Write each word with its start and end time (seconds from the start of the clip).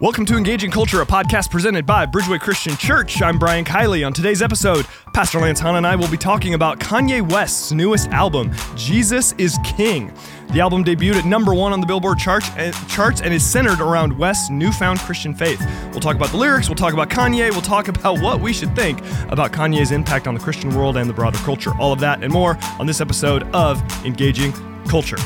Welcome 0.00 0.24
to 0.26 0.38
Engaging 0.38 0.70
Culture, 0.70 1.02
a 1.02 1.04
podcast 1.04 1.50
presented 1.50 1.84
by 1.84 2.06
Bridgeway 2.06 2.40
Christian 2.40 2.74
Church. 2.78 3.20
I'm 3.20 3.38
Brian 3.38 3.66
Kiley. 3.66 4.06
On 4.06 4.14
today's 4.14 4.40
episode, 4.40 4.86
Pastor 5.12 5.38
Lance 5.40 5.60
Hahn 5.60 5.76
and 5.76 5.86
I 5.86 5.94
will 5.94 6.08
be 6.08 6.16
talking 6.16 6.54
about 6.54 6.80
Kanye 6.80 7.20
West's 7.30 7.70
newest 7.70 8.08
album, 8.08 8.50
Jesus 8.76 9.34
is 9.36 9.58
King. 9.62 10.10
The 10.54 10.60
album 10.60 10.86
debuted 10.86 11.16
at 11.16 11.24
number 11.26 11.52
one 11.52 11.74
on 11.74 11.82
the 11.82 11.86
Billboard 11.86 12.18
charts, 12.18 12.48
charts 12.88 13.20
and 13.20 13.34
is 13.34 13.44
centered 13.44 13.82
around 13.82 14.16
West's 14.16 14.48
newfound 14.48 15.00
Christian 15.00 15.34
faith. 15.34 15.60
We'll 15.90 16.00
talk 16.00 16.16
about 16.16 16.30
the 16.30 16.38
lyrics, 16.38 16.70
we'll 16.70 16.76
talk 16.76 16.94
about 16.94 17.10
Kanye, 17.10 17.50
we'll 17.50 17.60
talk 17.60 17.88
about 17.88 18.22
what 18.22 18.40
we 18.40 18.54
should 18.54 18.74
think 18.74 19.02
about 19.28 19.52
Kanye's 19.52 19.92
impact 19.92 20.26
on 20.26 20.32
the 20.32 20.40
Christian 20.40 20.74
world 20.74 20.96
and 20.96 21.10
the 21.10 21.14
broader 21.14 21.36
culture. 21.40 21.72
All 21.78 21.92
of 21.92 22.00
that 22.00 22.24
and 22.24 22.32
more 22.32 22.56
on 22.78 22.86
this 22.86 23.02
episode 23.02 23.42
of 23.52 23.82
Engaging 24.06 24.54
Culture. 24.88 25.18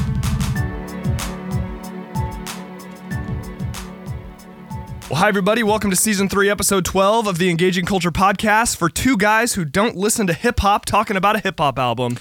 Well, 5.14 5.22
hi, 5.22 5.28
everybody. 5.28 5.62
Welcome 5.62 5.90
to 5.90 5.96
season 5.96 6.28
three, 6.28 6.50
episode 6.50 6.84
12 6.84 7.28
of 7.28 7.38
the 7.38 7.48
Engaging 7.48 7.84
Culture 7.84 8.10
podcast 8.10 8.76
for 8.76 8.88
two 8.88 9.16
guys 9.16 9.54
who 9.54 9.64
don't 9.64 9.94
listen 9.94 10.26
to 10.26 10.32
hip 10.32 10.58
hop 10.58 10.86
talking 10.86 11.16
about 11.16 11.36
a 11.36 11.38
hip 11.38 11.60
hop 11.60 11.78
album. 11.78 12.18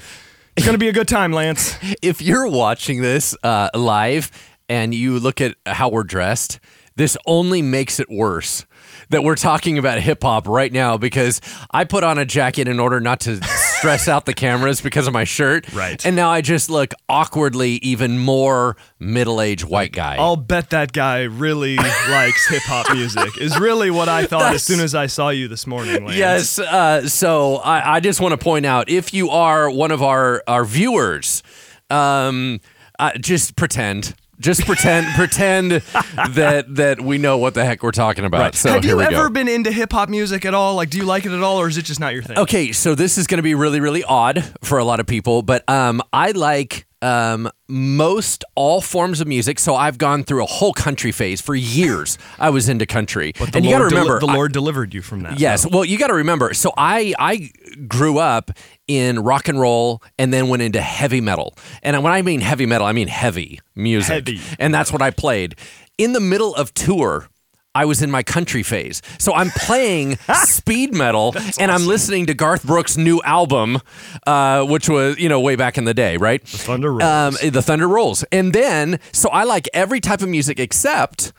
It's 0.56 0.64
going 0.64 0.76
to 0.76 0.80
be 0.80 0.90
a 0.90 0.94
good 0.94 1.08
time, 1.08 1.34
Lance. 1.34 1.76
If 2.04 2.22
you're 2.22 2.48
watching 2.48 3.02
this 3.02 3.36
uh, 3.42 3.72
live 3.74 4.30
and 4.70 4.94
you 4.94 5.20
look 5.20 5.42
at 5.42 5.56
how 5.66 5.90
we're 5.90 6.04
dressed, 6.04 6.60
this 6.96 7.18
only 7.26 7.64
makes 7.64 8.00
it 8.00 8.12
worse 8.12 8.64
that 9.10 9.24
we're 9.24 9.38
talking 9.38 9.80
about 9.80 10.00
hip 10.00 10.22
hop 10.22 10.48
right 10.48 10.72
now 10.72 10.96
because 10.96 11.42
I 11.72 11.86
put 11.86 12.04
on 12.04 12.20
a 12.20 12.26
jacket 12.26 12.68
in 12.68 12.80
order 12.80 13.00
not 13.00 13.22
to 13.22 13.40
stress 13.84 14.08
out 14.08 14.26
the 14.26 14.34
cameras 14.34 14.80
because 14.80 15.08
of 15.08 15.14
my 15.14 15.26
shirt. 15.26 15.70
Right. 15.74 16.06
And 16.06 16.16
now 16.16 16.30
I 16.30 16.40
just 16.40 16.70
look 16.70 16.94
awkwardly 17.10 17.72
even 17.82 18.18
more 18.18 18.78
middle 18.98 19.42
aged 19.42 19.66
white 19.66 19.92
guy. 19.92 20.16
I'll 20.16 20.38
bet 20.38 20.70
that 20.70 20.94
guy 20.94 21.24
really 21.24 21.76
likes 22.10 22.48
hip 22.48 22.62
hop 22.64 22.96
music, 22.96 23.38
is 23.42 23.60
really 23.60 23.92
what 23.92 24.08
I 24.08 24.26
thought 24.26 24.56
as 24.56 24.64
soon 24.64 24.80
as 24.80 24.96
I 24.96 25.08
saw 25.08 25.30
you 25.30 25.50
this 25.50 25.68
morning, 25.68 26.06
Lance. 26.06 26.18
Yes. 26.18 26.60
Uh, 26.60 27.10
so 27.10 27.58
I, 27.58 27.96
I 27.96 28.00
just 28.00 28.22
want 28.22 28.32
to 28.32 28.38
point 28.38 28.66
out 28.66 28.90
if 28.90 29.14
you 29.14 29.30
are 29.32 29.70
one 29.70 29.92
of 29.92 30.02
our, 30.02 30.42
our 30.48 30.64
viewers, 30.64 31.44
um, 31.90 32.62
uh, 33.00 33.12
just 33.18 33.58
pretend. 33.58 34.16
Just 34.44 34.66
pretend, 34.66 35.08
pretend 35.16 35.72
that 35.72 36.66
that 36.76 37.02
we 37.02 37.18
know 37.18 37.38
what 37.38 37.54
the 37.54 37.66
heck 37.66 37.82
we're 37.82 37.92
talking 37.92 38.26
about. 38.26 38.40
Right. 38.42 38.56
So 38.56 38.74
Have 38.74 38.84
here 38.84 38.92
you 38.92 38.98
we 38.98 39.04
ever 39.06 39.30
go. 39.30 39.34
been 39.34 39.48
into 39.48 39.72
hip 39.72 39.92
hop 39.92 40.10
music 40.10 40.46
at 40.46 40.54
all? 40.54 40.76
Like, 40.76 40.90
do 40.90 40.98
you 40.98 41.06
like 41.06 41.26
it 41.26 41.32
at 41.32 41.42
all, 41.42 41.58
or 41.58 41.68
is 41.68 41.78
it 41.78 41.86
just 41.86 42.00
not 42.00 42.14
your 42.14 42.24
thing? 42.24 42.38
Okay, 42.38 42.72
so 42.72 42.94
this 42.94 43.18
is 43.18 43.26
going 43.26 43.38
to 43.40 43.44
be 43.44 43.56
really, 43.56 43.80
really 43.80 44.04
odd 44.04 44.44
for 44.62 44.78
a 44.78 44.84
lot 44.84 45.00
of 45.00 45.08
people, 45.08 45.42
but 45.42 45.68
um, 45.70 46.02
I 46.12 46.32
like 46.32 46.86
um, 47.04 47.50
most 47.68 48.44
all 48.56 48.82
forms 48.82 49.20
of 49.22 49.28
music. 49.28 49.60
So 49.60 49.76
I've 49.76 49.98
gone 49.98 50.24
through 50.24 50.44
a 50.44 50.48
whole 50.48 50.74
country 50.74 51.12
phase 51.12 51.42
for 51.42 51.54
years. 51.56 52.18
I 52.40 52.50
was 52.50 52.70
into 52.70 52.86
country, 52.86 53.34
But 53.38 53.52
the 53.52 53.58
and 53.58 53.66
you 53.66 53.72
got 53.72 53.78
to 53.78 53.82
Lord 53.84 53.90
deli- 53.92 54.02
remember, 54.04 54.26
the 54.26 54.32
I- 54.32 54.36
Lord 54.36 54.54
delivered 54.54 54.94
you 54.94 55.02
from 55.02 55.22
that. 55.24 55.40
Yes. 55.40 55.64
though. 55.64 55.70
Well, 55.78 55.86
you 55.86 55.98
got 55.98 56.08
to 56.08 56.14
remember. 56.16 56.54
So 56.54 56.72
I 56.78 57.14
I 57.20 57.52
grew 57.88 58.18
up 58.20 58.52
in 58.88 59.20
rock 59.20 59.48
and 59.48 59.60
roll 59.60 60.02
and 60.18 60.34
then 60.34 60.48
went 60.50 60.62
into 60.64 60.82
heavy 60.82 61.22
metal. 61.22 61.56
And 61.82 62.02
when 62.04 62.14
I 62.14 62.22
mean 62.22 62.42
heavy 62.42 62.66
metal, 62.66 62.88
I 62.88 62.94
mean 62.94 63.08
heavy 63.08 63.60
music. 63.76 64.28
Heavy. 64.28 64.42
And 64.60 64.74
that's 64.74 64.92
what 64.92 65.02
I 65.02 65.12
played. 65.12 65.56
In 65.98 66.14
the 66.14 66.20
middle 66.20 66.56
of 66.56 66.74
tour, 66.74 67.28
I 67.76 67.86
was 67.86 68.02
in 68.02 68.12
my 68.12 68.24
country 68.24 68.64
phase. 68.64 69.02
So 69.20 69.34
I'm 69.34 69.50
playing 69.50 70.18
speed 70.44 70.94
metal 70.94 71.36
and 71.60 71.72
I'm 71.72 71.86
listening 71.86 72.28
to 72.28 72.34
Garth 72.34 72.64
Brooks' 72.66 72.98
new 72.98 73.22
album, 73.24 73.80
uh, 74.28 74.64
which 74.66 74.88
was, 74.90 75.18
you 75.18 75.28
know, 75.30 75.40
way 75.40 75.56
back 75.56 75.78
in 75.78 75.86
the 75.86 75.94
day, 75.94 76.18
right? 76.18 76.44
The 76.44 76.58
Thunder 76.58 76.92
Rolls. 76.94 77.04
Um, 77.44 77.50
the 77.52 77.62
Thunder 77.62 77.88
Rolls. 77.88 78.24
And 78.32 78.54
then, 78.54 79.00
so 79.12 79.30
I 79.30 79.44
like 79.44 79.68
every 79.74 80.00
type 80.00 80.22
of 80.22 80.30
music 80.30 80.60
except 80.60 81.34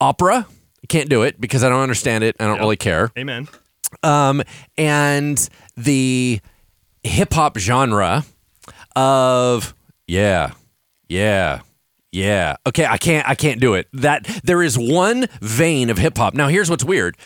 opera. 0.00 0.46
Can't 0.88 1.08
do 1.08 1.22
it 1.22 1.40
because 1.40 1.62
I 1.62 1.68
don't 1.68 1.80
understand 1.80 2.24
it. 2.24 2.36
I 2.40 2.46
don't 2.46 2.58
really 2.58 2.76
care 2.76 3.12
Amen. 3.16 3.48
um, 4.02 4.42
and 4.76 5.48
the 5.76 6.40
hip 7.02 7.32
hop 7.32 7.56
genre 7.56 8.24
of 8.96 9.74
yeah, 10.06 10.52
yeah, 11.08 11.60
yeah. 12.12 12.56
Okay, 12.66 12.84
I 12.86 12.98
can't, 12.98 13.28
I 13.28 13.34
can't 13.34 13.60
do 13.60 13.74
it. 13.74 13.88
That 13.92 14.24
there 14.44 14.62
is 14.62 14.78
one 14.78 15.26
vein 15.40 15.90
of 15.90 15.98
hip 15.98 16.16
hop. 16.16 16.34
Now, 16.34 16.48
here's 16.48 16.70
what's 16.70 16.84
weird: 16.84 17.16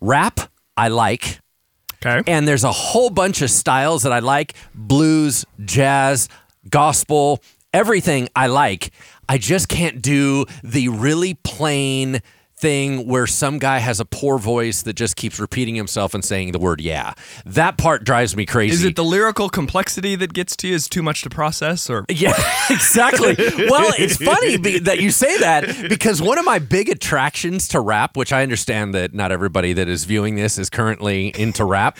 rap, 0.00 0.40
I 0.76 0.88
like, 0.88 1.40
Okay. 2.04 2.22
and 2.30 2.46
there's 2.46 2.64
a 2.64 2.72
whole 2.72 3.10
bunch 3.10 3.42
of 3.42 3.50
styles 3.50 4.02
that 4.02 4.12
I 4.12 4.20
like: 4.20 4.54
blues, 4.74 5.44
jazz, 5.64 6.28
gospel, 6.68 7.42
everything 7.72 8.28
I 8.36 8.46
like. 8.46 8.90
I 9.28 9.38
just 9.38 9.68
can't 9.68 10.02
do 10.02 10.44
the 10.62 10.88
really 10.88 11.34
plain 11.34 12.20
thing 12.64 13.06
where 13.06 13.26
some 13.26 13.58
guy 13.58 13.78
has 13.78 14.00
a 14.00 14.06
poor 14.06 14.38
voice 14.38 14.80
that 14.82 14.94
just 14.94 15.16
keeps 15.16 15.38
repeating 15.38 15.74
himself 15.74 16.14
and 16.14 16.24
saying 16.24 16.52
the 16.52 16.58
word 16.58 16.80
yeah. 16.80 17.12
That 17.44 17.76
part 17.76 18.04
drives 18.04 18.34
me 18.34 18.46
crazy. 18.46 18.72
Is 18.74 18.84
it 18.84 18.96
the 18.96 19.04
lyrical 19.04 19.50
complexity 19.50 20.16
that 20.16 20.32
gets 20.32 20.56
to 20.56 20.68
you? 20.68 20.74
Is 20.74 20.88
too 20.88 21.02
much 21.02 21.20
to 21.22 21.28
process, 21.30 21.90
or 21.90 22.06
Yeah, 22.10 22.32
exactly. 22.70 23.34
well, 23.68 23.92
it's 23.98 24.16
funny 24.16 24.56
be- 24.56 24.78
that 24.78 24.98
you 25.00 25.10
say 25.10 25.36
that 25.40 25.88
because 25.90 26.22
one 26.22 26.38
of 26.38 26.46
my 26.46 26.58
big 26.58 26.88
attractions 26.88 27.68
to 27.68 27.80
rap, 27.80 28.16
which 28.16 28.32
I 28.32 28.42
understand 28.42 28.94
that 28.94 29.12
not 29.12 29.30
everybody 29.30 29.74
that 29.74 29.86
is 29.88 30.04
viewing 30.06 30.36
this 30.36 30.56
is 30.56 30.70
currently 30.70 31.28
into 31.38 31.66
rap, 31.66 31.98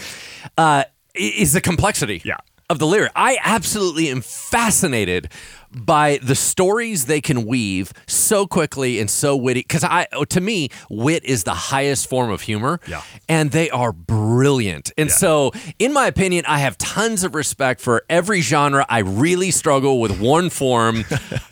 uh, 0.56 0.84
is 1.14 1.52
the 1.52 1.60
complexity 1.60 2.22
Yeah. 2.24 2.38
of 2.70 2.78
the 2.78 2.86
lyric. 2.86 3.12
I 3.14 3.36
absolutely 3.44 4.08
am 4.08 4.22
fascinated 4.22 5.28
by 5.74 6.18
the 6.22 6.34
stories 6.34 7.06
they 7.06 7.20
can 7.20 7.44
weave 7.46 7.92
so 8.06 8.46
quickly 8.46 9.00
and 9.00 9.10
so 9.10 9.36
witty 9.36 9.60
because 9.60 9.82
i 9.84 10.06
oh, 10.12 10.24
to 10.24 10.40
me 10.40 10.68
wit 10.88 11.24
is 11.24 11.44
the 11.44 11.54
highest 11.54 12.08
form 12.08 12.30
of 12.30 12.42
humor 12.42 12.80
Yeah. 12.86 13.02
and 13.28 13.50
they 13.50 13.70
are 13.70 13.92
brilliant. 13.92 14.92
And 14.96 15.10
so, 15.10 15.52
in 15.78 15.92
my 15.92 16.06
opinion, 16.06 16.44
I 16.46 16.58
have 16.58 16.76
tons 16.78 17.24
of 17.24 17.34
respect 17.34 17.80
for 17.80 18.04
every 18.08 18.40
genre. 18.40 18.84
I 18.88 18.98
really 19.00 19.50
struggle 19.50 20.00
with 20.00 20.20
one 20.20 20.50
form 20.50 21.04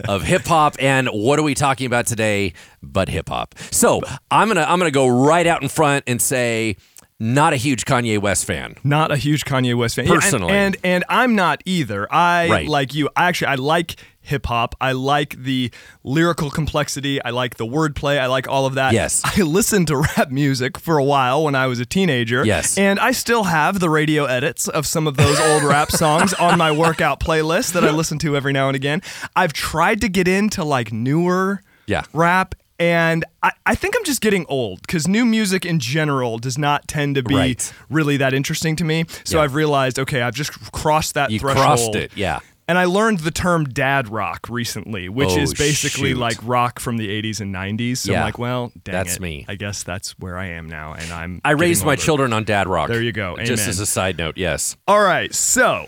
of 0.09 0.23
hip 0.33 0.45
hop. 0.45 0.77
And 0.79 1.09
what 1.09 1.39
are 1.39 1.43
we 1.43 1.55
talking 1.55 1.87
about 1.87 2.07
today 2.07 2.53
but 2.83 3.09
hip 3.09 3.29
hop? 3.29 3.55
So, 3.71 4.01
I'm 4.31 4.49
gonna 4.49 4.63
I'm 4.69 4.79
gonna 4.79 4.91
go 4.91 5.07
right 5.09 5.47
out 5.47 5.63
in 5.63 5.69
front 5.69 6.05
and 6.07 6.21
say, 6.21 6.77
not 7.21 7.53
a 7.53 7.57
huge 7.57 7.85
Kanye 7.85 8.19
West 8.21 8.45
fan. 8.47 8.75
not 8.85 9.11
a 9.13 9.17
huge 9.17 9.45
Kanye 9.45 9.75
West 9.77 9.95
fan? 9.97 10.07
Yeah, 10.07 10.13
and- 10.15 10.21
Personally. 10.23 10.53
and, 10.53 10.77
and 10.83 11.05
I'm 11.09 11.35
not 11.37 11.63
either. 11.65 12.13
I 12.13 12.49
Right. 12.49 12.69
like 12.69 12.95
you. 12.95 13.09
I 13.17 13.29
actually 13.29 13.49
I 13.49 13.55
like 13.57 13.97
hip 14.23 14.47
hop. 14.47 14.75
I 14.81 14.93
like 14.93 15.37
the 15.43 15.71
lyrical 16.05 16.51
complexity. 16.51 17.23
I 17.23 17.31
like 17.31 17.57
the 17.57 17.67
wordplay. 17.67 18.19
I 18.19 18.27
like 18.27 18.49
all 18.49 18.67
of 18.67 18.75
that. 18.75 18.93
Yes. 18.93 19.21
I 19.25 19.43
listened 19.43 19.89
to 19.89 19.97
rap 19.97 20.31
music 20.31 20.79
for 20.79 20.97
a 20.99 21.05
while 21.05 21.45
when 21.45 21.55
I 21.55 21.67
was 21.67 21.81
a 21.81 21.85
teenager. 21.87 22.45
Yes. 22.47 22.79
and 22.79 22.99
I 23.01 23.11
still 23.13 23.45
have 23.45 23.81
the 23.81 23.91
radio 23.91 24.25
edits 24.25 24.69
of 24.69 24.87
some 24.87 25.07
of 25.07 25.17
those 25.17 25.39
old 25.41 25.63
rap 25.65 25.91
songs 26.03 26.33
on 26.35 26.57
my 26.59 26.71
workout 26.73 27.21
playlist 27.21 27.73
that 27.73 27.85
I 27.85 27.91
listen 27.91 28.19
to 28.21 28.37
every 28.37 28.53
now 28.53 28.69
and 28.69 28.77
again. 28.77 29.03
I've 29.37 29.53
tried 29.53 30.01
to 30.03 30.09
get 30.09 30.29
into 30.29 30.65
like 30.65 30.93
newer 30.93 31.63
Yeah. 31.87 32.03
rap. 32.13 32.55
And 32.79 33.25
I, 33.45 33.53
I 33.65 33.75
think 33.77 33.95
I'm 33.97 34.05
just 34.05 34.21
getting 34.21 34.45
old 34.49 34.81
because 34.83 35.07
new 35.07 35.25
music 35.25 35.65
in 35.65 35.79
general 35.79 36.39
does 36.39 36.59
not 36.59 36.89
tend 36.89 37.15
to 37.15 37.23
be 37.23 37.35
Right. 37.37 37.73
really 37.89 38.17
that 38.17 38.35
interesting 38.35 38.75
to 38.77 38.85
me. 38.85 39.05
So 39.23 39.37
Yeah. 39.39 39.45
I've 39.45 39.55
realized, 39.55 40.01
okay, 40.01 40.23
I've 40.23 40.35
just 40.35 40.51
crossed 40.73 41.15
that 41.15 41.31
You 41.31 41.39
threshold. 41.39 41.65
crossed 41.65 41.95
it, 41.95 42.11
yeah. 42.17 42.41
And 42.69 42.79
I 42.79 42.85
learned 42.85 43.21
the 43.21 43.31
term 43.33 43.65
dad 43.65 44.09
rock 44.09 44.47
recently, 44.49 45.09
which 45.09 45.31
Oh, 45.31 45.39
is 45.39 45.53
basically 45.53 46.11
shoot. 46.11 46.19
like 46.19 46.39
rock 46.43 46.79
from 46.79 46.97
the 46.97 47.09
80s 47.09 47.41
and 47.41 47.53
90s. 47.55 47.99
So 47.99 48.15
I'm 48.15 48.21
like, 48.23 48.39
well, 48.39 48.73
dang 48.85 48.93
That's 48.93 49.17
it. 49.17 49.21
me. 49.21 49.45
I 49.49 49.57
guess 49.57 49.83
that's 49.83 50.19
where 50.19 50.39
I 50.39 50.47
am 50.47 50.69
now. 50.69 50.93
And 50.95 51.13
I'm. 51.13 51.41
I 51.45 51.51
raised 51.51 51.85
my 51.85 51.97
children 51.97 52.33
on 52.33 52.45
dad 52.45 52.69
rock. 52.69 52.89
There 52.89 53.03
you 53.03 53.13
go. 53.13 53.37
Just 53.39 53.67
as 53.69 53.81
a 53.81 53.87
side 53.87 54.17
note, 54.17 54.37
yes. 54.39 54.77
All 54.87 55.03
right. 55.03 55.35
So, 55.35 55.87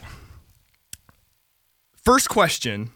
first 1.92 2.28
question 2.28 2.90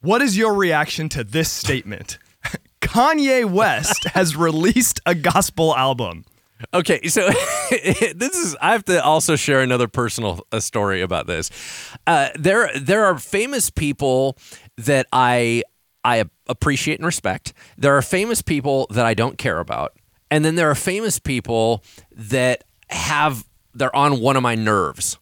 What 0.00 0.22
is 0.22 0.36
your 0.36 0.54
reaction 0.54 1.08
to 1.10 1.24
this 1.24 1.50
statement? 1.50 2.18
Kanye 2.80 3.44
West 3.50 4.04
has 4.14 4.34
released 4.36 5.00
a 5.06 5.14
gospel 5.14 5.76
album. 5.76 6.24
Okay, 6.74 7.08
so 7.08 7.26
this 7.70 8.36
is 8.36 8.56
I 8.60 8.72
have 8.72 8.84
to 8.84 9.02
also 9.02 9.36
share 9.36 9.60
another 9.60 9.88
personal 9.88 10.46
uh, 10.52 10.60
story 10.60 11.00
about 11.00 11.26
this. 11.26 11.50
Uh, 12.06 12.28
there 12.34 12.70
there 12.78 13.04
are 13.04 13.18
famous 13.18 13.70
people 13.70 14.36
that 14.76 15.06
I 15.12 15.62
I 16.04 16.24
appreciate 16.48 16.98
and 16.98 17.06
respect. 17.06 17.52
There 17.76 17.96
are 17.96 18.02
famous 18.02 18.42
people 18.42 18.86
that 18.90 19.06
I 19.06 19.14
don't 19.14 19.38
care 19.38 19.58
about. 19.58 19.92
And 20.30 20.44
then 20.44 20.54
there 20.54 20.70
are 20.70 20.76
famous 20.76 21.18
people 21.18 21.82
that 22.12 22.64
have 22.88 23.44
they're 23.74 23.94
on 23.94 24.20
one 24.20 24.36
of 24.36 24.42
my 24.42 24.54
nerves. 24.56 25.16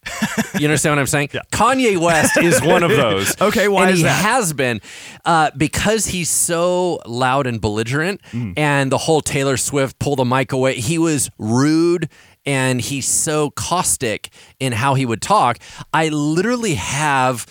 You 0.57 0.67
understand 0.67 0.93
what 0.95 0.99
I'm 0.99 1.07
saying? 1.07 1.27
Kanye 1.51 1.97
West 1.97 2.37
is 2.37 2.61
one 2.61 2.83
of 2.83 2.89
those. 3.03 3.39
Okay, 3.39 3.67
why 3.67 3.83
and 3.83 3.91
is 3.91 3.97
he 3.99 4.03
that? 4.03 4.25
has 4.25 4.53
been 4.53 4.81
uh, 5.25 5.51
because 5.55 6.07
he's 6.07 6.29
so 6.29 6.99
loud 7.05 7.45
and 7.47 7.61
belligerent, 7.61 8.21
Mm. 8.31 8.53
and 8.57 8.91
the 8.91 8.97
whole 8.97 9.21
Taylor 9.21 9.57
Swift 9.57 9.99
pull 9.99 10.15
the 10.15 10.25
mic 10.25 10.51
away. 10.51 10.79
He 10.79 10.97
was 10.97 11.29
rude 11.37 12.09
and 12.45 12.81
he's 12.81 13.07
so 13.07 13.51
caustic 13.51 14.29
in 14.59 14.71
how 14.73 14.93
he 14.95 15.05
would 15.05 15.21
talk. 15.21 15.59
I 15.93 16.09
literally 16.09 16.75
have 16.75 17.45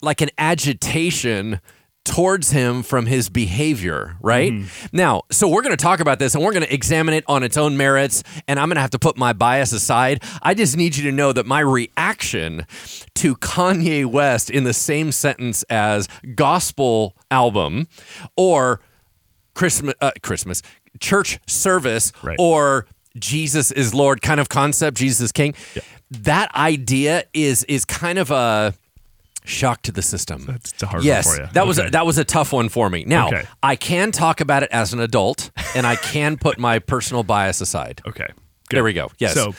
like 0.00 0.20
an 0.20 0.30
agitation 0.38 1.60
towards 2.08 2.50
him 2.50 2.82
from 2.82 3.06
his 3.06 3.28
behavior, 3.28 4.16
right? 4.20 4.52
Mm-hmm. 4.52 4.96
Now, 4.96 5.22
so 5.30 5.48
we're 5.48 5.62
going 5.62 5.76
to 5.76 5.82
talk 5.82 6.00
about 6.00 6.18
this 6.18 6.34
and 6.34 6.42
we're 6.42 6.52
going 6.52 6.64
to 6.66 6.72
examine 6.74 7.14
it 7.14 7.24
on 7.26 7.42
its 7.42 7.56
own 7.56 7.76
merits, 7.76 8.22
and 8.48 8.58
I'm 8.58 8.68
going 8.68 8.76
to 8.76 8.80
have 8.80 8.90
to 8.90 8.98
put 8.98 9.16
my 9.16 9.32
bias 9.32 9.72
aside. 9.72 10.22
I 10.42 10.54
just 10.54 10.76
need 10.76 10.96
you 10.96 11.04
to 11.04 11.12
know 11.12 11.32
that 11.32 11.46
my 11.46 11.60
reaction 11.60 12.66
to 13.16 13.36
Kanye 13.36 14.06
West 14.06 14.50
in 14.50 14.64
the 14.64 14.72
same 14.72 15.12
sentence 15.12 15.62
as 15.64 16.08
gospel 16.34 17.14
album 17.30 17.88
or 18.36 18.80
Christmas, 19.54 19.94
uh, 20.00 20.12
Christmas 20.22 20.62
church 21.00 21.38
service 21.46 22.12
Right. 22.22 22.36
or 22.38 22.86
Jesus 23.16 23.70
is 23.70 23.92
Lord 23.94 24.22
kind 24.22 24.40
of 24.40 24.48
concept, 24.48 24.96
Jesus 24.96 25.20
is 25.20 25.32
King. 25.32 25.54
That 26.10 26.54
idea 26.54 27.24
is 27.34 27.64
is 27.64 27.84
kind 27.84 28.18
of 28.18 28.30
a 28.30 28.74
shock 29.48 29.82
to 29.82 29.92
the 29.92 30.02
system. 30.02 30.44
That's 30.46 30.82
a 30.82 30.86
hard 30.86 31.02
yes, 31.04 31.26
one 31.26 31.36
for 31.36 31.42
you. 31.42 31.48
that 31.54 31.66
was 31.66 31.78
a, 31.78 31.90
that 31.90 32.06
was 32.06 32.18
a 32.18 32.24
tough 32.24 32.52
one 32.52 32.68
for 32.68 32.88
me. 32.90 33.04
Now 33.06 33.28
Okay. 33.28 33.42
I 33.62 33.76
can 33.76 34.12
talk 34.12 34.40
about 34.40 34.62
it 34.62 34.68
as 34.70 34.92
an 34.92 35.00
adult, 35.00 35.50
and 35.74 35.86
I 35.86 35.96
can 35.96 36.36
put 36.36 36.58
my 36.58 36.78
personal 36.78 37.22
bias 37.22 37.60
aside. 37.60 38.00
okay. 38.06 38.28
There 38.70 38.84
we 38.84 38.92
go. 38.92 39.10
Yes. 39.18 39.32
So, 39.34 39.54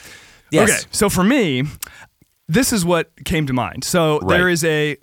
Yes. 0.52 0.70
okay. 0.70 0.88
So 0.92 1.10
for 1.10 1.24
me, 1.24 1.64
this 2.48 2.72
is 2.72 2.84
what 2.84 3.10
came 3.24 3.46
to 3.46 3.52
mind. 3.52 3.82
So 3.84 4.20
Right. 4.20 4.36
there 4.38 4.48
is 4.48 4.62
a 4.64 4.96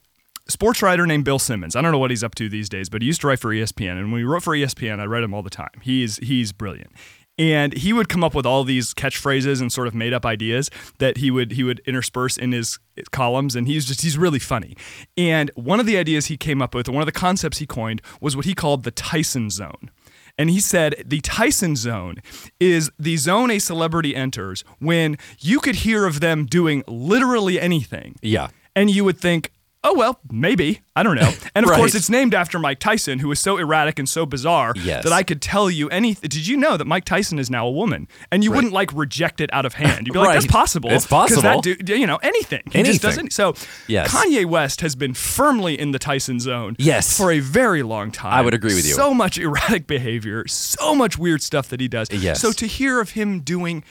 sports 0.48 0.82
writer 0.82 1.06
named 1.06 1.26
Bill 1.26 1.40
Simmons. 1.40 1.76
I 1.76 1.82
don't 1.82 1.92
know 1.92 1.98
what 1.98 2.10
he's 2.12 2.24
up 2.24 2.34
to 2.36 2.48
these 2.48 2.70
days, 2.70 2.88
but 2.90 3.02
he 3.02 3.06
used 3.08 3.20
to 3.22 3.28
write 3.28 3.40
for 3.40 3.50
ESPN. 3.54 3.98
And 4.00 4.12
when 4.14 4.20
he 4.22 4.26
wrote 4.26 4.44
for 4.44 4.56
ESPN, 4.56 5.00
I 5.02 5.04
read 5.06 5.24
him 5.24 5.34
all 5.34 5.44
the 5.44 5.50
time. 5.50 5.72
He's 5.82 6.18
he's 6.18 6.54
brilliant. 6.54 6.92
And 7.38 7.74
he 7.74 7.94
would 7.94 8.10
come 8.10 8.24
up 8.24 8.34
with 8.34 8.46
all 8.46 8.64
these 8.64 8.94
catchphrases 8.94 9.62
and 9.62 9.72
sort 9.72 9.88
of 9.88 9.94
made 9.94 10.14
up 10.14 10.26
ideas 10.26 10.72
that 10.98 11.18
he 11.18 11.30
would 11.30 11.52
he 11.52 11.64
would 11.64 11.82
intersperse 11.86 12.38
in 12.38 12.52
his 12.52 12.80
columns 13.12 13.56
and 13.56 13.68
he's 13.68 13.86
just 13.86 14.02
he's 14.02 14.18
really 14.18 14.40
funny. 14.40 14.76
And 15.16 15.52
one 15.56 15.80
of 15.80 15.86
the 15.86 15.98
ideas 15.98 16.28
he 16.28 16.38
came 16.38 16.62
up 16.62 16.74
with, 16.74 16.90
one 16.90 17.02
of 17.02 17.06
the 17.06 17.12
concepts 17.12 17.60
he 17.60 17.68
coined 17.68 18.02
was 18.20 18.36
what 18.36 18.46
he 18.46 18.56
called 18.56 18.84
the 18.84 18.92
Tyson 18.92 19.50
zone. 19.50 19.92
And 20.38 20.50
he 20.50 20.60
said 20.60 21.04
the 21.06 21.20
Tyson 21.22 21.76
zone 21.76 22.18
is 22.60 22.92
the 23.00 23.18
zone 23.18 23.52
a 23.52 23.60
celebrity 23.60 24.16
enters 24.16 24.64
when 24.80 25.18
you 25.40 25.60
could 25.60 25.76
hear 25.76 26.06
of 26.06 26.20
them 26.20 26.46
doing 26.46 26.84
literally 26.88 27.60
anything. 27.60 28.16
Yeah. 28.22 28.50
And 28.76 28.92
you 28.92 29.04
would 29.04 29.18
think, 29.18 29.52
oh, 29.90 29.94
well, 29.94 30.20
maybe. 30.32 30.82
I 30.96 31.04
don't 31.04 31.16
know. 31.16 31.32
And 31.56 31.64
of 31.66 31.70
Right. 31.72 31.78
course, 31.78 31.96
it's 31.96 32.10
named 32.10 32.36
after 32.36 32.60
Mike 32.60 32.80
Tyson, 32.80 33.20
who 33.20 33.30
was 33.30 33.40
so 33.40 33.58
erratic 33.58 33.98
and 34.00 34.08
so 34.08 34.26
bizarre 34.26 34.74
Yes. 34.76 35.04
that 35.04 35.14
I 35.14 35.24
could 35.24 35.42
tell 35.42 35.70
you 35.72 35.90
anything. 35.90 36.30
Did 36.30 36.46
you 36.48 36.56
know 36.58 36.78
that 36.78 36.86
Mike 36.86 37.06
Tyson 37.06 37.40
is 37.40 37.50
now 37.50 37.66
a 37.68 37.72
woman? 37.72 38.08
And 38.32 38.44
you 38.44 38.52
wouldn't 38.52 38.74
like 38.74 38.94
reject 38.94 39.42
it 39.42 39.50
out 39.54 39.66
of 39.66 39.74
hand. 39.74 40.06
You'd 40.06 40.14
be 40.14 40.20
like, 40.20 40.34
that's 40.34 40.46
possible. 40.48 40.92
It's 40.92 41.08
possible. 41.08 41.42
That 41.42 41.64
dude, 41.64 41.90
you 41.90 42.06
know, 42.06 42.18
anything. 42.18 42.62
He 42.66 42.84
just 42.84 43.04
Anything. 43.04 43.10
doesn't. 43.30 43.34
So 43.34 43.54
Yes. 43.88 44.14
Kanye 44.14 44.46
West 44.46 44.82
has 44.82 44.96
been 44.96 45.14
firmly 45.16 45.80
in 45.80 45.92
the 45.92 46.00
Tyson 46.00 46.40
zone 46.40 46.76
Yes. 46.78 47.16
for 47.18 47.32
a 47.32 47.40
very 47.40 47.82
long 47.84 48.12
time. 48.12 48.34
I 48.34 48.42
would 48.42 48.54
agree 48.54 48.76
with 48.76 48.86
you. 48.88 48.94
So 48.94 49.14
much 49.14 49.38
erratic 49.40 49.88
behavior, 49.88 50.46
so 50.48 50.94
much 50.94 51.18
weird 51.18 51.42
stuff 51.42 51.70
that 51.70 51.80
he 51.80 51.88
does. 51.88 52.08
Yes. 52.12 52.40
So 52.42 52.52
to 52.52 52.68
hear 52.68 53.00
of 53.00 53.12
him 53.12 53.40
doing 53.42 53.84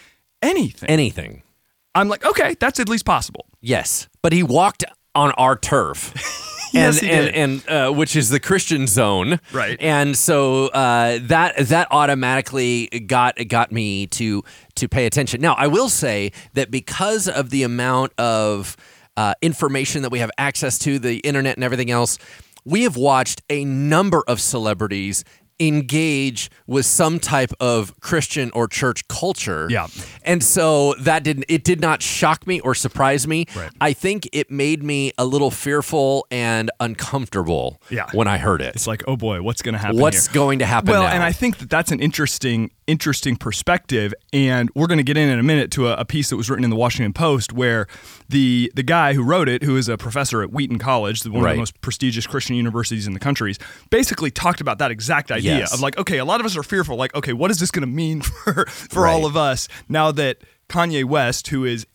anything, 0.42 0.88
Anything. 0.88 1.42
I'm 1.94 2.08
like, 2.08 2.24
okay, 2.26 2.54
that's 2.60 2.78
at 2.78 2.88
least 2.88 3.04
possible. 3.06 3.46
Yes, 3.62 4.08
but 4.22 4.32
he 4.32 4.42
walked 4.42 4.84
on 5.16 5.32
our 5.32 5.56
turf. 5.56 6.12
Yes, 6.72 7.00
and, 7.00 7.08
did. 7.08 7.34
and, 7.34 7.62
and 7.68 7.68
uh, 7.70 7.92
which 7.92 8.16
is 8.16 8.28
the 8.28 8.40
Christian 8.40 8.86
zone, 8.86 9.40
Right. 9.52 9.80
And 9.80 10.16
so 10.16 10.66
uh, 10.66 11.20
that 11.22 11.56
that 11.68 11.88
automatically 11.90 12.88
got 13.06 13.36
got 13.48 13.72
me 13.72 14.08
to 14.08 14.42
to 14.74 14.88
pay 14.88 15.06
attention. 15.06 15.40
Now, 15.40 15.54
I 15.54 15.68
will 15.68 15.88
say 15.88 16.32
that 16.54 16.70
because 16.70 17.28
of 17.28 17.50
the 17.50 17.62
amount 17.62 18.12
of 18.18 18.76
uh, 19.16 19.34
information 19.40 20.02
that 20.02 20.10
we 20.10 20.18
have 20.18 20.30
access 20.36 20.78
to, 20.80 20.98
the 20.98 21.18
internet 21.18 21.56
and 21.56 21.64
everything 21.64 21.90
else, 21.90 22.18
we 22.64 22.82
have 22.82 22.96
watched 22.96 23.42
a 23.48 23.64
number 23.64 24.22
of 24.26 24.40
celebrities 24.40 25.24
engage 25.58 26.50
with 26.66 26.86
some 26.86 27.18
type 27.18 27.52
of 27.60 27.98
Christian 28.00 28.50
or 28.54 28.68
church 28.68 29.06
culture. 29.08 29.66
Yeah. 29.70 29.86
And 30.22 30.42
so 30.42 30.94
that 31.00 31.24
didn't 31.24 31.46
it 31.48 31.64
did 31.64 31.80
not 31.80 32.02
shock 32.02 32.46
me 32.46 32.60
or 32.60 32.74
surprise 32.74 33.26
me. 33.26 33.46
Right. 33.56 33.70
I 33.80 33.92
think 33.92 34.28
it 34.32 34.50
made 34.50 34.82
me 34.82 35.12
a 35.18 35.24
little 35.24 35.50
fearful 35.50 36.26
and 36.30 36.70
uncomfortable 36.80 37.80
Yeah. 37.90 38.06
when 38.12 38.28
I 38.28 38.38
heard 38.38 38.60
it. 38.60 38.74
It's 38.74 38.86
like, 38.86 39.02
oh 39.06 39.16
boy, 39.16 39.42
what's 39.42 39.62
going 39.62 39.74
to 39.74 39.78
happen? 39.78 39.98
What's 40.00 40.26
here? 40.26 40.34
going 40.34 40.58
to 40.58 40.66
happen 40.66 40.90
Well, 40.90 41.02
now? 41.02 41.08
and 41.08 41.22
I 41.22 41.32
think 41.32 41.58
that 41.58 41.70
that's 41.70 41.90
an 41.92 42.00
interesting, 42.00 42.70
interesting 42.86 43.36
perspective, 43.36 44.14
and 44.32 44.70
we're 44.74 44.86
going 44.86 44.98
to 44.98 45.04
get 45.04 45.16
in 45.16 45.28
in 45.28 45.38
a 45.38 45.42
minute 45.42 45.70
to 45.72 45.88
a, 45.88 45.94
a 45.96 46.04
piece 46.04 46.30
that 46.30 46.36
was 46.36 46.48
written 46.48 46.64
in 46.64 46.70
the 46.70 46.76
Washington 46.76 47.12
Post 47.12 47.52
where 47.52 47.86
the 48.28 48.70
the 48.74 48.82
guy 48.82 49.12
who 49.14 49.22
wrote 49.22 49.48
it, 49.48 49.62
who 49.62 49.76
is 49.76 49.88
a 49.88 49.96
professor 49.96 50.42
at 50.42 50.50
Wheaton 50.52 50.78
College, 50.78 51.24
one 51.26 51.44
of 51.44 51.50
the 51.50 51.58
most 51.58 51.80
prestigious 51.80 52.26
Christian 52.26 52.56
universities 52.56 53.06
in 53.06 53.12
the 53.12 53.20
country, 53.20 53.54
basically 53.90 54.30
talked 54.30 54.60
about 54.60 54.78
that 54.78 54.90
exact 54.90 55.30
idea 55.32 55.58
Yes. 55.58 55.72
of 55.74 55.80
like, 55.80 55.98
okay, 55.98 56.18
a 56.18 56.24
lot 56.24 56.40
of 56.40 56.46
us 56.46 56.56
are 56.56 56.62
fearful, 56.62 56.96
like, 56.96 57.14
okay, 57.14 57.32
what 57.32 57.50
is 57.50 57.58
this 57.58 57.70
going 57.70 57.82
to 57.82 57.86
mean 57.94 58.20
for 58.44 58.66
for 58.66 59.06
all 59.08 59.20
Right. 59.22 59.26
of 59.30 59.36
us 59.36 59.68
now 59.88 60.12
that 60.12 60.38
Kanye 60.68 61.04
West, 61.04 61.48
who 61.48 61.64
is 61.64 61.86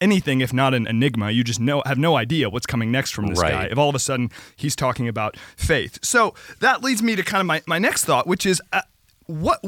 anything 0.00 0.40
if 0.40 0.52
not 0.52 0.74
an 0.74 0.84
enigma. 0.88 1.30
You 1.30 1.44
just 1.44 1.60
know 1.60 1.80
have 1.86 1.96
no 1.98 2.16
idea 2.16 2.50
what's 2.50 2.66
coming 2.66 2.90
next 2.90 3.12
from 3.12 3.28
this 3.28 3.40
Right. 3.40 3.52
guy. 3.52 3.64
If 3.70 3.78
all 3.78 3.88
of 3.88 3.94
a 3.94 4.00
sudden 4.00 4.30
he's 4.56 4.74
talking 4.74 5.06
about 5.06 5.36
faith, 5.56 6.00
so 6.02 6.34
that 6.58 6.82
leads 6.82 7.02
me 7.04 7.14
to 7.14 7.22
kind 7.22 7.40
of 7.40 7.46
my, 7.46 7.62
my 7.68 7.78
next 7.78 8.04
thought, 8.04 8.26
which 8.26 8.44
is 8.44 8.60
uh, 8.72 8.80
what 9.26 9.60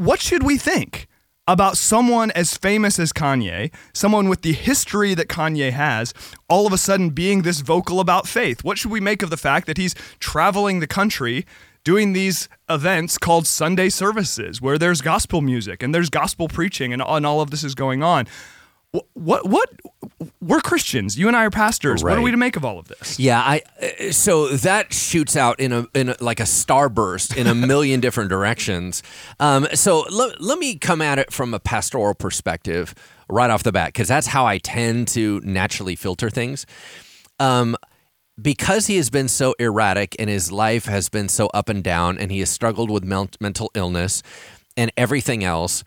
what 0.00 0.18
should 0.18 0.42
we 0.42 0.56
think 0.56 1.06
about 1.46 1.76
someone 1.76 2.30
as 2.30 2.56
famous 2.56 2.98
as 2.98 3.12
Kanye, 3.12 3.70
someone 3.92 4.30
with 4.30 4.40
the 4.40 4.54
history 4.54 5.12
that 5.12 5.28
Kanye 5.28 5.72
has, 5.72 6.14
all 6.48 6.66
of 6.66 6.72
a 6.72 6.78
sudden 6.78 7.10
being 7.10 7.42
this 7.42 7.60
vocal 7.60 8.00
about 8.00 8.26
faith? 8.26 8.64
What 8.64 8.78
should 8.78 8.90
we 8.90 9.00
make 9.00 9.22
of 9.22 9.28
the 9.28 9.36
fact 9.36 9.66
that 9.66 9.76
he's 9.76 9.94
traveling 10.18 10.80
the 10.80 10.86
country? 10.86 11.44
Doing 11.84 12.14
these 12.14 12.48
events 12.68 13.18
called 13.18 13.46
Sunday 13.46 13.90
services, 13.90 14.60
where 14.62 14.78
there's 14.78 15.02
gospel 15.02 15.42
music 15.42 15.82
and 15.82 15.94
there's 15.94 16.10
gospel 16.10 16.48
preaching, 16.48 16.94
and, 16.94 17.02
and 17.02 17.26
all 17.26 17.42
of 17.42 17.50
this 17.50 17.64
is 17.64 17.74
going 17.74 18.02
on. 18.02 18.26
What, 18.92 19.06
what, 19.14 19.46
what? 19.46 19.68
We're 20.40 20.60
Christians. 20.60 21.16
You 21.16 21.28
and 21.28 21.36
I 21.36 21.44
are 21.44 21.50
pastors. 21.50 22.02
What 22.02 22.18
are 22.18 22.22
we 22.22 22.32
to 22.32 22.36
make 22.36 22.56
of 22.56 22.64
all 22.64 22.78
of 22.78 22.88
this? 22.88 23.20
Yeah, 23.20 23.40
I 23.40 23.62
uh, 23.80 24.10
so 24.10 24.48
that 24.48 24.92
shoots 24.92 25.36
out 25.36 25.60
in 25.60 25.72
a 25.72 25.86
in 25.94 26.08
a, 26.08 26.16
like 26.20 26.40
a 26.40 26.44
starburst 26.44 27.36
in 27.36 27.46
a 27.46 27.54
million 27.66 28.00
different 28.00 28.30
directions. 28.30 29.02
Um, 29.38 29.68
so 29.74 30.00
let, 30.10 30.40
let 30.40 30.58
me 30.58 30.76
come 30.76 31.00
at 31.00 31.18
it 31.18 31.32
from 31.32 31.54
a 31.54 31.60
pastoral 31.60 32.14
perspective 32.14 32.94
right 33.28 33.48
off 33.48 33.62
the 33.62 33.72
bat 33.72 33.88
because 33.88 34.08
that's 34.08 34.26
how 34.26 34.44
I 34.44 34.58
tend 34.58 35.08
to 35.08 35.40
naturally 35.44 35.94
filter 35.94 36.28
things. 36.28 36.66
Um, 37.38 37.76
because 38.40 38.86
he 38.86 38.96
has 38.96 39.10
been 39.10 39.28
so 39.28 39.54
erratic 39.58 40.16
and 40.18 40.28
his 40.28 40.50
life 40.50 40.86
has 40.86 41.08
been 41.08 41.28
so 41.28 41.46
up 41.48 41.68
and 41.68 41.84
down 41.84 42.18
and 42.18 42.32
he 42.32 42.40
has 42.40 42.50
struggled 42.50 42.90
with 42.90 43.04
mel- 43.04 43.30
mental 43.38 43.70
illness 43.74 44.22
and 44.76 44.90
everything 44.96 45.44
else 45.44 45.84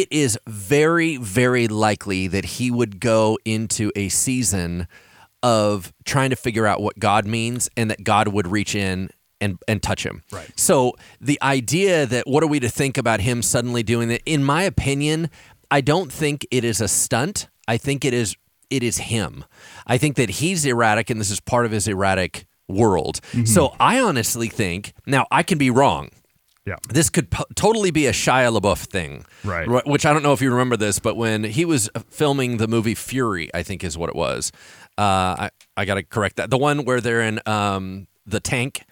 it 0.00 0.08
is 0.10 0.38
very 0.46 1.16
very 1.16 1.68
likely 1.68 2.26
that 2.28 2.44
he 2.44 2.70
would 2.70 3.00
go 3.00 3.38
into 3.44 3.90
a 3.96 4.08
season 4.08 4.86
of 5.42 5.92
trying 6.04 6.30
to 6.30 6.36
figure 6.36 6.66
out 6.66 6.82
what 6.82 6.98
God 6.98 7.26
means 7.26 7.68
and 7.76 7.90
that 7.90 8.04
God 8.04 8.28
would 8.28 8.46
reach 8.46 8.74
in 8.74 9.10
and 9.40 9.58
and 9.68 9.82
touch 9.82 10.04
him. 10.04 10.22
Right. 10.30 10.50
So 10.56 10.94
the 11.20 11.38
idea 11.42 12.06
that 12.06 12.26
what 12.26 12.42
are 12.42 12.46
we 12.46 12.60
to 12.60 12.68
think 12.68 12.98
about 12.98 13.20
him 13.20 13.42
suddenly 13.42 13.82
doing 13.82 14.08
that 14.08 14.22
in 14.26 14.44
my 14.44 14.62
opinion 14.62 15.30
I 15.70 15.80
don't 15.80 16.12
think 16.12 16.46
it 16.50 16.62
is 16.62 16.80
a 16.80 16.88
stunt. 16.88 17.48
I 17.66 17.76
think 17.76 18.04
it 18.04 18.14
is 18.14 18.36
it 18.68 18.82
is 18.82 18.98
him. 18.98 19.44
I 19.86 19.98
think 19.98 20.16
that 20.16 20.28
he's 20.28 20.64
erratic 20.64 21.10
and 21.10 21.20
this 21.20 21.30
is 21.30 21.40
part 21.40 21.66
of 21.66 21.72
his 21.72 21.88
erratic 21.88 22.46
world. 22.68 23.20
Mm-hmm. 23.32 23.44
So 23.44 23.74
I 23.78 24.00
honestly 24.00 24.48
think 24.48 24.92
now 25.06 25.26
I 25.30 25.42
can 25.42 25.58
be 25.58 25.70
wrong. 25.70 26.10
Yeah. 26.66 26.76
This 26.88 27.10
could 27.10 27.30
po- 27.30 27.44
totally 27.54 27.90
be 27.92 28.06
a 28.06 28.12
Shia 28.12 28.50
LaBeouf 28.58 28.86
thing, 28.86 29.24
Right. 29.44 29.68
Wh- 29.68 29.86
Which 29.86 30.04
I 30.04 30.12
don't 30.12 30.22
know 30.24 30.32
if 30.32 30.42
you 30.42 30.50
remember 30.50 30.76
this, 30.76 30.98
but 30.98 31.16
when 31.16 31.44
he 31.44 31.64
was 31.64 31.88
uh, 31.94 32.00
filming 32.10 32.56
the 32.56 32.66
movie 32.66 32.94
Fury, 32.96 33.48
I 33.54 33.62
think 33.62 33.84
is 33.84 33.96
what 33.96 34.08
it 34.10 34.16
was. 34.16 34.50
Uh, 34.98 35.46
I 35.46 35.50
I 35.76 35.84
got 35.84 35.94
to 35.94 36.02
correct 36.02 36.36
that. 36.36 36.50
The 36.50 36.58
one 36.58 36.84
where 36.84 37.00
they're 37.00 37.20
in 37.22 37.40
um, 37.46 38.08
the 38.26 38.40
tank, 38.40 38.82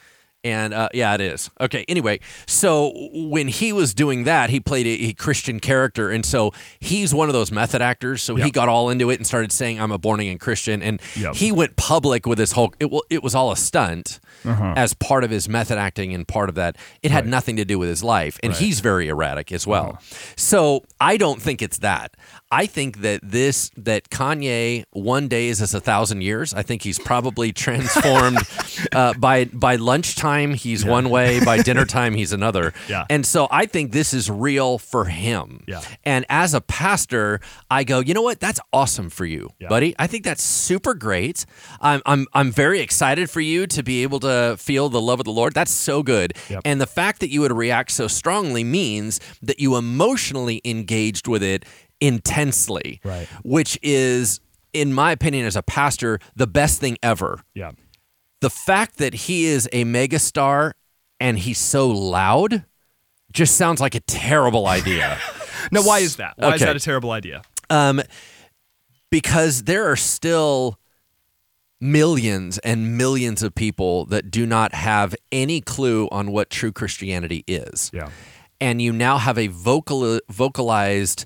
and 0.44 0.72
uh, 0.74 0.88
yeah, 0.94 1.14
it 1.14 1.20
is. 1.20 1.50
Okay. 1.60 1.84
Anyway, 1.88 2.20
so 2.46 2.92
when 3.12 3.48
he 3.48 3.72
was 3.72 3.94
doing 3.94 4.24
that, 4.24 4.50
he 4.50 4.60
played 4.60 4.86
a, 4.86 5.06
a 5.08 5.12
Christian 5.14 5.58
character, 5.58 6.10
and 6.10 6.24
so 6.24 6.52
he's 6.78 7.14
one 7.14 7.28
of 7.28 7.32
those 7.32 7.50
method 7.50 7.80
actors. 7.82 8.22
So 8.22 8.36
he 8.36 8.50
got 8.50 8.68
all 8.68 8.90
into 8.90 9.10
it 9.10 9.16
and 9.18 9.26
started 9.26 9.50
saying, 9.50 9.80
"I'm 9.80 9.90
a 9.92 9.98
born 9.98 10.20
again 10.20 10.38
Christian," 10.38 10.82
and 10.82 11.00
Yep. 11.16 11.34
he 11.36 11.50
went 11.50 11.76
public 11.76 12.26
with 12.26 12.38
this 12.38 12.52
whole. 12.52 12.72
It, 12.78 12.90
it 13.10 13.22
was 13.22 13.34
all 13.34 13.50
a 13.50 13.56
stunt 13.56 14.20
Uh-huh. 14.44 14.74
as 14.76 14.92
part 14.94 15.24
of 15.24 15.30
his 15.30 15.48
method 15.48 15.78
acting 15.78 16.12
and 16.14 16.28
part 16.28 16.48
of 16.50 16.54
that. 16.56 16.76
It 17.02 17.10
had 17.10 17.26
nothing 17.26 17.56
to 17.56 17.64
do 17.64 17.78
with 17.78 17.88
his 17.88 18.02
life, 18.04 18.38
and 18.42 18.52
he's 18.52 18.80
very 18.80 19.08
erratic 19.08 19.50
as 19.52 19.66
well. 19.66 19.98
Uh-huh. 19.98 20.16
So 20.36 20.84
I 21.00 21.16
don't 21.16 21.40
think 21.40 21.62
it's 21.62 21.78
that. 21.78 22.14
I 22.54 22.66
think 22.66 23.00
that 23.00 23.20
this 23.23 23.70
that 23.76 24.11
Kanye 24.11 24.84
one 24.92 25.26
day 25.28 25.49
is 25.49 25.61
as 25.61 25.75
a 25.75 25.80
thousand 25.80 26.20
years. 26.20 26.54
I 26.54 26.62
think 26.62 26.82
he's 26.82 26.99
probably 27.00 27.52
transformed 27.64 28.38
uh, 28.92 29.14
by 29.14 29.46
by 29.46 29.76
lunchtime 29.76 30.54
he's 30.54 30.84
one 30.84 31.11
way, 31.11 31.44
by 31.44 31.58
dinner 31.68 31.84
time 31.84 32.14
he's 32.14 32.32
another. 32.32 32.73
Yeah. 32.88 33.06
And 33.11 33.26
so 33.26 33.49
I 33.50 33.66
think 33.66 33.90
this 33.92 34.14
is 34.14 34.30
real 34.30 34.78
for 34.78 35.06
him. 35.06 35.64
Yeah. 35.66 35.80
And 36.04 36.25
as 36.28 36.54
a 36.54 36.61
pastor, 36.61 37.40
I 37.70 37.82
go, 37.84 37.99
you 38.00 38.14
know 38.14 38.23
what? 38.23 38.38
That's 38.38 38.61
awesome 38.73 39.11
for 39.11 39.26
you, 39.26 39.50
Yeah. 39.58 39.68
buddy. 39.68 39.94
I 39.99 40.06
think 40.06 40.25
that's 40.25 40.42
super 40.42 40.94
great. 40.94 41.46
I'm 41.80 42.02
I'm 42.06 42.26
I'm 42.32 42.52
very 42.52 42.80
excited 42.80 43.30
for 43.30 43.40
you 43.40 43.66
to 43.66 43.82
be 43.82 44.02
able 44.04 44.20
to 44.20 44.56
feel 44.58 44.88
the 44.88 45.00
love 45.00 45.18
of 45.20 45.25
the 45.25 45.32
Lord. 45.32 45.54
That's 45.54 45.73
so 45.73 46.02
good. 46.04 46.34
Yep. 46.50 46.62
And 46.64 46.80
the 46.80 46.87
fact 46.87 47.18
that 47.20 47.30
you 47.30 47.40
would 47.40 47.52
react 47.52 47.90
so 47.90 48.06
strongly 48.06 48.62
means 48.62 49.18
that 49.42 49.58
you 49.58 49.76
emotionally 49.76 50.61
engaged 50.64 51.26
with 51.26 51.42
it 51.42 51.64
intensely. 52.06 53.00
Right. 53.04 53.26
Which 53.42 53.78
is 53.82 54.40
in 54.73 54.92
my 54.92 55.12
opinion 55.12 55.46
as 55.46 55.56
a 55.56 55.62
pastor 55.62 56.18
the 56.37 56.46
best 56.46 56.80
thing 56.80 56.96
ever 57.02 57.40
Yeah. 57.54 57.73
the 58.40 58.50
fact 58.50 58.96
that 58.99 59.14
he 59.14 59.44
is 59.44 59.68
a 59.73 59.84
megastar 59.84 60.73
and 61.20 61.38
he's 61.38 61.58
so 61.58 61.88
loud 61.88 62.64
just 63.32 63.56
sounds 63.56 63.80
like 63.80 63.94
a 63.94 64.00
terrible 64.00 64.66
idea. 64.66 65.18
Now, 65.73 65.82
why 65.82 66.00
is 66.00 66.16
that? 66.16 66.34
Why 66.37 66.54
is 66.56 66.61
that 66.61 66.76
a 66.76 66.80
terrible 66.80 67.11
idea? 67.11 67.40
um, 67.70 68.02
because 69.11 69.62
there 69.62 69.90
are 69.90 69.96
still 69.96 70.78
millions 71.80 72.58
and 72.58 72.96
millions 72.99 73.42
of 73.42 73.54
people 73.54 74.04
that 74.06 74.30
do 74.30 74.44
not 74.46 74.75
have 74.75 75.14
any 75.32 75.61
clue 75.61 76.08
on 76.11 76.32
what 76.32 76.50
true 76.50 76.73
Christianity 76.73 77.44
is. 77.46 77.90
Yeah. 77.94 78.11
And 78.61 78.80
you 78.82 78.92
now 78.92 79.16
have 79.18 79.38
a 79.38 79.46
vocal 79.49 80.20
vocalized 80.30 81.25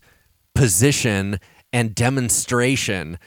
position 0.58 1.38
and 1.72 1.94
demonstration 1.94 3.18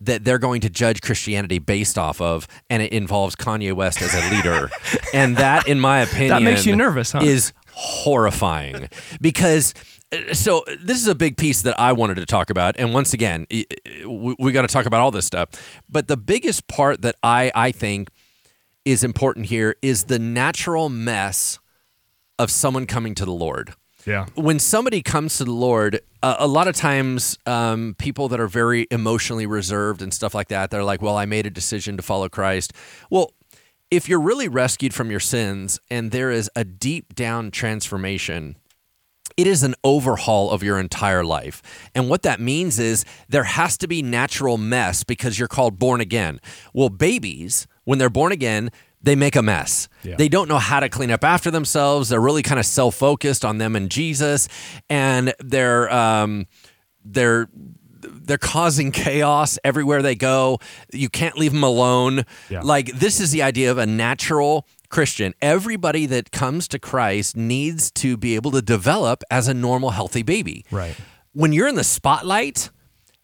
that 0.00 0.24
they're 0.24 0.38
going 0.38 0.60
to 0.60 0.68
judge 0.68 1.00
Christianity 1.00 1.58
based 1.58 1.96
off 1.96 2.20
of, 2.20 2.46
and 2.68 2.82
it 2.82 2.92
involves 2.92 3.34
Kanye 3.36 3.72
West 3.72 4.02
as 4.02 4.12
a 4.14 4.30
leader. 4.34 4.68
and 5.14 5.36
that, 5.38 5.66
in 5.66 5.80
my 5.80 6.00
opinion, 6.00 6.28
that 6.28 6.42
makes 6.42 6.66
you 6.66 6.76
nervous, 6.76 7.12
huh? 7.12 7.20
Is 7.22 7.52
horrifying 7.72 8.88
because. 9.20 9.72
uh, 10.12 10.34
So 10.34 10.64
this 10.80 10.98
is 10.98 11.08
a 11.08 11.14
big 11.14 11.36
piece 11.36 11.62
that 11.62 11.78
I 11.80 11.92
wanted 11.92 12.16
to 12.16 12.26
talk 12.26 12.50
about, 12.50 12.76
and 12.78 12.92
once 12.92 13.14
again, 13.14 13.46
i- 13.52 13.64
i- 13.70 14.06
we, 14.06 14.36
we 14.38 14.52
got 14.52 14.62
to 14.62 14.68
talk 14.68 14.86
about 14.86 15.00
all 15.00 15.10
this 15.10 15.26
stuff. 15.26 15.48
But 15.88 16.06
the 16.08 16.16
biggest 16.16 16.68
part 16.68 17.02
that 17.02 17.16
I 17.22 17.50
I 17.54 17.72
think 17.72 18.10
is 18.84 19.02
important 19.02 19.46
here 19.46 19.74
is 19.80 20.04
the 20.04 20.18
natural 20.18 20.88
mess 20.90 21.58
of 22.38 22.50
someone 22.50 22.86
coming 22.86 23.14
to 23.16 23.24
the 23.24 23.32
Lord 23.32 23.74
Yeah. 24.06 24.26
when 24.34 24.58
somebody 24.58 25.02
comes 25.02 25.38
to 25.38 25.44
the 25.44 25.52
Lord, 25.52 26.00
uh, 26.22 26.36
a 26.38 26.46
lot 26.46 26.68
of 26.68 26.76
times 26.76 27.38
um, 27.46 27.94
people 27.98 28.28
that 28.28 28.40
are 28.40 28.46
very 28.46 28.86
emotionally 28.90 29.46
reserved 29.46 30.02
and 30.02 30.12
stuff 30.12 30.34
like 30.34 30.48
that, 30.48 30.70
they're 30.70 30.84
like, 30.84 31.00
well, 31.00 31.16
I 31.16 31.24
made 31.24 31.46
a 31.46 31.50
decision 31.50 31.96
to 31.96 32.02
follow 32.02 32.28
Christ. 32.28 32.72
Well, 33.10 33.32
if 33.90 34.08
you're 34.08 34.20
really 34.20 34.48
rescued 34.48 34.92
from 34.92 35.10
your 35.10 35.20
sins 35.20 35.78
and 35.90 36.10
there 36.10 36.30
is 36.30 36.50
a 36.56 36.64
deep 36.64 37.14
down 37.14 37.50
transformation, 37.50 38.56
it 39.36 39.46
is 39.46 39.62
an 39.62 39.74
overhaul 39.82 40.50
of 40.50 40.62
your 40.62 40.78
entire 40.78 41.24
life. 41.24 41.62
And 41.94 42.08
what 42.08 42.22
that 42.22 42.40
means 42.40 42.78
is 42.78 43.04
there 43.28 43.44
has 43.44 43.76
to 43.78 43.88
be 43.88 44.02
natural 44.02 44.58
mess 44.58 45.04
because 45.04 45.38
you're 45.38 45.48
called 45.48 45.78
born 45.78 46.00
again. 46.00 46.40
Well, 46.72 46.88
babies, 46.88 47.66
when 47.84 47.98
they're 47.98 48.10
born 48.10 48.32
again, 48.32 48.70
they 49.04 49.14
make 49.14 49.36
a 49.36 49.42
mess. 49.42 49.88
Yeah. 50.02 50.16
They 50.16 50.28
don't 50.28 50.48
know 50.48 50.58
how 50.58 50.80
to 50.80 50.88
clean 50.88 51.10
up 51.10 51.24
after 51.24 51.50
themselves. 51.50 52.08
They're 52.08 52.20
really 52.20 52.42
kind 52.42 52.58
of 52.58 52.66
self 52.66 52.94
focused 52.94 53.44
on 53.44 53.58
them 53.58 53.76
and 53.76 53.90
Jesus, 53.90 54.48
and 54.88 55.34
they're 55.40 55.92
um, 55.92 56.46
they're 57.04 57.48
they're 58.00 58.38
causing 58.38 58.90
chaos 58.92 59.58
everywhere 59.62 60.02
they 60.02 60.14
go. 60.14 60.58
You 60.92 61.08
can't 61.10 61.36
leave 61.36 61.52
them 61.52 61.62
alone. 61.62 62.24
Yeah. 62.48 62.62
Like 62.62 62.86
this 62.98 63.20
is 63.20 63.30
the 63.30 63.42
idea 63.42 63.70
of 63.70 63.78
a 63.78 63.86
natural 63.86 64.66
Christian. 64.88 65.34
Everybody 65.42 66.06
that 66.06 66.30
comes 66.30 66.66
to 66.68 66.78
Christ 66.78 67.36
needs 67.36 67.90
to 67.92 68.16
be 68.16 68.34
able 68.36 68.52
to 68.52 68.62
develop 68.62 69.22
as 69.30 69.48
a 69.48 69.54
normal 69.54 69.90
healthy 69.90 70.22
baby. 70.22 70.64
Right. 70.70 70.96
When 71.32 71.52
you're 71.52 71.68
in 71.68 71.74
the 71.74 71.84
spotlight, 71.84 72.70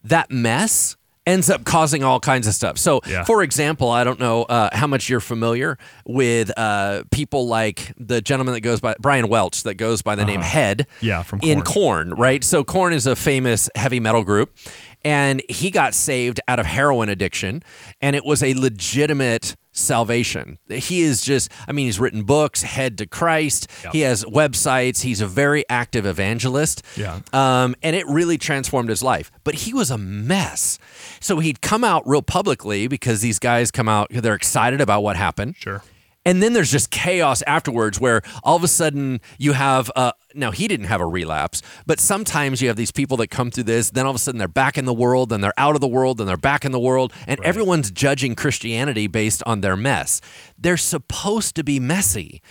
that 0.05 0.31
mess 0.31 0.97
ends 1.31 1.49
up 1.49 1.65
causing 1.65 2.03
all 2.05 2.21
kinds 2.21 2.47
of 2.47 2.55
stuff. 2.55 2.77
So, 2.79 3.01
Yeah. 3.07 3.25
for 3.25 3.43
example, 3.43 3.91
I 3.91 4.05
don't 4.05 4.19
know 4.21 4.43
uh, 4.45 4.69
how 4.77 4.87
much 4.87 5.09
you're 5.09 5.21
familiar 5.21 5.79
with 6.05 6.51
uh, 6.59 7.05
people 7.11 7.47
like 7.47 7.93
the 7.99 8.21
gentleman 8.21 8.55
that 8.55 8.61
goes 8.61 8.81
by 8.81 8.95
Brian 9.01 9.29
Welch, 9.29 9.63
that 9.63 9.75
goes 9.75 10.03
by 10.03 10.15
the 10.17 10.25
name 10.25 10.41
Head. 10.41 10.83
Uh-huh. 10.83 10.99
Yeah, 11.01 11.23
from 11.23 11.41
in 11.43 11.63
Korn. 11.63 12.11
Corn, 12.11 12.15
right? 12.21 12.43
So 12.45 12.65
Korn 12.65 12.93
is 12.93 13.07
a 13.07 13.15
famous 13.17 13.69
heavy 13.75 14.01
metal 14.01 14.25
group, 14.25 14.57
and 15.05 15.43
he 15.49 15.71
got 15.71 15.95
saved 15.95 16.41
out 16.49 16.59
of 16.59 16.67
heroin 16.67 17.09
addiction, 17.09 17.63
and 18.01 18.15
it 18.17 18.25
was 18.25 18.43
a 18.43 18.55
legitimate 18.55 19.57
salvation. 19.73 20.59
He 20.69 21.03
is 21.03 21.23
just, 21.23 21.50
I 21.69 21.73
mean, 21.73 21.87
he's 21.87 22.00
written 22.00 22.23
books, 22.23 22.62
Head 22.62 22.99
to 22.99 23.07
Christ. 23.07 23.71
He 23.93 24.00
has 24.00 24.25
websites. 24.25 25.03
He's 25.03 25.21
a 25.21 25.27
very 25.27 25.65
active 25.69 26.07
evangelist. 26.07 26.83
Yeah. 26.97 27.21
Um, 27.33 27.75
and 27.83 27.95
it 27.95 28.07
really 28.07 28.39
transformed 28.39 28.89
his 28.89 29.03
life. 29.03 29.31
But 29.45 29.55
he 29.55 29.73
was 29.73 29.91
a 29.91 29.99
mess. 29.99 30.79
So 31.21 31.39
he'd 31.39 31.61
come 31.61 31.85
out 31.85 32.03
real 32.07 32.23
publicly 32.23 32.89
because 32.89 33.21
these 33.21 33.39
guys 33.39 33.71
come 33.71 33.89
out, 33.89 34.09
they're 34.11 34.35
excited 34.35 34.81
about 34.81 35.03
what 35.03 35.17
happened. 35.17 35.57
Sure. 35.57 35.83
And 36.27 36.43
then 36.43 36.53
there's 36.53 36.71
just 36.71 36.91
chaos 36.91 37.41
afterwards 37.47 37.99
where 37.99 38.21
all 38.45 38.55
of 38.57 38.62
a 38.62 38.69
sudden 38.69 39.21
you 39.39 39.53
have, 39.55 39.91
uh, 39.97 40.12
now 40.35 40.50
he 40.50 40.69
didn't 40.69 40.87
have 40.87 41.00
a 41.00 41.07
relapse, 41.07 41.62
but 41.87 41.99
sometimes 41.99 42.61
you 42.61 42.69
have 42.69 42.77
these 42.77 42.93
people 42.93 43.17
that 43.19 43.29
come 43.29 43.50
through 43.50 43.65
this, 43.65 43.89
then 43.91 44.05
all 44.05 44.11
of 44.11 44.17
a 44.17 44.19
sudden 44.19 44.39
they're 44.39 44.47
back 44.47 44.77
in 44.77 44.85
the 44.85 44.93
world, 44.93 45.31
then 45.31 45.41
they're 45.41 45.55
out 45.57 45.75
of 45.75 45.81
the 45.81 45.89
world, 45.89 46.19
then 46.19 46.27
they're 46.27 46.37
back 46.37 46.67
in 46.67 46.73
the 46.73 46.79
world, 46.79 47.12
and 47.27 47.41
everyone's 47.43 47.91
judging 47.91 48.35
Christianity 48.35 49.07
based 49.07 49.43
on 49.47 49.62
their 49.62 49.77
mess. 49.77 50.21
They're 50.59 50.77
supposed 50.77 51.55
to 51.57 51.65
be 51.65 51.81
messy. 51.81 52.43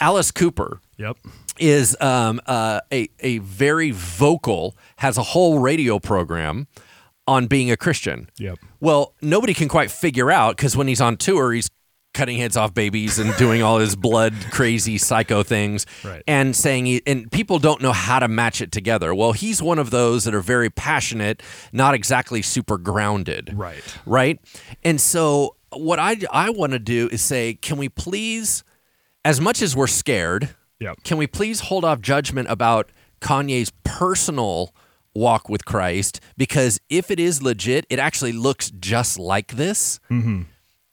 Alice 0.00 0.32
Cooper, 0.32 0.80
Yep. 0.96 1.16
is 1.60 1.96
um, 2.00 2.40
uh, 2.46 2.80
a 2.92 3.08
a 3.20 3.38
very 3.38 3.92
vocal, 3.92 4.76
has 4.96 5.16
a 5.16 5.22
whole 5.22 5.60
radio 5.60 6.00
program 6.00 6.66
on 7.28 7.46
being 7.46 7.70
a 7.70 7.76
Christian. 7.76 8.28
Yep. 8.38 8.58
Well, 8.80 9.14
nobody 9.22 9.54
can 9.54 9.68
quite 9.68 9.92
figure 9.92 10.30
out 10.32 10.56
because 10.56 10.76
when 10.76 10.88
he's 10.88 11.00
on 11.00 11.16
tour, 11.16 11.52
he's 11.52 11.70
cutting 12.14 12.38
heads 12.38 12.56
off 12.56 12.74
babies 12.74 13.18
and 13.18 13.34
doing 13.36 13.62
all 13.62 13.78
his 13.78 13.96
blood 13.96 14.34
crazy 14.50 14.98
psycho 14.98 15.42
things 15.42 15.86
Right. 16.04 16.22
and 16.28 16.54
saying 16.54 16.86
he, 16.86 17.02
and 17.06 17.30
people 17.32 17.58
don't 17.58 17.80
know 17.80 17.92
how 17.92 18.18
to 18.18 18.28
match 18.28 18.60
it 18.60 18.70
together 18.72 19.14
well 19.14 19.32
he's 19.32 19.62
one 19.62 19.78
of 19.78 19.90
those 19.90 20.24
that 20.24 20.34
are 20.34 20.40
very 20.42 20.68
passionate 20.70 21.42
not 21.72 21.94
exactly 21.94 22.42
super 22.42 22.76
grounded 22.78 23.50
Right. 23.54 23.82
right? 24.06 24.38
And 24.84 25.00
so 25.00 25.56
what 25.70 25.98
I 25.98 26.16
I 26.30 26.50
want 26.50 26.72
to 26.72 26.78
do 26.78 27.08
is 27.10 27.22
say, 27.22 27.54
can 27.54 27.78
we 27.78 27.88
please, 27.88 28.62
as 29.24 29.40
much 29.40 29.62
as 29.62 29.74
we're 29.74 29.86
scared, 29.86 30.50
Yep. 30.80 31.04
can 31.04 31.16
we 31.16 31.26
please 31.26 31.60
hold 31.60 31.84
off 31.84 32.00
judgment 32.00 32.48
about 32.50 32.90
Kanye's 33.20 33.72
personal 33.84 34.74
walk 35.14 35.48
with 35.48 35.64
Christ? 35.64 36.20
Because 36.36 36.78
if 36.90 37.10
it 37.10 37.18
is 37.20 37.42
legit, 37.42 37.86
it 37.88 37.98
actually 37.98 38.32
looks 38.32 38.70
just 38.70 39.18
like 39.18 39.52
this. 39.52 39.98
Mm-hmm. 40.10 40.42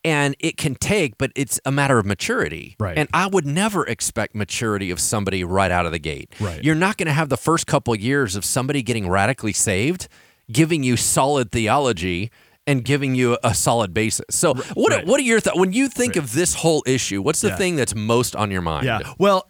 And 0.03 0.35
it 0.39 0.55
can 0.55 0.75
take, 0.75 1.17
but 1.17 1.31
it's 1.35 1.59
a 1.65 1.71
matter 1.71 1.99
of 1.99 2.05
maturity. 2.05 2.75
Right. 2.79 2.97
And 2.97 3.09
I 3.13 3.27
would 3.27 3.45
never 3.45 3.85
expect 3.85 4.33
maturity 4.33 4.91
of 4.91 4.99
somebody 4.99 5.43
right 5.43 5.71
out 5.71 5.85
of 5.85 5.91
the 5.91 5.99
gate. 5.99 6.33
Right. 6.39 6.63
You're 6.63 6.75
not 6.75 6.95
going 6.97 7.07
to 7.07 7.13
have 7.13 7.27
the 7.27 7.37
first 7.37 7.67
couple 7.67 7.93
years 7.95 8.37
of 8.37 8.45
somebody 8.45 8.81
getting 8.81 9.09
radically 9.09 9.51
saved, 9.51 10.07
giving 10.49 10.83
you 10.83 10.95
solid 10.95 11.51
theology 11.51 12.31
and 12.65 12.85
giving 12.85 13.13
you 13.13 13.37
a 13.43 13.53
solid 13.53 13.93
basis. 13.93 14.25
So, 14.29 14.53
what 14.73 14.93
right. 14.93 15.05
what 15.05 15.19
are 15.19 15.23
your 15.23 15.39
thoughts 15.39 15.57
when 15.59 15.73
you 15.73 15.89
think 15.89 16.15
of 16.15 16.33
this 16.33 16.53
whole 16.53 16.83
issue? 16.85 17.21
What's 17.21 17.41
the 17.41 17.49
Yeah. 17.49 17.55
thing 17.57 17.75
that's 17.75 17.95
most 17.95 18.35
on 18.35 18.51
your 18.51 18.61
mind? 18.61 18.85
Yeah. 18.85 18.99
Well, 19.17 19.49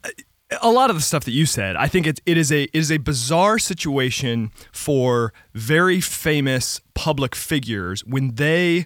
a 0.62 0.72
lot 0.72 0.90
of 0.90 0.96
the 0.96 1.02
stuff 1.02 1.26
that 1.26 1.32
you 1.32 1.46
said, 1.46 1.76
I 1.76 1.88
think 1.88 2.08
it, 2.08 2.22
it 2.26 2.38
is 2.38 2.52
a 2.52 2.64
it 2.64 2.76
is 2.76 2.92
a 2.92 2.98
bizarre 2.98 3.60
situation 3.60 4.52
for 4.72 5.32
very 5.54 6.02
famous 6.02 6.82
public 6.96 7.36
figures 7.36 8.04
when 8.06 8.36
they 8.36 8.86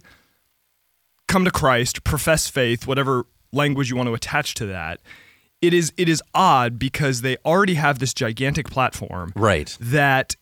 come 1.34 1.44
to 1.46 1.52
Christ, 1.52 2.04
profess 2.04 2.48
faith, 2.48 2.86
whatever 2.88 3.26
language 3.52 3.90
you 3.90 3.96
want 3.96 4.08
to 4.08 4.14
attach 4.14 4.54
to 4.56 4.66
that. 4.68 5.00
It 5.62 5.74
is 5.74 5.92
it 5.98 6.08
is 6.08 6.22
odd 6.36 6.78
because 6.78 7.22
they 7.22 7.38
already 7.46 7.76
have 7.76 8.00
this 8.00 8.14
gigantic 8.14 8.70
platform 8.70 9.32
Right. 9.36 9.76
that 9.80 10.36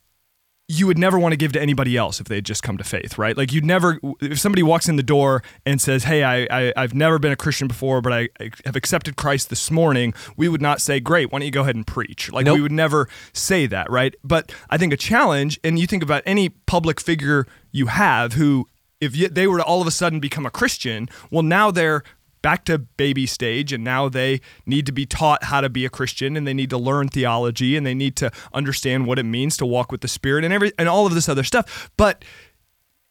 you 0.67 0.87
would 0.87 0.97
never 0.97 1.19
want 1.19 1.33
to 1.33 1.37
give 1.37 1.51
to 1.51 1.61
anybody 1.61 1.97
else 1.97 2.21
if 2.21 2.27
they 2.27 2.35
had 2.35 2.45
just 2.45 2.63
come 2.63 2.77
to 2.77 2.83
faith, 2.85 3.17
right? 3.17 3.35
Like 3.35 3.51
you'd 3.51 3.65
never, 3.65 3.99
if 4.21 4.39
somebody 4.39 4.63
walks 4.63 4.87
in 4.87 4.95
the 4.95 5.03
door 5.03 5.43
and 5.65 5.81
says, 5.81 6.05
"Hey, 6.05 6.23
I, 6.23 6.47
I 6.49 6.73
I've 6.77 6.93
never 6.93 7.19
been 7.19 7.33
a 7.33 7.35
Christian 7.35 7.67
before, 7.67 8.01
but 8.01 8.13
I, 8.13 8.29
I 8.39 8.51
have 8.65 8.77
accepted 8.77 9.17
Christ 9.17 9.49
this 9.49 9.69
morning," 9.69 10.13
we 10.37 10.47
would 10.47 10.61
not 10.61 10.79
say, 10.79 10.99
"Great, 11.01 11.29
why 11.31 11.39
don't 11.39 11.45
you 11.45 11.51
go 11.51 11.61
ahead 11.61 11.75
and 11.75 11.85
preach?" 11.85 12.31
Like 12.31 12.45
Nope. 12.45 12.55
we 12.55 12.61
would 12.61 12.71
never 12.71 13.09
say 13.33 13.67
that, 13.67 13.89
right? 13.91 14.15
But 14.23 14.51
I 14.69 14.77
think 14.77 14.93
a 14.93 14.97
challenge, 14.97 15.59
and 15.63 15.77
you 15.77 15.87
think 15.87 16.03
about 16.03 16.23
any 16.25 16.47
public 16.49 17.01
figure 17.01 17.45
you 17.73 17.87
have 17.87 18.33
who, 18.33 18.67
if 19.01 19.13
they 19.33 19.47
were 19.47 19.57
to 19.57 19.63
all 19.63 19.81
of 19.81 19.87
a 19.87 19.91
sudden 19.91 20.19
become 20.19 20.45
a 20.45 20.51
Christian, 20.51 21.09
well, 21.29 21.43
now 21.43 21.71
they're 21.71 22.03
back 22.41 22.65
to 22.65 22.77
baby 22.77 23.25
stage 23.25 23.71
and 23.73 23.83
now 23.83 24.09
they 24.09 24.41
need 24.65 24.85
to 24.85 24.91
be 24.91 25.05
taught 25.05 25.43
how 25.45 25.61
to 25.61 25.69
be 25.69 25.85
a 25.85 25.89
Christian 25.89 26.35
and 26.35 26.47
they 26.47 26.53
need 26.53 26.69
to 26.69 26.77
learn 26.77 27.07
theology 27.07 27.77
and 27.77 27.85
they 27.85 27.93
need 27.93 28.15
to 28.15 28.31
understand 28.53 29.05
what 29.05 29.19
it 29.19 29.23
means 29.23 29.57
to 29.57 29.65
walk 29.65 29.91
with 29.91 30.01
the 30.01 30.07
spirit 30.07 30.43
and 30.43 30.53
every 30.53 30.71
and 30.77 30.89
all 30.89 31.05
of 31.05 31.13
this 31.13 31.29
other 31.29 31.43
stuff. 31.43 31.91
But 31.97 32.23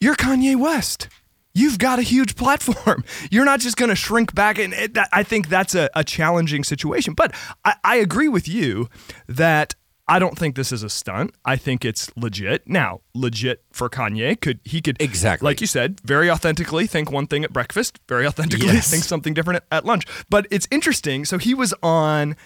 you're 0.01 0.17
Kanye 0.17 0.57
West. 0.57 1.09
you've 1.53 1.79
got 1.79 1.99
a 1.99 2.03
huge 2.03 2.37
platform. 2.37 3.05
You're 3.31 3.45
not 3.45 3.61
just 3.61 3.77
going 3.77 3.89
to 3.89 3.97
shrink 3.97 4.35
back. 4.35 4.59
And 4.59 4.73
it, 4.73 4.95
that, 4.95 5.09
I 5.13 5.25
think 5.25 5.49
that's 5.49 5.75
a, 5.75 5.91
a 5.95 6.05
challenging 6.05 6.65
situation. 6.65 7.13
But 7.15 7.35
I, 7.65 7.75
I 7.83 7.97
agree 7.97 8.29
with 8.29 8.49
you 8.49 8.89
that 9.27 9.75
I 10.11 10.19
don't 10.19 10.37
think 10.37 10.57
this 10.57 10.73
is 10.73 10.83
a 10.83 10.89
stunt. 10.91 11.33
I 11.45 11.57
think 11.57 11.85
it's 11.85 12.11
legit. 12.17 12.69
Now, 12.69 13.01
legit 13.15 13.63
for 13.73 13.89
Kanye 13.89 14.39
could 14.41 14.59
he 14.65 14.81
could 14.83 15.01
Exactly. 15.01 15.47
like 15.47 15.61
you 15.61 15.67
said, 15.67 16.01
very 16.05 16.29
authentically 16.31 16.87
think 16.87 17.11
one 17.13 17.27
thing 17.29 17.45
at 17.45 17.53
breakfast, 17.53 18.01
very 18.09 18.27
authentically 18.27 18.67
Yes. 18.67 18.91
think 18.91 19.05
something 19.05 19.35
different 19.35 19.59
at, 19.71 19.79
at 19.79 19.85
lunch. 19.87 20.05
But 20.29 20.47
it's 20.51 20.67
interesting. 20.71 21.25
So 21.25 21.39
he 21.39 21.55
was 21.55 21.73
on 21.83 22.37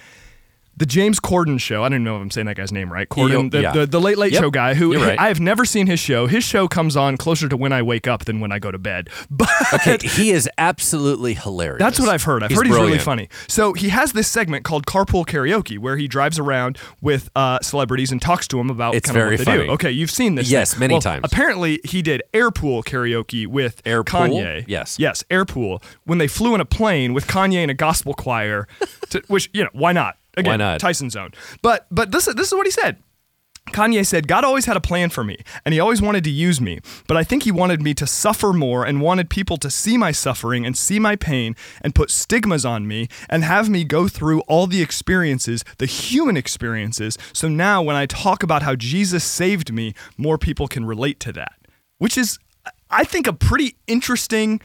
the 0.77 0.87
James 0.87 1.21
Corden 1.21 1.61
show. 1.61 1.85
I 1.85 1.89
don't 1.89 2.03
know 2.05 2.17
if 2.17 2.23
I'm 2.23 2.31
saying 2.31 2.47
that 2.47 2.57
guy's 2.57 2.73
name 2.73 2.93
right. 2.93 3.09
Corden, 3.09 3.51
the, 3.51 3.63
yeah. 3.63 3.73
the, 3.73 3.87
the 3.87 4.01
Late 4.01 4.19
Late 4.19 4.33
Yep. 4.33 4.43
Show 4.43 4.51
guy. 4.51 4.75
Who 4.75 4.95
right. 5.01 5.19
I 5.19 5.29
have 5.29 5.41
never 5.41 5.65
seen 5.65 5.87
his 5.87 6.01
show. 6.01 6.27
His 6.27 6.43
show 6.45 6.67
comes 6.69 6.97
on 6.97 7.17
closer 7.17 7.49
to 7.49 7.57
when 7.57 7.73
I 7.73 7.83
wake 7.83 8.07
up 8.07 8.25
than 8.25 8.41
when 8.41 8.51
I 8.53 8.59
go 8.59 8.71
to 8.71 8.79
bed. 8.79 9.09
But 9.31 9.49
Okay, 9.73 9.99
he 10.07 10.31
is 10.31 10.49
absolutely 10.59 11.35
hilarious. 11.35 11.79
that's 11.81 11.99
what 11.99 12.09
I've 12.09 12.23
heard. 12.23 12.43
I've 12.43 12.51
He's 12.51 12.59
heard 12.59 12.67
he's 12.67 12.77
really 12.77 12.99
funny. 12.99 13.29
So 13.49 13.73
he 13.73 13.89
has 13.91 14.13
this 14.13 14.29
segment 14.29 14.65
called 14.65 14.87
Carpool 14.87 15.27
Karaoke 15.27 15.79
where 15.79 15.97
he 15.97 16.07
drives 16.09 16.39
around 16.39 16.79
with 17.01 17.31
uh, 17.37 17.59
celebrities 17.63 18.13
and 18.13 18.21
talks 18.23 18.47
to 18.49 18.57
them 18.57 18.71
about 18.71 18.95
It's 18.95 19.07
kind 19.09 19.17
of 19.17 19.21
very 19.23 19.33
what 19.37 19.39
they 19.39 19.45
funny. 19.45 19.65
do. 19.67 19.71
Okay, 19.73 19.91
you've 19.91 20.11
seen 20.11 20.35
this. 20.35 20.51
Yes, 20.51 20.73
thing. 20.73 20.81
many 20.81 20.95
Well, 20.95 21.01
times. 21.01 21.23
Apparently, 21.25 21.81
he 21.85 22.03
did 22.03 22.23
Airpool 22.33 22.85
Karaoke 22.85 23.47
with 23.47 23.83
Airpool? 23.85 24.05
Kanye. 24.31 24.65
Yes. 24.67 24.99
Yes, 24.99 25.23
Airpool. 25.31 25.83
When 26.05 26.19
they 26.19 26.29
flew 26.29 26.55
in 26.55 26.61
a 26.61 26.65
plane 26.65 27.13
with 27.15 27.27
Kanye 27.27 27.57
and 27.63 27.71
a 27.71 27.75
gospel 27.75 28.15
choir, 28.15 28.67
to, 29.11 29.23
which, 29.29 29.51
you 29.53 29.63
know, 29.65 29.71
why 29.73 29.93
not? 29.93 30.17
Again, 30.37 30.53
Why 30.53 30.57
not? 30.57 30.81
Tyson 30.81 31.11
Zone. 31.11 31.33
But 31.63 31.87
but 31.91 32.11
this 32.13 32.27
this 32.27 32.49
is 32.49 32.55
what 32.55 32.67
he 32.67 32.71
said. 32.71 32.99
Kanye 33.71 34.07
said, 34.07 34.29
God 34.29 34.45
always 34.45 34.67
had 34.67 34.77
a 34.77 34.81
plan 34.81 35.09
for 35.09 35.25
me, 35.25 35.39
and 35.65 35.73
he 35.73 35.81
always 35.81 36.03
wanted 36.03 36.23
to 36.25 36.31
use 36.31 36.61
me. 36.61 36.81
But 37.09 37.17
I 37.17 37.25
think 37.25 37.45
he 37.45 37.51
wanted 37.51 37.83
me 37.83 37.95
to 37.95 38.07
suffer 38.07 38.53
more 38.53 38.85
and 38.85 39.01
wanted 39.01 39.31
people 39.31 39.57
to 39.57 39.71
see 39.71 39.97
my 39.97 40.13
suffering 40.13 40.67
and 40.67 40.77
see 40.77 40.99
my 40.99 41.17
pain 41.17 41.57
and 41.81 41.95
put 41.95 42.11
stigmas 42.11 42.65
on 42.65 42.87
me 42.87 43.09
and 43.29 43.43
have 43.43 43.71
me 43.71 43.85
go 43.85 44.07
through 44.07 44.41
all 44.43 44.67
the 44.67 44.83
experiences, 44.83 45.65
the 45.79 45.87
human 45.87 46.37
experiences. 46.37 47.17
So 47.33 47.49
now 47.49 47.83
when 47.83 47.97
I 47.97 48.07
talk 48.07 48.43
about 48.43 48.63
how 48.63 48.77
Jesus 48.77 49.25
saved 49.25 49.73
me, 49.73 49.95
more 50.19 50.39
people 50.39 50.69
can 50.69 50.85
relate 50.85 51.19
to 51.21 51.33
that, 51.33 51.55
which 51.99 52.19
is, 52.19 52.39
I 52.91 53.05
think, 53.05 53.27
a 53.27 53.33
pretty 53.33 53.77
interesting 53.87 54.61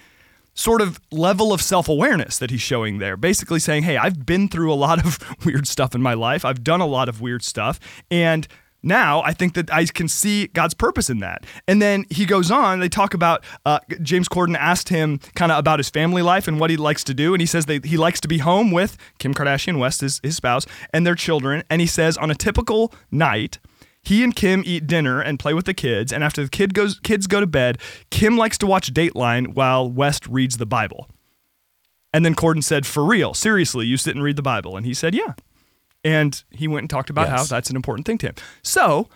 sort 0.59 0.81
of 0.81 0.99
level 1.09 1.53
of 1.53 1.61
self 1.61 1.87
awareness 1.87 2.37
that 2.37 2.51
he's 2.51 2.61
showing 2.61 2.99
there. 2.99 3.15
Basically 3.15 3.59
saying, 3.59 3.83
hey, 3.83 3.95
I've 3.95 4.25
been 4.25 4.49
through 4.49 4.73
a 4.73 4.75
lot 4.75 5.03
of 5.03 5.19
weird 5.45 5.67
stuff 5.67 5.95
in 5.95 6.01
my 6.01 6.13
life, 6.13 6.43
I've 6.43 6.63
done 6.63 6.81
a 6.81 6.85
lot 6.85 7.07
of 7.07 7.21
weird 7.21 7.43
stuff. 7.43 7.79
And 8.11 8.47
now 8.81 9.21
I 9.23 9.33
think 9.33 9.55
that 9.55 9.71
I 9.73 9.85
can 9.85 10.07
see 10.07 10.47
God's 10.47 10.73
purpose 10.73 11.09
in 11.09 11.19
that. 11.19 11.45
And 11.67 11.81
then 11.81 12.05
he 12.09 12.25
goes 12.25 12.49
on, 12.49 12.79
they 12.79 12.89
talk 12.89 13.13
about, 13.13 13.43
uh, 13.65 13.79
James 14.01 14.29
Corden 14.29 14.55
asked 14.57 14.89
him 14.89 15.19
kind 15.35 15.51
of 15.51 15.57
about 15.57 15.79
his 15.79 15.89
family 15.89 16.21
life 16.21 16.47
and 16.47 16.59
what 16.59 16.69
he 16.69 16.77
likes 16.77 17.03
to 17.05 17.13
do. 17.13 17.33
And 17.33 17.41
he 17.41 17.45
says 17.45 17.65
that 17.65 17.85
he 17.85 17.97
likes 17.97 18.21
to 18.21 18.27
be 18.27 18.37
home 18.37 18.71
with 18.71 18.97
Kim 19.17 19.33
Kardashian 19.33 19.79
West, 19.79 20.01
his, 20.01 20.21
his 20.23 20.37
spouse, 20.37 20.65
and 20.93 21.05
their 21.05 21.15
children. 21.15 21.63
And 21.69 21.81
he 21.81 21.87
says 21.87 22.17
on 22.17 22.31
a 22.31 22.35
typical 22.35 22.93
night, 23.11 23.59
he 24.01 24.23
and 24.23 24.35
Kim 24.35 24.63
eat 24.65 24.87
dinner 24.87 25.21
and 25.21 25.39
play 25.39 25.53
with 25.53 25.65
the 25.65 25.73
kids, 25.73 26.11
and 26.11 26.23
after 26.23 26.43
the 26.43 26.49
kid 26.49 26.73
goes, 26.73 26.99
kids 26.99 27.27
go 27.27 27.39
to 27.39 27.47
bed, 27.47 27.77
Kim 28.09 28.37
likes 28.37 28.57
to 28.59 28.67
watch 28.67 28.93
Dateline 28.93 29.53
while 29.53 29.89
West 29.89 30.25
reads 30.27 30.57
the 30.57 30.65
Bible. 30.65 31.09
And 32.13 32.25
then 32.25 32.33
Corden 32.33 32.63
said, 32.63 32.87
"For 32.87 33.05
real, 33.05 33.33
seriously, 33.33 33.85
you 33.85 33.97
sit 33.97 34.15
and 34.15 34.23
read 34.23 34.35
the 34.35 34.41
Bible?" 34.41 34.75
And 34.75 34.85
he 34.85 34.93
said, 34.93 35.13
"Yeah." 35.13 35.33
And 36.03 36.43
he 36.49 36.67
went 36.67 36.83
and 36.83 36.89
talked 36.89 37.09
about 37.09 37.29
how 37.29 37.43
that's 37.43 37.69
an 37.69 37.75
important 37.75 38.07
thing 38.07 38.17
to 38.19 38.27
him. 38.27 38.35
So, 38.63 39.09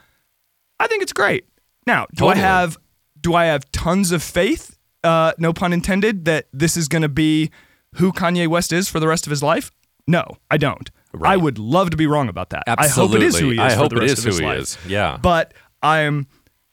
I 0.79 0.87
think 0.87 1.01
it's 1.01 1.13
great. 1.13 1.45
Now, 1.87 2.05
do 2.13 2.27
I 2.27 2.35
have 2.35 2.77
do 3.19 3.33
I 3.33 3.45
have 3.45 3.71
tons 3.71 4.11
of 4.11 4.21
faith? 4.21 4.77
Uh, 5.03 5.33
no 5.37 5.53
pun 5.53 5.73
intended. 5.73 6.25
That 6.25 6.47
this 6.53 6.77
is 6.77 6.87
going 6.87 7.01
to 7.01 7.09
be 7.09 7.49
who 7.95 8.11
Kanye 8.11 8.47
West 8.47 8.71
is 8.71 8.89
for 8.89 8.99
the 8.99 9.07
rest 9.07 9.25
of 9.25 9.31
his 9.31 9.41
life? 9.41 9.71
No, 10.07 10.23
I 10.51 10.57
don't. 10.57 10.91
I 11.21 11.37
would 11.37 11.59
love 11.59 11.89
to 11.91 11.97
be 11.97 12.07
wrong 12.07 12.29
about 12.29 12.49
that. 12.51 12.63
Absolutely. 12.67 13.17
I 13.17 13.19
hope 13.19 13.23
it 13.23 13.23
is 13.27 13.39
who 13.39 13.49
he 13.49 13.55
is. 13.55 13.59
I 13.59 13.73
hope 13.73 13.91
rest 13.93 14.17
is 14.19 14.23
who 14.23 14.31
he 14.41 14.45
life. 14.45 14.59
is. 14.59 14.77
Yeah. 14.87 15.17
But 15.21 15.53
I'm 15.81 16.27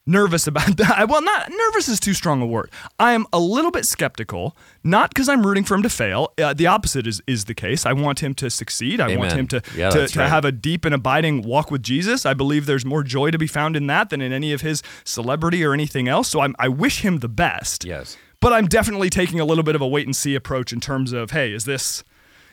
nervous 0.07 0.47
about 0.47 0.77
that. 0.79 1.09
Well, 1.09 1.23
not 1.23 1.51
nervous 1.51 1.89
is 1.89 2.01
too 2.01 2.15
strong 2.15 2.41
a 2.43 2.47
word. 2.47 2.71
I 2.99 3.13
am 3.13 3.27
a 3.33 3.39
little 3.39 3.71
bit 3.71 3.85
skeptical, 3.87 4.57
not 4.83 5.11
because 5.11 5.29
I'm 5.29 5.47
rooting 5.47 5.63
for 5.65 5.75
him 5.75 5.83
to 5.83 5.91
fail. 5.91 6.33
Uh, 6.43 6.55
the 6.55 6.67
opposite 6.67 7.07
is 7.07 7.21
is 7.27 7.45
the 7.45 7.55
case. 7.55 7.85
I 7.87 7.93
want 7.93 8.21
him 8.23 8.35
to 8.37 8.49
succeed. 8.51 9.01
I 9.01 9.15
want 9.17 9.33
him 9.33 9.47
to 9.49 9.63
Yeah, 9.77 9.91
to, 9.91 10.09
to 10.09 10.19
right. 10.19 10.29
have 10.29 10.45
a 10.45 10.53
deep 10.53 10.85
and 10.85 10.95
abiding 10.95 11.43
walk 11.43 11.71
with 11.71 11.83
Jesus. 11.83 12.25
I 12.25 12.35
believe 12.35 12.67
there's 12.67 12.85
more 12.85 13.03
joy 13.03 13.31
to 13.31 13.39
be 13.39 13.47
found 13.47 13.77
in 13.77 13.87
that 13.89 14.11
than 14.11 14.21
in 14.21 14.33
any 14.33 14.53
of 14.53 14.63
his 14.63 14.83
celebrity 15.05 15.63
or 15.65 15.75
anything 15.75 16.09
else. 16.09 16.29
So 16.29 16.41
I'm, 16.41 16.57
I 16.59 16.69
wish 16.69 17.03
him 17.03 17.19
the 17.19 17.29
best. 17.29 17.85
Yes. 17.85 18.17
But 18.41 18.55
I'm 18.55 18.67
definitely 18.69 19.11
taking 19.11 19.39
a 19.39 19.45
little 19.45 19.63
bit 19.65 19.75
of 19.75 19.83
a 19.83 19.87
wait 19.87 20.07
and 20.07 20.17
see 20.17 20.35
approach 20.35 20.73
in 20.73 20.81
terms 20.81 21.13
of, 21.13 21.33
hey, 21.33 21.53
is 21.53 21.67
this, 21.67 22.03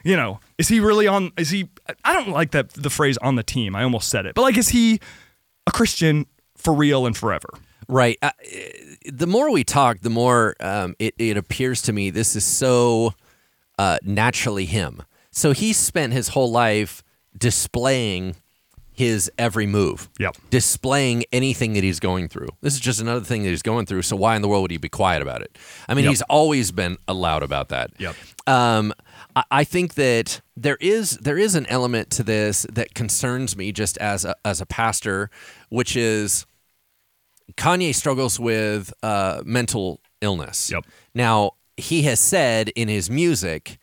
you 0.08 0.15
know, 0.15 0.39
is 0.58 0.70
he 0.70 0.80
really 0.80 1.06
on? 1.08 1.32
Is 1.38 1.50
he? 1.50 1.70
I 2.06 2.13
don't 2.13 2.30
like 2.30 2.52
that 2.52 2.70
the 2.74 2.89
phrase 2.89 3.17
on 3.17 3.36
the 3.36 3.43
team. 3.43 3.76
I 3.76 3.84
almost 3.84 4.08
said 4.10 4.26
it, 4.26 4.36
but 4.36 4.41
like, 4.41 4.58
is 4.58 4.70
he 4.70 5.00
a 5.67 5.72
Christian 5.72 6.26
for 6.56 6.74
real 6.74 7.06
and 7.06 7.15
forever? 7.15 7.50
Right. 7.89 8.17
Uh, 8.22 8.32
the 9.06 9.28
more 9.28 9.52
we 9.52 9.63
talk, 9.63 10.00
the 10.02 10.10
more 10.10 10.56
um, 10.60 10.96
it, 11.00 11.13
it 11.17 11.36
appears 11.38 11.82
to 11.84 11.93
me 11.93 12.10
this 12.10 12.36
is 12.36 12.46
so 12.46 13.13
uh, 13.78 13.98
naturally 14.04 14.65
him. 14.65 15.04
So 15.32 15.52
he 15.52 15.74
spent 15.74 16.13
his 16.13 16.30
whole 16.30 16.52
life 16.52 17.04
displaying 17.38 18.36
his 18.91 19.32
every 19.38 19.67
move, 19.67 20.10
Yep. 20.20 20.36
displaying 20.50 21.24
anything 21.32 21.74
that 21.74 21.84
he's 21.84 22.00
going 22.00 22.28
through. 22.30 22.50
This 22.62 22.74
is 22.74 22.80
just 22.80 23.00
another 23.00 23.24
thing 23.24 23.43
that 23.43 23.50
he's 23.50 23.62
going 23.62 23.86
through. 23.86 24.02
So 24.02 24.15
why 24.15 24.36
in 24.36 24.41
the 24.41 24.48
world 24.48 24.63
would 24.63 24.72
he 24.72 24.78
be 24.78 24.89
quiet 24.89 25.22
about 25.22 25.41
it? 25.43 25.56
I 25.88 25.93
mean, 25.93 26.06
Yep. 26.06 26.10
he's 26.10 26.22
always 26.24 26.72
been 26.72 26.98
loud 27.08 27.43
about 27.43 27.70
that. 27.70 27.91
Yep. 28.00 28.15
Um, 28.48 28.91
I, 29.38 29.43
I 29.52 29.63
think 29.63 29.93
that 29.95 30.41
there 30.56 30.78
is 30.82 31.12
there 31.17 31.38
is 31.38 31.56
an 31.56 31.65
element 31.67 32.10
to 32.12 32.23
this 32.23 32.65
that 32.73 32.93
concerns 32.95 33.56
me 33.56 33.71
just 33.71 33.97
as 33.97 34.26
a, 34.26 34.36
as 34.43 34.62
a 34.62 34.65
pastor, 34.65 35.30
which 35.69 35.95
is 35.95 36.45
Kanye 37.56 37.93
struggles 37.95 38.39
with 38.39 38.93
uh, 39.04 39.41
mental 39.45 40.00
illness. 40.21 40.71
Yep. 40.71 40.86
Now 41.13 41.52
he 41.78 42.02
has 42.04 42.19
said 42.19 42.69
in 42.69 42.88
his 42.88 43.10
music, 43.10 43.78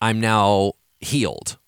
"I'm 0.00 0.20
now 0.20 0.72
healed. 1.00 1.58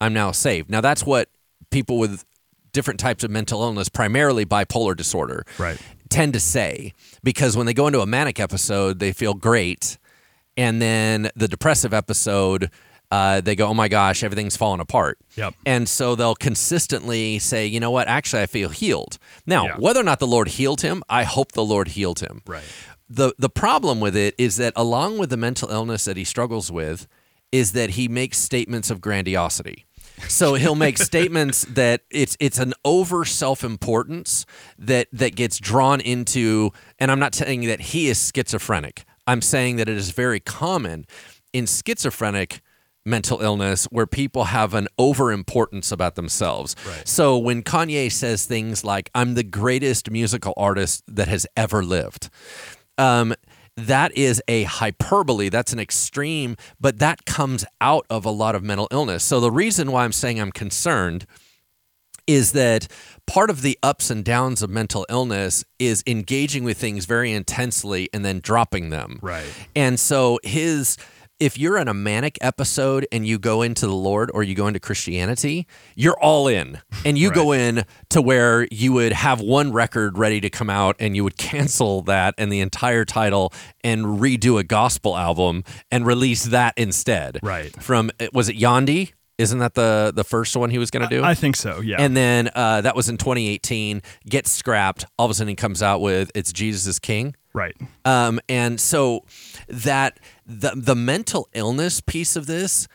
I'm 0.00 0.12
now 0.14 0.32
saved." 0.32 0.70
Now 0.70 0.80
that's 0.80 1.04
what 1.04 1.28
people 1.70 1.98
with 1.98 2.24
different 2.72 3.00
types 3.00 3.24
of 3.24 3.30
mental 3.30 3.62
illness, 3.62 3.88
primarily 3.88 4.44
bipolar 4.46 4.96
disorder, 4.96 5.44
Right. 5.58 5.78
tend 6.10 6.32
to 6.34 6.40
say 6.40 6.92
because 7.24 7.56
when 7.56 7.66
they 7.66 7.74
go 7.74 7.86
into 7.86 8.00
a 8.00 8.06
manic 8.06 8.38
episode, 8.38 8.98
they 8.98 9.12
feel 9.12 9.34
great, 9.34 9.98
and 10.58 10.82
then 10.82 11.30
the 11.34 11.48
depressive 11.48 11.94
episode. 11.94 12.70
Uh, 13.10 13.40
they 13.40 13.56
go, 13.56 13.66
oh 13.68 13.72
my 13.72 13.88
gosh, 13.88 14.22
everything's 14.22 14.54
falling 14.54 14.80
apart. 14.80 15.18
Yep. 15.34 15.54
And 15.64 15.88
so 15.88 16.14
they'll 16.14 16.34
consistently 16.34 17.38
say, 17.38 17.66
you 17.66 17.80
know 17.80 17.90
what, 17.90 18.06
actually, 18.06 18.42
I 18.42 18.46
feel 18.46 18.68
healed. 18.68 19.16
Now, 19.46 19.64
Yeah. 19.64 19.76
whether 19.78 19.98
or 19.98 20.02
not 20.02 20.18
the 20.18 20.26
Lord 20.26 20.48
healed 20.48 20.82
him, 20.82 21.02
I 21.08 21.22
hope 21.24 21.52
the 21.52 21.64
Lord 21.64 21.88
healed 21.88 22.20
him. 22.20 22.42
Right. 22.46 22.62
The 23.08 23.32
the 23.38 23.48
problem 23.48 24.00
with 24.00 24.14
it 24.14 24.34
is 24.36 24.56
that 24.56 24.74
along 24.76 25.16
with 25.16 25.30
the 25.30 25.38
mental 25.38 25.70
illness 25.70 26.04
that 26.04 26.18
he 26.18 26.24
struggles 26.24 26.70
with, 26.70 27.06
is 27.50 27.72
that 27.72 27.90
he 27.90 28.08
makes 28.08 28.36
statements 28.36 28.90
of 28.90 29.00
grandiosity. 29.00 29.86
So 30.28 30.52
he'll 30.54 30.74
make 30.74 30.98
statements 31.12 31.64
that 31.64 32.02
it's 32.10 32.36
it's 32.40 32.58
an 32.58 32.74
over 32.84 33.24
self 33.24 33.64
importance 33.64 34.44
that 34.78 35.08
that 35.14 35.34
gets 35.34 35.56
drawn 35.58 36.02
into, 36.02 36.72
and 36.98 37.10
I'm 37.10 37.18
not 37.20 37.34
saying 37.34 37.62
that 37.68 37.80
he 37.80 38.08
is 38.08 38.18
schizophrenic. 38.34 39.04
I'm 39.28 39.42
saying 39.42 39.76
that 39.76 39.88
it 39.88 39.96
is 39.96 40.10
very 40.10 40.40
common 40.40 41.06
in 41.52 41.66
schizophrenic 41.66 42.60
mental 43.04 43.40
illness 43.40 43.84
where 43.86 44.06
people 44.06 44.44
have 44.44 44.74
an 44.74 44.88
overimportance 44.98 45.92
about 45.92 46.14
themselves. 46.14 46.74
Right. 46.86 47.06
So 47.06 47.38
when 47.38 47.62
Kanye 47.62 48.10
says 48.10 48.46
things 48.46 48.84
like, 48.84 49.10
I'm 49.14 49.34
the 49.34 49.44
greatest 49.44 50.10
musical 50.10 50.54
artist 50.56 51.04
that 51.06 51.28
has 51.28 51.46
ever 51.56 51.84
lived, 51.84 52.30
um, 52.96 53.34
that 53.76 54.16
is 54.16 54.42
a 54.48 54.64
hyperbole. 54.64 55.48
That's 55.48 55.72
an 55.72 55.78
extreme, 55.78 56.56
but 56.80 56.98
that 56.98 57.24
comes 57.24 57.64
out 57.80 58.06
of 58.10 58.24
a 58.24 58.30
lot 58.30 58.54
of 58.54 58.64
mental 58.64 58.88
illness. 58.90 59.22
So 59.22 59.40
the 59.40 59.52
reason 59.52 59.92
why 59.92 60.04
I'm 60.04 60.12
saying 60.12 60.40
I'm 60.40 60.52
concerned 60.52 61.26
is 62.26 62.52
that 62.52 62.88
part 63.28 63.50
of 63.50 63.62
the 63.62 63.78
ups 63.82 64.10
and 64.10 64.24
downs 64.24 64.62
of 64.62 64.70
mental 64.70 65.06
illness 65.08 65.64
is 65.78 66.02
engaging 66.06 66.64
with 66.64 66.78
things 66.78 67.04
very 67.04 67.30
intensely 67.30 68.08
and 68.12 68.24
then 68.24 68.40
dropping 68.40 68.90
them. 68.90 69.18
Right. 69.22 69.46
And 69.76 70.00
so 70.00 70.40
his 70.42 70.96
if 71.38 71.56
you're 71.56 71.78
in 71.78 71.86
a 71.86 71.94
manic 71.94 72.36
episode 72.40 73.06
and 73.12 73.24
you 73.26 73.38
go 73.38 73.62
into 73.62 73.86
the 73.86 73.94
Lord 73.94 74.28
or 74.34 74.42
you 74.42 74.56
go 74.56 74.66
into 74.66 74.80
Christianity, 74.80 75.66
you're 75.94 76.18
all 76.18 76.48
in. 76.48 76.80
And 77.04 77.16
you 77.16 77.30
go 77.30 77.52
in 77.52 77.84
to 78.10 78.20
where 78.20 78.66
you 78.72 78.92
would 78.94 79.12
have 79.12 79.40
one 79.40 79.72
record 79.72 80.18
ready 80.18 80.40
to 80.40 80.50
come 80.50 80.68
out 80.68 80.96
and 80.98 81.14
you 81.14 81.22
would 81.22 81.36
cancel 81.36 82.02
that 82.02 82.34
and 82.38 82.50
the 82.50 82.58
entire 82.60 83.04
title 83.04 83.52
and 83.84 84.04
redo 84.04 84.58
a 84.58 84.64
gospel 84.64 85.16
album 85.16 85.62
and 85.92 86.04
release 86.06 86.44
that 86.46 86.74
instead. 86.76 87.38
Right. 87.42 87.70
From 87.80 88.10
was 88.32 88.48
it 88.48 88.58
Yandhi? 88.58 89.12
Isn't 89.38 89.60
that 89.60 89.74
the 89.74 90.12
the 90.14 90.24
first 90.24 90.56
one 90.56 90.70
he 90.70 90.78
was 90.78 90.90
going 90.90 91.08
to 91.08 91.16
do? 91.16 91.22
I 91.22 91.34
think 91.34 91.54
so. 91.54 91.80
Yeah. 91.80 91.96
And 92.00 92.16
then 92.16 92.50
uh, 92.54 92.80
that 92.80 92.96
was 92.96 93.08
in 93.08 93.16
2018. 93.16 94.02
Gets 94.28 94.50
scrapped. 94.50 95.06
All 95.16 95.26
of 95.26 95.30
a 95.30 95.34
sudden, 95.34 95.48
he 95.48 95.54
comes 95.54 95.82
out 95.82 96.00
with 96.00 96.32
"It's 96.34 96.52
Jesus 96.52 96.86
is 96.86 96.98
King." 96.98 97.36
Right. 97.54 97.76
Um, 98.04 98.40
and 98.48 98.80
so 98.80 99.24
that 99.68 100.18
the 100.44 100.72
the 100.74 100.96
mental 100.96 101.48
illness 101.54 102.00
piece 102.00 102.34
of 102.34 102.46
this 102.46 102.88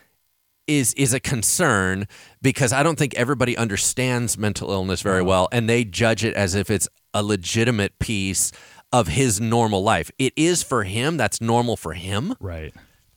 is 0.67 0.93
is 0.95 1.13
a 1.13 1.19
concern 1.19 2.07
because 2.41 2.73
I 2.73 2.83
don't 2.83 2.97
think 2.97 3.15
everybody 3.15 3.57
understands 3.57 4.37
mental 4.37 4.71
illness 4.71 5.01
very 5.01 5.21
well, 5.21 5.47
and 5.51 5.69
they 5.69 5.83
judge 5.85 6.23
it 6.23 6.33
as 6.35 6.55
if 6.55 6.69
it's 6.69 6.87
a 7.13 7.23
legitimate 7.23 7.99
piece 7.99 8.51
of 8.91 9.07
his 9.07 9.41
normal 9.41 9.81
life. 9.83 10.11
It 10.19 10.33
is 10.35 10.61
for 10.61 10.83
him. 10.83 11.17
That's 11.17 11.41
normal 11.41 11.75
for 11.75 11.93
him. 11.93 12.35
Right. 12.39 12.73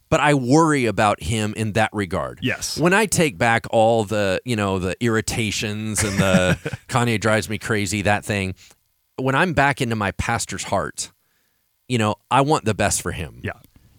But 0.08 0.20
I 0.20 0.34
worry 0.34 0.86
about 0.86 1.20
him 1.22 1.52
in 1.56 1.72
that 1.72 1.90
regard. 1.92 2.38
Yes. 2.42 2.78
When 2.78 2.92
I 2.94 3.06
take 3.06 3.38
back 3.38 3.66
all 3.70 4.04
the, 4.04 4.40
you 4.44 4.54
know, 4.54 4.78
the 4.78 4.96
irritations 5.04 6.04
and 6.04 6.16
the 6.18 6.58
Kanye 6.88 7.20
drives 7.20 7.48
me 7.50 7.58
crazy, 7.58 8.02
that 8.02 8.24
thing, 8.24 8.54
when 9.16 9.34
I'm 9.34 9.52
back 9.52 9.80
into 9.80 9.96
my 9.96 10.12
pastor's 10.12 10.62
heart, 10.64 11.10
you 11.88 11.98
know, 11.98 12.14
I 12.30 12.42
want 12.42 12.64
the 12.64 12.74
best 12.74 13.02
for 13.02 13.10
him. 13.12 13.40
Yeah. 13.42 13.52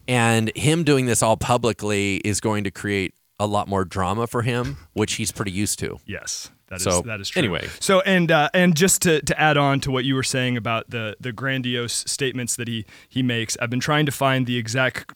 And 0.07 0.49
him 0.55 0.85
doing 0.85 1.07
this 1.07 1.21
all 1.21 1.35
publicly 1.35 2.17
is 2.17 2.39
going 2.39 2.63
to 2.63 2.71
create 2.71 3.13
a 3.39 3.45
lot 3.45 3.67
more 3.67 3.83
drama 3.83 4.27
for 4.27 4.41
him, 4.43 4.77
which 4.93 5.13
he's 5.15 5.31
pretty 5.33 5.51
used 5.51 5.79
to. 5.79 5.97
Yes. 6.05 6.49
That 6.69 6.77
is 6.77 6.83
So, 6.83 7.01
that 7.01 7.19
is 7.21 7.29
true. 7.29 7.39
anyway. 7.41 7.67
so 7.79 8.01
and 8.01 8.29
uh, 8.31 8.49
and 8.53 8.75
just 8.75 9.01
to, 9.03 9.21
to 9.21 9.39
add 9.39 9.57
on 9.57 9.79
to 9.81 9.91
what 9.91 10.05
you 10.05 10.15
were 10.15 10.23
saying 10.23 10.57
about 10.57 10.89
the 10.89 11.15
the 11.19 11.31
grandiose 11.31 11.93
statements 12.07 12.55
that 12.55 12.67
he 12.67 12.85
he 13.09 13.21
makes, 13.23 13.57
I've 13.61 13.69
been 13.69 13.79
trying 13.79 14.05
to 14.05 14.11
find 14.11 14.45
the 14.45 14.57
exact 14.57 15.13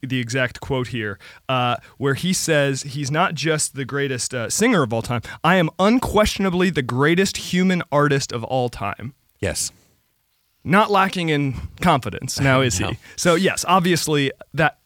the 0.00 0.20
exact 0.20 0.60
quote 0.60 0.88
here, 0.88 1.18
uh, 1.48 1.76
where 1.98 2.14
he 2.14 2.32
says 2.32 2.82
he's 2.82 3.10
not 3.10 3.34
just 3.34 3.74
the 3.74 3.84
greatest 3.84 4.32
uh, 4.34 4.48
singer 4.48 4.82
of 4.82 4.92
all 4.92 5.02
time. 5.02 5.22
I 5.42 5.56
am 5.56 5.70
unquestionably 5.78 6.70
the 6.70 6.82
greatest 6.82 7.36
human 7.36 7.82
artist 7.90 8.32
of 8.32 8.44
all 8.44 8.68
time. 8.68 9.14
Yes. 9.40 9.72
Not 10.64 10.90
lacking 10.90 11.28
in 11.30 11.54
confidence. 11.80 12.38
Now 12.38 12.60
is 12.60 12.78
No. 12.80 12.90
he? 12.90 12.98
So 13.16 13.34
yes, 13.34 13.64
obviously 13.66 14.30
that 14.54 14.78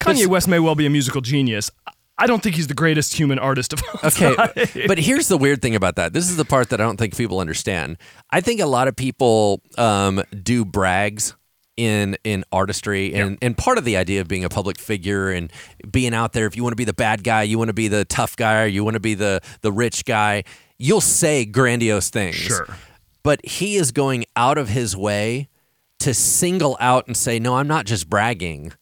Kanye 0.00 0.14
This- 0.18 0.26
West 0.26 0.48
may 0.48 0.58
well 0.58 0.74
be 0.74 0.86
a 0.86 0.90
musical 0.90 1.20
genius. 1.20 1.70
I 2.18 2.26
don't 2.26 2.42
think 2.42 2.56
he's 2.56 2.66
the 2.66 2.74
greatest 2.74 3.14
human 3.14 3.38
artist 3.38 3.72
of 3.72 3.82
all 3.94 4.00
Okay, 4.08 4.34
time. 4.36 4.50
Okay, 4.56 4.86
but 4.86 4.98
here's 4.98 5.28
the 5.28 5.38
weird 5.38 5.62
thing 5.62 5.74
about 5.74 5.96
that. 5.96 6.12
This 6.12 6.28
is 6.28 6.36
the 6.36 6.44
part 6.44 6.68
that 6.68 6.80
I 6.80 6.84
don't 6.84 6.96
think 6.96 7.16
people 7.16 7.40
understand. 7.40 7.96
I 8.30 8.40
think 8.40 8.60
a 8.60 8.66
lot 8.66 8.86
of 8.86 8.94
people 8.94 9.62
um, 9.78 10.22
do 10.42 10.64
brags 10.64 11.34
in 11.76 12.16
in 12.24 12.44
artistry, 12.52 13.14
and 13.14 13.38
and 13.40 13.56
part 13.56 13.78
of 13.78 13.84
the 13.84 13.96
idea 13.96 14.20
of 14.20 14.28
being 14.28 14.44
a 14.44 14.48
public 14.48 14.78
figure 14.78 15.30
and 15.30 15.50
being 15.90 16.14
out 16.14 16.32
there. 16.32 16.46
If 16.46 16.56
you 16.56 16.62
want 16.62 16.72
to 16.72 16.76
be 16.76 16.84
the 16.84 16.92
bad 16.92 17.24
guy, 17.24 17.42
you 17.42 17.58
want 17.58 17.68
to 17.68 17.74
be 17.74 17.88
the 17.88 18.04
tough 18.04 18.36
guy, 18.36 18.62
or 18.62 18.66
you 18.66 18.84
want 18.84 18.94
to 18.94 19.00
be 19.00 19.14
the 19.14 19.40
the 19.62 19.72
rich 19.72 20.04
guy, 20.04 20.44
you'll 20.78 21.00
say 21.00 21.44
grandiose 21.44 22.10
things. 22.10 22.36
Sure. 22.36 22.66
But 23.22 23.44
he 23.46 23.76
is 23.76 23.92
going 23.92 24.24
out 24.36 24.58
of 24.58 24.68
his 24.68 24.96
way 24.96 25.48
to 26.00 26.12
single 26.12 26.76
out 26.80 27.06
and 27.06 27.16
say, 27.16 27.38
"No, 27.38 27.56
I'm 27.56 27.68
not 27.68 27.86
just 27.86 28.10
bragging. 28.10 28.72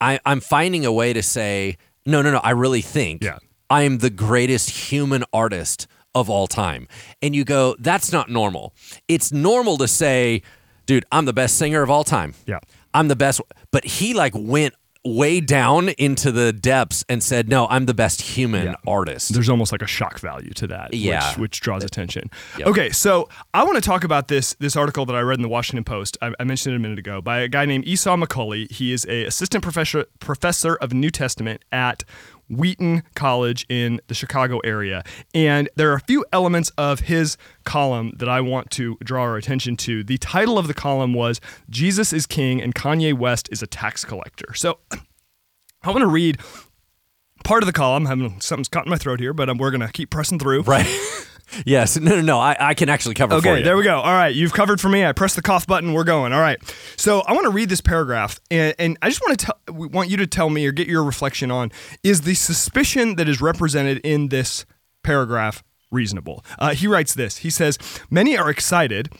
I, 0.00 0.18
I'm 0.24 0.40
finding 0.40 0.86
a 0.86 0.92
way 0.92 1.12
to 1.12 1.22
say, 1.22 1.76
no, 2.06 2.22
no, 2.22 2.32
no. 2.32 2.38
I 2.38 2.52
really 2.52 2.80
think 2.80 3.22
Yeah. 3.22 3.38
I 3.68 3.82
am 3.82 3.98
the 3.98 4.08
greatest 4.08 4.70
human 4.70 5.24
artist 5.32 5.86
of 6.14 6.30
all 6.30 6.46
time. 6.46 6.88
And 7.20 7.36
you 7.36 7.44
go, 7.44 7.76
that's 7.78 8.10
not 8.10 8.30
normal. 8.30 8.72
It's 9.08 9.30
normal 9.30 9.76
to 9.76 9.86
say, 9.86 10.40
dude, 10.90 11.04
I'm 11.12 11.24
the 11.24 11.32
best 11.32 11.56
singer 11.56 11.82
of 11.82 11.90
all 11.90 12.02
time. 12.02 12.34
Yeah. 12.46 12.58
I'm 12.92 13.06
the 13.06 13.14
best. 13.14 13.40
But 13.70 13.84
he 13.84 14.12
like 14.12 14.32
went 14.34 14.74
way 15.04 15.40
down 15.40 15.88
into 15.90 16.32
the 16.32 16.52
depths 16.52 17.04
and 17.08 17.22
said, 17.22 17.48
no, 17.48 17.68
I'm 17.68 17.86
the 17.86 17.94
best 17.94 18.20
human 18.20 18.66
Yeah. 18.66 18.74
artist. 18.88 19.32
there's 19.32 19.48
almost 19.48 19.70
like 19.70 19.82
a 19.82 19.86
shock 19.86 20.18
value 20.18 20.50
to 20.54 20.66
that, 20.66 20.92
Yeah. 20.92 21.26
which, 21.30 21.38
which 21.38 21.60
draws 21.60 21.84
attention. 21.84 22.28
Yep. 22.58 22.66
Okay, 22.66 22.90
so 22.90 23.28
I 23.54 23.62
want 23.62 23.76
to 23.76 23.80
talk 23.80 24.02
about 24.02 24.26
this 24.26 24.54
this 24.58 24.74
article 24.76 25.06
that 25.06 25.14
I 25.14 25.20
read 25.20 25.38
in 25.38 25.42
the 25.42 25.48
Washington 25.48 25.84
Post. 25.84 26.18
I, 26.20 26.32
I 26.40 26.44
mentioned 26.44 26.74
it 26.74 26.76
a 26.76 26.80
minute 26.80 26.98
ago 26.98 27.20
by 27.22 27.38
a 27.38 27.46
guy 27.48 27.64
named 27.66 27.86
Esau 27.86 28.16
McCaulley. 28.16 28.68
He 28.70 28.92
is 28.92 29.06
a 29.08 29.24
assistant 29.26 29.62
professor 29.62 30.06
professor 30.18 30.74
of 30.74 30.92
New 30.92 31.10
Testament 31.10 31.62
at 31.72 32.02
Wheaton 32.50 33.02
College 33.14 33.64
in 33.68 34.00
the 34.08 34.14
Chicago 34.14 34.58
area. 34.60 35.02
And 35.34 35.68
there 35.76 35.90
are 35.90 35.94
a 35.94 36.00
few 36.00 36.24
elements 36.32 36.70
of 36.76 37.00
his 37.00 37.36
column 37.64 38.12
that 38.16 38.28
I 38.28 38.40
want 38.40 38.70
to 38.72 38.96
draw 39.02 39.22
our 39.22 39.36
attention 39.36 39.76
to. 39.78 40.04
The 40.04 40.18
title 40.18 40.58
of 40.58 40.66
the 40.66 40.74
column 40.74 41.14
was 41.14 41.40
Jesus 41.70 42.12
is 42.12 42.26
King 42.26 42.60
and 42.60 42.74
Kanye 42.74 43.14
West 43.14 43.48
is 43.52 43.62
a 43.62 43.66
tax 43.66 44.04
collector. 44.04 44.54
So 44.54 44.78
I 45.82 45.90
want 45.90 46.00
to 46.00 46.06
read 46.06 46.38
part 47.44 47.62
of 47.62 47.66
the 47.66 47.72
column. 47.72 48.06
Having 48.06 48.40
something's 48.40 48.68
caught 48.68 48.86
in 48.86 48.90
my 48.90 48.98
throat 48.98 49.20
here, 49.20 49.32
but 49.32 49.48
um, 49.48 49.58
we're 49.58 49.70
gonna 49.70 49.90
keep 49.90 50.10
pressing 50.10 50.38
through. 50.38 50.62
right. 50.62 50.86
yes. 51.64 51.98
No, 52.10 52.16
no, 52.16 52.22
no. 52.22 52.40
I, 52.40 52.56
I 52.58 52.74
can 52.74 52.88
actually 52.88 53.14
cover 53.14 53.40
for 53.40 53.48
Okay, 53.48 53.62
there 53.62 53.76
we 53.76 53.84
go. 53.84 53.96
All 54.00 54.12
right, 54.12 54.34
you've 54.34 54.52
covered 54.52 54.80
for 54.80 54.88
me. 54.88 55.04
I 55.04 55.12
press 55.12 55.34
the 55.34 55.42
cough 55.42 55.66
button. 55.66 55.92
We're 55.92 56.04
going. 56.04 56.32
All 56.32 56.40
right. 56.40 56.58
So 56.96 57.20
I 57.20 57.32
want 57.32 57.44
to 57.44 57.50
read 57.50 57.68
this 57.68 57.80
paragraph, 57.80 58.40
and, 58.50 58.74
and 58.78 58.98
I 59.02 59.08
just 59.10 59.20
want 59.20 59.38
to 59.38 59.46
tell, 59.46 59.74
we 59.74 59.86
want 59.86 60.08
you 60.08 60.16
to 60.16 60.26
tell 60.26 60.50
me 60.50 60.66
or 60.66 60.72
get 60.72 60.88
your 60.88 61.04
reflection 61.04 61.50
on: 61.50 61.70
is 62.02 62.22
the 62.22 62.34
suspicion 62.34 63.16
that 63.16 63.28
is 63.28 63.40
represented 63.40 63.98
in 63.98 64.28
this 64.28 64.64
paragraph 65.02 65.62
reasonable? 65.90 66.44
Uh, 66.58 66.74
he 66.74 66.86
writes 66.86 67.14
this. 67.14 67.38
He 67.38 67.50
says, 67.50 67.78
"Many 68.10 68.36
are 68.36 68.48
excited." 68.50 69.10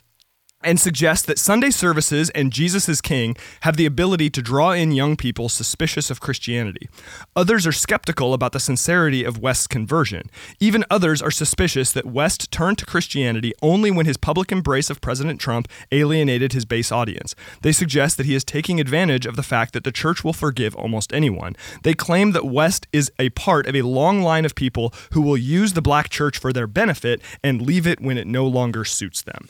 And 0.63 0.79
suggests 0.79 1.25
that 1.27 1.39
Sunday 1.39 1.71
services 1.71 2.31
and 2.31 2.53
Jesus 2.53 2.89
is 2.89 3.01
King 3.01 3.37
have 3.61 3.77
the 3.77 3.87
ability 3.87 4.29
to 4.31 4.43
draw 4.43 4.73
in 4.73 4.93
young 4.93 5.17
people 5.17 5.49
suspicious 5.49 6.11
of 6.11 6.21
Christianity. 6.21 6.89
Others 7.35 7.67
are 7.67 7.73
skeptical 7.73 8.35
about 8.35 8.53
the 8.53 8.61
sincerity 8.61 9.25
of 9.25 9.39
West's 9.39 9.67
conversion. 9.67 10.29
Even 10.59 10.85
others 10.91 11.23
are 11.23 11.31
suspicious 11.31 11.93
that 11.93 12.05
West 12.05 12.51
turned 12.51 12.79
to 12.79 12.87
Christianity 12.87 13.55
only 13.63 13.91
when 13.91 14.07
his 14.07 14.17
public 14.17 14.53
embrace 14.53 14.91
of 14.91 15.01
President 15.01 15.41
Trump 15.41 15.67
alienated 15.93 16.53
his 16.53 16.65
base 16.65 16.93
audience. 16.93 17.35
They 17.63 17.73
suggest 17.73 18.17
that 18.19 18.27
he 18.27 18.35
is 18.35 18.45
taking 18.45 18.81
advantage 18.81 19.25
of 19.27 19.37
the 19.37 19.43
fact 19.43 19.73
that 19.73 19.85
the 19.85 19.93
church 19.93 20.23
will 20.23 20.33
forgive 20.33 20.75
almost 20.77 21.13
anyone. 21.13 21.57
They 21.83 21.95
claim 21.95 22.33
that 22.33 22.45
West 22.45 22.87
is 22.93 23.11
a 23.19 23.31
part 23.31 23.67
of 23.67 23.75
a 23.75 23.83
long 23.83 24.23
line 24.23 24.45
of 24.45 24.55
people 24.55 24.93
who 25.13 25.23
will 25.23 25.37
use 25.37 25.73
the 25.73 25.83
black 25.83 26.11
church 26.11 26.39
for 26.39 26.53
their 26.53 26.67
benefit 26.67 27.23
and 27.43 27.63
leave 27.63 27.87
it 27.87 28.01
when 28.01 28.19
it 28.19 28.27
no 28.27 28.47
longer 28.47 28.85
suits 28.85 29.23
them. 29.23 29.49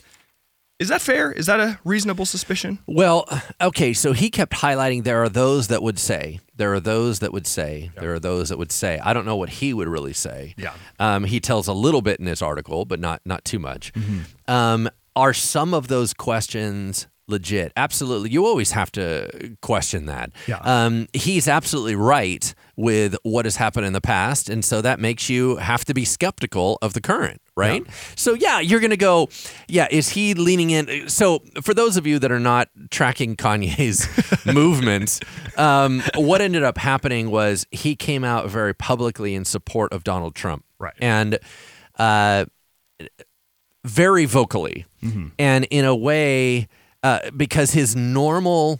Is 0.81 0.87
that 0.87 0.99
fair? 0.99 1.31
Is 1.31 1.45
that 1.45 1.59
a 1.59 1.79
reasonable 1.85 2.25
suspicion? 2.25 2.79
Well, 2.87 3.27
okay, 3.61 3.93
so 3.93 4.13
he 4.13 4.31
kept 4.31 4.53
highlighting 4.53 5.03
there 5.03 5.21
are 5.21 5.29
those 5.29 5.67
that 5.67 5.83
would 5.83 5.99
say, 5.99 6.39
there 6.55 6.73
are 6.73 6.79
those 6.79 7.19
that 7.19 7.31
would 7.31 7.45
say, 7.45 7.91
there 7.99 8.15
are 8.15 8.19
those 8.19 8.49
that 8.49 8.57
would 8.57 8.71
say. 8.71 8.97
I 8.97 9.13
don't 9.13 9.27
know 9.27 9.35
what 9.35 9.49
he 9.49 9.75
would 9.75 9.87
really 9.87 10.13
say. 10.13 10.55
Yeah. 10.57 10.73
Um, 10.97 11.25
he 11.25 11.39
tells 11.39 11.67
a 11.67 11.73
little 11.73 12.01
bit 12.01 12.19
in 12.19 12.25
his 12.25 12.41
article, 12.41 12.85
but 12.85 12.99
not 12.99 13.21
not 13.25 13.45
too 13.45 13.59
much. 13.59 13.93
Mm-hmm. 13.93 14.51
Um, 14.51 14.89
are 15.15 15.35
some 15.35 15.75
of 15.75 15.87
those 15.87 16.15
questions 16.15 17.05
legit? 17.31 17.71
Absolutely. 17.75 18.29
You 18.29 18.45
always 18.45 18.71
have 18.71 18.91
to 18.93 19.55
question 19.61 20.05
that. 20.05 20.31
Yeah. 20.47 20.59
Um, 20.63 21.07
he's 21.13 21.47
absolutely 21.47 21.95
right 21.95 22.53
with 22.75 23.15
what 23.23 23.45
has 23.45 23.55
happened 23.55 23.85
in 23.85 23.93
the 23.93 24.01
past, 24.01 24.49
and 24.49 24.63
so 24.63 24.81
that 24.81 24.99
makes 24.99 25.29
you 25.29 25.55
have 25.57 25.85
to 25.85 25.93
be 25.93 26.05
skeptical 26.05 26.77
of 26.81 26.93
the 26.93 27.01
current, 27.01 27.41
right? 27.55 27.85
So 28.15 28.33
yeah, 28.33 28.59
you're 28.59 28.79
gonna 28.79 28.97
go, 28.97 29.29
yeah. 29.67 29.87
Is 29.89 30.09
he 30.09 30.33
leaning 30.33 30.69
in? 30.69 31.09
So 31.09 31.39
for 31.61 31.73
those 31.73 31.97
of 31.97 32.05
you 32.05 32.19
that 32.19 32.31
are 32.31 32.39
not 32.39 32.69
tracking 32.89 33.35
Kanye's 33.35 34.07
movements, 34.45 35.19
um, 35.57 36.01
what 36.15 36.41
ended 36.41 36.63
up 36.63 36.77
happening 36.77 37.31
was 37.31 37.65
he 37.71 37.95
came 37.95 38.23
out 38.23 38.49
very 38.49 38.73
publicly 38.73 39.35
in 39.35 39.45
support 39.45 39.93
of 39.93 40.03
Donald 40.03 40.35
Trump, 40.35 40.65
Right. 40.79 40.93
And 40.99 41.37
uh, 41.99 42.45
very 43.83 44.25
vocally, 44.25 44.85
and 45.39 45.65
in 45.65 45.85
a 45.85 45.95
way, 45.95 46.67
uh, 47.03 47.19
because 47.35 47.71
his 47.71 47.95
normal 47.95 48.79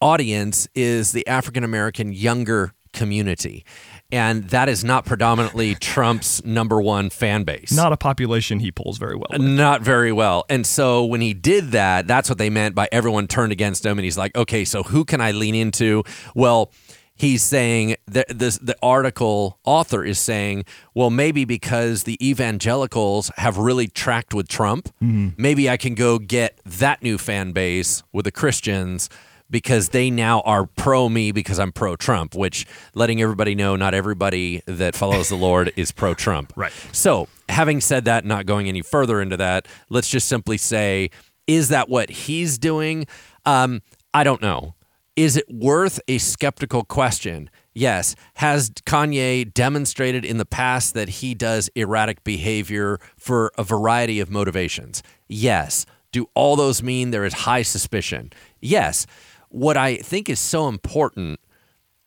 audience 0.00 0.68
is 0.74 1.12
the 1.12 1.26
African 1.26 1.64
American 1.64 2.12
younger 2.12 2.72
community. 2.92 3.64
And 4.10 4.44
that 4.44 4.68
is 4.68 4.82
not 4.84 5.04
predominantly 5.04 5.74
Trump's 5.80 6.42
number 6.44 6.80
one 6.80 7.10
fan 7.10 7.44
base. 7.44 7.72
Not 7.72 7.92
a 7.92 7.96
population 7.96 8.58
he 8.60 8.70
pulls 8.72 8.96
very 8.96 9.14
well. 9.14 9.26
with. 9.30 9.42
Not 9.42 9.82
very 9.82 10.12
well. 10.12 10.44
And 10.48 10.66
so 10.66 11.04
when 11.04 11.20
he 11.20 11.34
did 11.34 11.72
that, 11.72 12.06
that's 12.06 12.28
what 12.28 12.38
they 12.38 12.48
meant 12.48 12.74
by 12.74 12.88
everyone 12.90 13.26
turned 13.26 13.52
against 13.52 13.84
him. 13.84 13.98
And 13.98 14.04
he's 14.04 14.16
like, 14.16 14.34
okay, 14.36 14.64
so 14.64 14.82
who 14.82 15.04
can 15.04 15.20
I 15.20 15.32
lean 15.32 15.54
into? 15.54 16.04
Well, 16.34 16.72
he's 17.18 17.42
saying 17.42 17.96
that 18.06 18.26
this, 18.28 18.58
the 18.58 18.76
article 18.82 19.58
author 19.64 20.04
is 20.04 20.18
saying, 20.18 20.64
well, 20.94 21.10
maybe 21.10 21.44
because 21.44 22.04
the 22.04 22.16
evangelicals 22.26 23.30
have 23.36 23.58
really 23.58 23.88
tracked 23.88 24.32
with 24.32 24.48
Trump, 24.48 24.88
maybe 25.36 25.68
I 25.68 25.76
can 25.76 25.94
go 25.94 26.18
get 26.18 26.58
that 26.64 27.02
new 27.02 27.18
fan 27.18 27.52
base 27.52 28.02
with 28.12 28.24
the 28.24 28.32
Christians 28.32 29.10
because 29.50 29.90
they 29.90 30.10
now 30.10 30.40
are 30.42 30.66
pro 30.66 31.08
me 31.08 31.32
because 31.32 31.58
I'm 31.58 31.72
pro 31.72 31.96
Trump, 31.96 32.34
which 32.34 32.66
letting 32.94 33.20
everybody 33.20 33.54
know 33.54 33.76
not 33.76 33.94
everybody 33.94 34.62
that 34.66 34.94
follows 34.94 35.28
the 35.28 35.36
Lord 35.36 35.72
is 35.76 35.90
pro 35.90 36.14
Trump. 36.14 36.52
Right. 36.54 36.72
So, 36.92 37.28
having 37.48 37.80
said 37.80 38.04
that, 38.04 38.24
not 38.24 38.46
going 38.46 38.68
any 38.68 38.82
further 38.82 39.20
into 39.20 39.36
that, 39.38 39.66
let's 39.88 40.08
just 40.08 40.28
simply 40.28 40.58
say, 40.58 41.10
is 41.46 41.70
that 41.70 41.88
what 41.88 42.10
he's 42.10 42.58
doing? 42.58 43.06
Um, 43.46 43.80
I 44.12 44.22
don't 44.22 44.42
know. 44.42 44.74
Is 45.18 45.36
it 45.36 45.46
worth 45.50 46.00
a 46.06 46.18
skeptical 46.18 46.84
question? 46.84 47.50
Yes. 47.74 48.14
Has 48.34 48.70
Kanye 48.70 49.52
demonstrated 49.52 50.24
in 50.24 50.38
the 50.38 50.44
past 50.46 50.94
that 50.94 51.08
he 51.08 51.34
does 51.34 51.68
erratic 51.74 52.22
behavior 52.22 53.00
for 53.16 53.50
a 53.58 53.64
variety 53.64 54.20
of 54.20 54.30
motivations? 54.30 55.02
Yes. 55.28 55.86
Do 56.12 56.28
all 56.34 56.54
those 56.54 56.82
mean 56.84 57.10
there 57.10 57.24
is 57.24 57.34
high 57.34 57.62
suspicion? 57.62 58.30
Yes. 58.60 59.06
What 59.48 59.76
I 59.76 59.96
think 59.96 60.28
is 60.28 60.38
so 60.38 60.68
important 60.68 61.40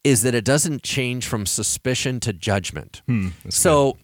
is 0.05 0.21
that 0.23 0.33
it 0.33 0.45
doesn't 0.45 0.81
change 0.81 1.27
from 1.27 1.45
suspicion 1.45 2.19
to 2.21 2.31
judgment. 2.33 3.01
so, 3.49 3.97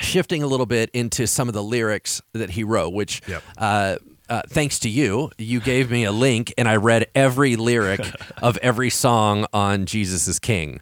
shifting 0.00 0.44
a 0.44 0.46
little 0.46 0.64
bit 0.66 0.90
into 0.94 1.26
some 1.26 1.48
of 1.48 1.54
the 1.54 1.62
lyrics 1.62 2.22
that 2.32 2.50
he 2.50 2.62
wrote, 2.62 2.92
which, 2.92 3.20
Yep. 3.26 3.42
uh, 3.58 3.96
uh, 4.28 4.42
thanks 4.48 4.78
to 4.80 4.88
you, 4.88 5.30
you 5.38 5.60
gave 5.60 5.90
me 5.90 6.04
a 6.04 6.12
link 6.12 6.52
and 6.58 6.68
I 6.68 6.76
read 6.76 7.06
every 7.14 7.56
lyric 7.56 8.00
of 8.42 8.56
every 8.58 8.90
song 8.90 9.46
on 9.52 9.86
Jesus 9.86 10.28
is 10.28 10.38
King. 10.38 10.80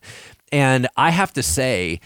And 0.53 0.89
I 0.97 1.11
have 1.11 1.33
to 1.35 1.43
say, 1.43 2.01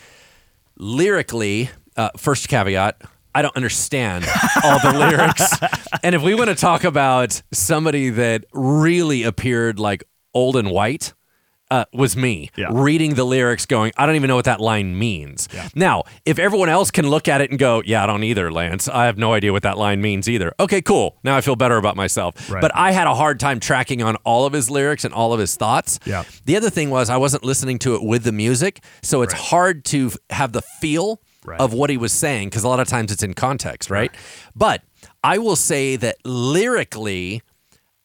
lyrically, 0.77 1.71
uh, 1.97 2.11
first 2.17 2.49
caveat, 2.49 3.01
I 3.35 3.43
don't 3.43 3.57
understand 3.57 4.27
all 4.65 4.79
the 4.81 4.99
lyrics. 4.99 5.59
And 6.03 6.15
if 6.15 6.23
we 6.23 6.35
want 6.35 6.49
to 6.49 6.55
talk 6.55 6.85
about 6.85 7.43
somebody 7.53 8.09
that 8.11 8.47
really 8.55 9.25
appeared 9.25 9.79
like 9.79 10.05
old 10.33 10.57
and 10.57 10.71
white, 10.71 11.13
uh, 11.71 11.85
was 11.93 12.17
me 12.17 12.51
Yeah. 12.57 12.69
reading 12.73 13.15
the 13.15 13.25
lyrics, 13.25 13.65
going, 13.67 13.93
I 13.97 14.07
don't 14.07 14.17
even 14.17 14.29
know 14.29 14.37
what 14.37 14.45
that 14.47 14.61
line 14.61 14.99
means. 14.99 15.49
Now, 15.75 16.03
if 16.27 16.39
everyone 16.39 16.69
else 16.69 16.91
can 16.91 17.09
look 17.09 17.29
at 17.29 17.41
it 17.41 17.51
and 17.51 17.59
go, 17.59 17.83
Yeah, 17.85 18.03
I 18.03 18.07
don't 18.07 18.25
either, 18.25 18.51
Lance. 18.53 18.89
I 18.89 19.07
have 19.07 19.17
no 19.19 19.33
idea 19.33 19.53
what 19.53 19.63
that 19.63 19.79
line 19.79 20.01
means 20.01 20.29
either. 20.29 20.53
Okay, 20.59 20.83
cool. 20.83 21.17
Now 21.23 21.37
I 21.37 21.41
feel 21.41 21.57
better 21.57 21.77
about 21.77 21.97
myself. 21.97 22.51
Right. 22.51 22.61
But 22.61 22.73
I 22.75 22.93
had 22.93 23.07
a 23.07 23.15
hard 23.15 23.39
time 23.39 23.61
tracking 23.61 24.03
on 24.03 24.17
all 24.25 24.47
of 24.47 24.53
his 24.53 24.69
lyrics 24.71 25.05
and 25.05 25.15
all 25.15 25.33
of 25.33 25.39
his 25.41 25.55
thoughts. 25.57 26.01
Yeah. 26.05 26.25
The 26.45 26.57
other 26.57 26.71
thing 26.71 26.91
was 26.91 27.09
I 27.09 27.17
wasn't 27.19 27.45
listening 27.45 27.79
to 27.81 27.95
it 27.95 28.03
with 28.03 28.25
the 28.25 28.33
music, 28.33 28.83
so 29.03 29.23
it's 29.23 29.35
hard 29.35 29.85
to 29.87 30.11
have 30.31 30.53
the 30.53 30.63
feel 30.81 31.21
Right. 31.43 31.59
of 31.59 31.73
what 31.73 31.89
he 31.89 31.97
was 31.97 32.13
saying 32.13 32.49
because 32.51 32.65
a 32.65 32.69
lot 32.69 32.81
of 32.81 32.89
times 32.89 33.11
it's 33.11 33.23
in 33.23 33.33
context, 33.33 33.89
right? 33.89 34.11
But 34.55 34.83
I 35.25 35.39
will 35.39 35.57
say 35.57 35.97
that 35.97 36.17
lyrically, 36.25 37.43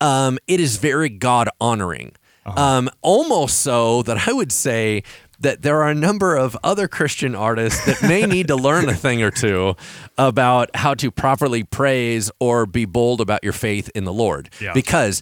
um, 0.02 0.38
it 0.48 0.60
is 0.60 0.78
very 0.78 1.10
God 1.10 1.50
honoring. 1.60 2.14
Uh-huh. 2.46 2.60
Um, 2.62 2.90
almost 3.02 3.60
so 3.62 4.04
that 4.04 4.28
I 4.28 4.34
would 4.34 4.52
say 4.52 5.04
that 5.40 5.64
there 5.64 5.82
are 5.82 5.90
a 5.90 5.96
number 5.96 6.36
of 6.36 6.56
other 6.64 6.88
Christian 6.88 7.36
artists 7.36 7.84
that 7.86 8.02
may 8.08 8.26
need 8.36 8.48
to 8.48 8.56
learn 8.56 8.88
a 8.88 8.94
thing 8.94 9.22
or 9.24 9.32
two 9.32 9.76
about 10.18 10.70
how 10.76 10.94
to 10.94 11.12
properly 11.12 11.64
praise 11.64 12.32
or 12.40 12.66
be 12.66 12.86
bold 12.86 13.20
about 13.20 13.44
your 13.44 13.52
faith 13.54 13.90
in 13.96 14.04
the 14.06 14.14
Lord. 14.14 14.50
Yeah. 14.62 14.74
Because 14.74 15.22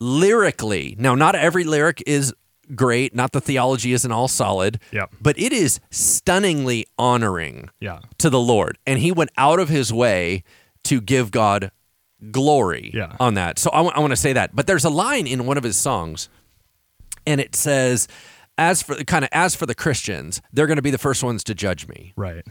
lyrically, 0.00 0.96
now 0.98 1.14
not 1.14 1.34
every 1.34 1.64
lyric 1.64 2.02
is 2.06 2.34
great, 2.74 3.14
not 3.14 3.32
the 3.32 3.40
theology 3.40 3.92
isn't 3.92 4.12
all 4.12 4.28
solid, 4.28 4.78
Yep. 4.92 5.10
but 5.20 5.38
it 5.38 5.52
is 5.52 5.80
stunningly 5.90 6.86
honoring 6.98 7.68
Yeah. 7.80 7.98
to 8.18 8.30
the 8.30 8.40
Lord. 8.40 8.78
And 8.86 8.98
he 9.00 9.12
went 9.12 9.30
out 9.36 9.58
of 9.58 9.68
his 9.68 9.92
way 9.92 10.42
to 10.84 11.00
give 11.00 11.30
God 11.30 11.70
glory 12.30 12.90
Yeah. 12.94 13.16
on 13.20 13.34
that. 13.34 13.58
So 13.58 13.70
I 13.70 13.80
want 13.80 14.10
to 14.12 14.16
say 14.16 14.32
that. 14.34 14.54
But 14.54 14.66
there's 14.66 14.84
a 14.84 14.90
line 14.90 15.26
in 15.26 15.46
one 15.46 15.58
of 15.58 15.64
his 15.64 15.76
songs, 15.76 16.28
and 17.26 17.40
it 17.40 17.54
says, 17.54 18.08
as 18.58 18.82
for 18.82 18.94
kind 19.04 19.24
of 19.24 19.30
as 19.32 19.54
for 19.54 19.66
the 19.66 19.74
Christians, 19.74 20.42
they're 20.52 20.66
going 20.66 20.76
to 20.76 20.82
be 20.82 20.90
the 20.90 20.98
first 20.98 21.22
ones 21.22 21.42
to 21.44 21.54
judge 21.54 21.88
me. 21.88 22.12
Right. 22.16 22.44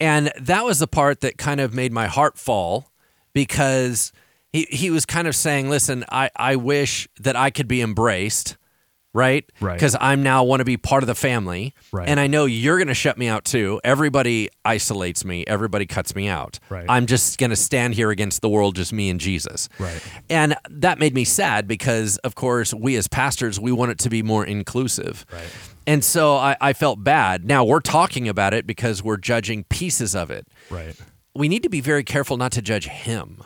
And 0.00 0.32
that 0.40 0.64
was 0.64 0.80
the 0.80 0.88
part 0.88 1.20
that 1.20 1.38
kind 1.38 1.60
of 1.60 1.72
made 1.72 1.92
my 1.92 2.08
heart 2.08 2.36
fall 2.36 2.90
because 3.32 4.12
he, 4.52 4.66
he 4.68 4.90
was 4.90 5.06
kind 5.06 5.28
of 5.28 5.36
saying, 5.36 5.70
listen, 5.70 6.04
I, 6.10 6.30
I 6.34 6.56
wish 6.56 7.08
that 7.20 7.36
I 7.36 7.50
could 7.50 7.68
be 7.68 7.80
embraced, 7.80 8.56
right? 9.14 9.48
Right. 9.60 9.74
Because 9.74 9.96
I'm 10.00 10.22
now 10.22 10.44
want 10.44 10.60
to 10.60 10.64
be 10.64 10.76
part 10.76 11.02
of 11.02 11.06
the 11.06 11.14
family. 11.14 11.74
Right. 11.92 12.08
And 12.08 12.18
I 12.18 12.26
know 12.26 12.44
you're 12.44 12.78
going 12.78 12.88
to 12.88 12.94
shut 12.94 13.18
me 13.18 13.28
out 13.28 13.44
too. 13.44 13.80
Everybody 13.84 14.48
isolates 14.64 15.24
me, 15.24 15.44
everybody 15.46 15.86
cuts 15.86 16.14
me 16.14 16.28
out. 16.28 16.58
Right. 16.68 16.86
I'm 16.88 17.06
just 17.06 17.38
going 17.38 17.50
to 17.50 17.56
stand 17.56 17.94
here 17.94 18.10
against 18.10 18.42
the 18.42 18.48
world, 18.48 18.76
just 18.76 18.92
me 18.92 19.10
and 19.10 19.20
Jesus. 19.20 19.68
Right. 19.78 20.02
And 20.30 20.56
that 20.70 20.98
made 20.98 21.14
me 21.14 21.24
sad 21.24 21.68
because, 21.68 22.16
of 22.18 22.34
course, 22.34 22.72
we 22.72 22.96
as 22.96 23.08
pastors, 23.08 23.60
we 23.60 23.72
want 23.72 23.92
it 23.92 23.98
to 24.00 24.10
be 24.10 24.22
more 24.22 24.44
inclusive. 24.44 25.26
Right. 25.32 25.42
And 25.86 26.04
so 26.04 26.36
I, 26.36 26.56
I 26.60 26.72
felt 26.72 27.02
bad. 27.02 27.44
Now 27.44 27.64
we're 27.64 27.80
talking 27.80 28.28
about 28.28 28.54
it 28.54 28.66
because 28.66 29.02
we're 29.02 29.16
judging 29.16 29.64
pieces 29.64 30.14
of 30.14 30.30
it. 30.30 30.46
Right. 30.70 30.94
We 31.34 31.48
need 31.48 31.62
to 31.64 31.70
be 31.70 31.80
very 31.80 32.04
careful 32.04 32.36
not 32.36 32.52
to 32.52 32.62
judge 32.62 32.86
him. 32.86 33.42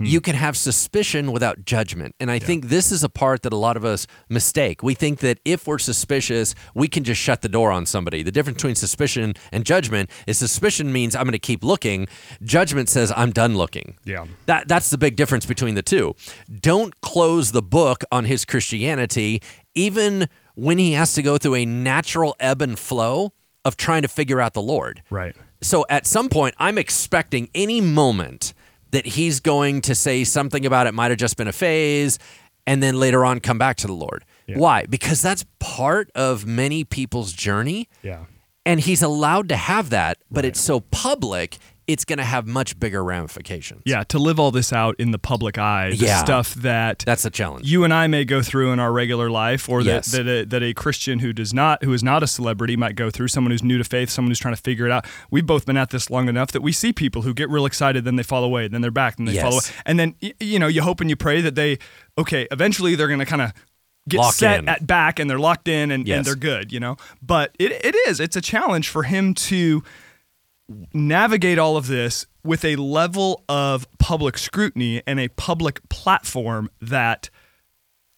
Hmm. 0.00 0.06
You 0.06 0.22
can 0.22 0.34
have 0.34 0.56
suspicion 0.56 1.30
without 1.30 1.66
judgment. 1.66 2.14
And 2.18 2.30
I 2.30 2.38
think 2.38 2.68
this 2.68 2.90
is 2.90 3.04
a 3.04 3.10
part 3.10 3.42
that 3.42 3.52
a 3.52 3.56
lot 3.56 3.76
of 3.76 3.84
us 3.84 4.06
mistake. 4.30 4.82
We 4.82 4.94
think 4.94 5.18
that 5.18 5.40
if 5.44 5.66
we're 5.66 5.78
suspicious, 5.78 6.54
we 6.74 6.88
can 6.88 7.04
just 7.04 7.20
shut 7.20 7.42
the 7.42 7.50
door 7.50 7.70
on 7.70 7.84
somebody. 7.84 8.22
The 8.22 8.32
difference 8.32 8.56
between 8.56 8.76
suspicion 8.76 9.34
and 9.52 9.66
judgment 9.66 10.08
is 10.26 10.38
suspicion 10.38 10.90
means 10.90 11.14
I'm 11.14 11.24
going 11.24 11.32
to 11.32 11.38
keep 11.38 11.62
looking, 11.62 12.08
judgment 12.42 12.88
says 12.88 13.12
I'm 13.14 13.30
done 13.30 13.58
looking. 13.58 13.98
Yeah. 14.04 14.24
That 14.46 14.68
that's 14.68 14.88
the 14.88 14.96
big 14.96 15.16
difference 15.16 15.44
between 15.44 15.74
the 15.74 15.82
two. 15.82 16.14
Don't 16.50 16.98
close 17.02 17.52
the 17.52 17.62
book 17.62 18.02
on 18.10 18.24
his 18.24 18.46
Christianity 18.46 19.42
even 19.74 20.28
when 20.54 20.78
he 20.78 20.92
has 20.92 21.12
to 21.12 21.22
go 21.22 21.36
through 21.36 21.56
a 21.56 21.66
natural 21.66 22.36
ebb 22.40 22.62
and 22.62 22.78
flow 22.78 23.34
of 23.66 23.76
trying 23.76 24.00
to 24.00 24.08
figure 24.08 24.40
out 24.40 24.54
the 24.54 24.62
Lord. 24.62 25.02
Right. 25.10 25.36
So 25.60 25.84
at 25.90 26.06
some 26.06 26.30
point 26.30 26.54
I'm 26.58 26.78
expecting 26.78 27.50
any 27.54 27.82
moment 27.82 28.54
that 28.92 29.06
he's 29.06 29.40
going 29.40 29.80
to 29.82 29.94
say 29.94 30.24
something 30.24 30.66
about 30.66 30.86
it 30.86 30.94
might 30.94 31.10
have 31.10 31.18
just 31.18 31.36
been 31.36 31.48
a 31.48 31.52
phase 31.52 32.18
and 32.66 32.82
then 32.82 32.98
later 32.98 33.24
on 33.24 33.40
come 33.40 33.58
back 33.58 33.76
to 33.78 33.86
the 33.86 33.92
Lord. 33.92 34.24
Why? 34.52 34.84
Because 34.86 35.22
that's 35.22 35.44
part 35.60 36.10
of 36.14 36.44
many 36.44 36.82
people's 36.82 37.32
journey 37.32 37.88
Yeah. 38.02 38.24
and 38.66 38.80
he's 38.80 39.00
allowed 39.02 39.48
to 39.50 39.56
have 39.56 39.90
that, 39.90 40.18
but 40.30 40.44
it's 40.44 40.60
so 40.60 40.80
public, 40.80 41.58
it's 41.92 42.04
going 42.04 42.18
to 42.18 42.24
have 42.24 42.46
much 42.46 42.78
bigger 42.78 43.02
ramifications. 43.02 43.82
Yeah. 43.84 44.04
To 44.04 44.18
live 44.18 44.38
all 44.38 44.50
this 44.50 44.72
out 44.72 44.94
in 44.98 45.10
the 45.10 45.18
public 45.18 45.58
eye, 45.58 45.90
the 45.90 45.96
Yeah. 46.06 46.22
stuff 46.24 46.54
that 46.54 47.00
That's 47.06 47.24
a 47.24 47.30
challenge. 47.30 47.66
you 47.70 47.84
and 47.84 47.92
I 47.92 48.06
may 48.06 48.24
go 48.24 48.42
through 48.42 48.72
in 48.72 48.78
our 48.78 48.92
regular 48.92 49.30
life, 49.30 49.68
or 49.68 49.80
Yes. 49.80 50.10
that 50.12 50.24
that 50.24 50.30
a, 50.42 50.44
that 50.46 50.62
a 50.62 50.74
Christian 50.74 51.18
who 51.20 51.32
does 51.32 51.52
not 51.54 51.82
who 51.84 51.92
is 51.92 52.02
not 52.02 52.22
a 52.22 52.26
celebrity 52.26 52.76
might 52.76 52.94
go 52.96 53.10
through. 53.10 53.28
Someone 53.28 53.50
who's 53.50 53.62
new 53.62 53.78
to 53.78 53.84
faith, 53.84 54.10
someone 54.10 54.30
who's 54.30 54.38
trying 54.38 54.54
to 54.54 54.60
figure 54.62 54.86
it 54.86 54.92
out. 54.92 55.06
We've 55.30 55.46
both 55.46 55.66
been 55.66 55.76
at 55.76 55.90
this 55.90 56.10
long 56.10 56.28
enough 56.28 56.52
that 56.52 56.62
we 56.62 56.72
see 56.72 56.92
people 56.92 57.22
who 57.22 57.34
get 57.34 57.48
real 57.50 57.66
excited, 57.66 58.04
then 58.04 58.16
they 58.16 58.22
fall 58.22 58.44
away, 58.44 58.68
then 58.68 58.80
they're 58.80 58.90
back, 58.90 59.16
then 59.16 59.26
they 59.26 59.38
fall 59.40 59.52
away, 59.54 59.60
and 59.86 59.98
then 59.98 60.14
you 60.40 60.58
know 60.58 60.66
you 60.68 60.82
hope 60.82 61.00
and 61.00 61.10
you 61.10 61.16
pray 61.16 61.40
that 61.40 61.54
they 61.54 61.78
okay 62.18 62.46
eventually 62.50 62.94
they're 62.94 63.08
going 63.08 63.18
to 63.20 63.26
kind 63.26 63.42
of 63.42 63.52
get 64.08 64.18
Lock 64.18 64.34
set 64.34 64.60
in. 64.60 64.68
at 64.68 64.86
back 64.86 65.18
and 65.18 65.28
they're 65.28 65.38
locked 65.38 65.68
in 65.68 65.90
and, 65.90 66.08
Yes. 66.08 66.16
and 66.18 66.26
they're 66.26 66.34
good, 66.34 66.72
you 66.72 66.80
know. 66.80 66.96
But 67.22 67.54
it, 67.58 67.70
it 67.84 67.94
is 68.08 68.18
it's 68.18 68.34
a 68.36 68.40
challenge 68.40 68.88
for 68.88 69.02
him 69.04 69.34
to 69.34 69.82
navigate 70.92 71.58
all 71.58 71.76
of 71.76 71.86
this 71.86 72.26
with 72.44 72.64
a 72.64 72.76
level 72.76 73.44
of 73.48 73.86
public 73.98 74.38
scrutiny 74.38 75.02
and 75.06 75.18
a 75.20 75.28
public 75.28 75.86
platform 75.88 76.70
that 76.80 77.28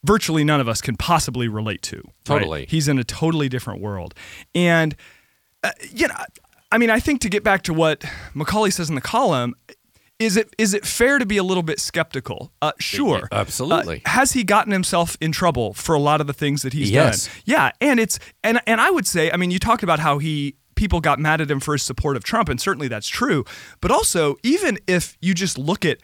virtually 0.05 0.45
none 0.45 0.61
of 0.61 0.69
us 0.69 0.81
can 0.81 0.97
possibly 0.97 1.49
relate 1.49 1.83
to. 1.83 1.97
right? 1.99 2.05
Totally. 2.25 2.67
He's 2.69 2.89
in 2.89 2.99
a 2.99 3.05
totally 3.05 3.49
different 3.49 3.81
world. 3.81 4.15
And, 4.55 4.95
uh, 5.63 5.71
you 5.93 6.09
know, 6.09 6.15
I 6.71 6.79
mean, 6.79 6.91
I 6.91 7.01
think 7.01 7.21
to 7.23 7.29
get 7.29 7.45
back 7.45 7.63
to 7.65 7.75
what 7.75 8.01
McCaulley 8.35 8.73
says 8.73 8.89
in 8.89 8.95
the 8.95 9.01
column, 9.01 9.55
is 10.19 10.37
it 10.37 10.55
is 10.57 10.73
it 10.73 10.87
fair 10.87 11.19
to 11.19 11.27
be 11.27 11.37
a 11.37 11.43
little 11.43 11.65
bit 11.65 11.81
skeptical? 11.81 12.53
Uh, 12.63 12.71
sure, 12.79 13.29
Absolutely. 13.33 14.03
Uh, 14.07 14.11
has 14.11 14.33
he 14.33 14.45
gotten 14.45 14.73
himself 14.73 15.17
in 15.21 15.33
trouble 15.33 15.75
for 15.75 15.95
a 15.97 15.99
lot 15.99 16.21
of 16.21 16.29
the 16.29 16.33
things 16.33 16.63
that 16.63 16.73
he's 16.73 16.91
Yes. 16.91 17.27
done? 17.27 17.35
Yeah, 17.45 17.71
and 17.81 17.99
it's 17.99 18.21
and 18.45 18.61
and 18.67 18.81
I 18.81 18.91
would 18.91 19.07
say, 19.07 19.33
I 19.33 19.37
mean, 19.37 19.51
you 19.51 19.59
talked 19.59 19.83
about 19.83 19.99
how 19.99 20.19
he 20.19 20.55
people 20.83 21.01
got 21.01 21.21
mad 21.21 21.41
at 21.41 21.49
him 21.49 21.61
for 21.61 21.75
his 21.75 21.83
support 21.85 22.17
of 22.17 22.25
Trump, 22.25 22.49
and 22.49 22.61
certainly 22.61 22.89
that's 22.89 23.07
true. 23.07 23.45
But 23.81 23.93
also, 23.93 24.35
even 24.43 24.81
if 24.89 25.17
you 25.21 25.33
just 25.33 25.57
look 25.57 25.85
at 25.85 25.99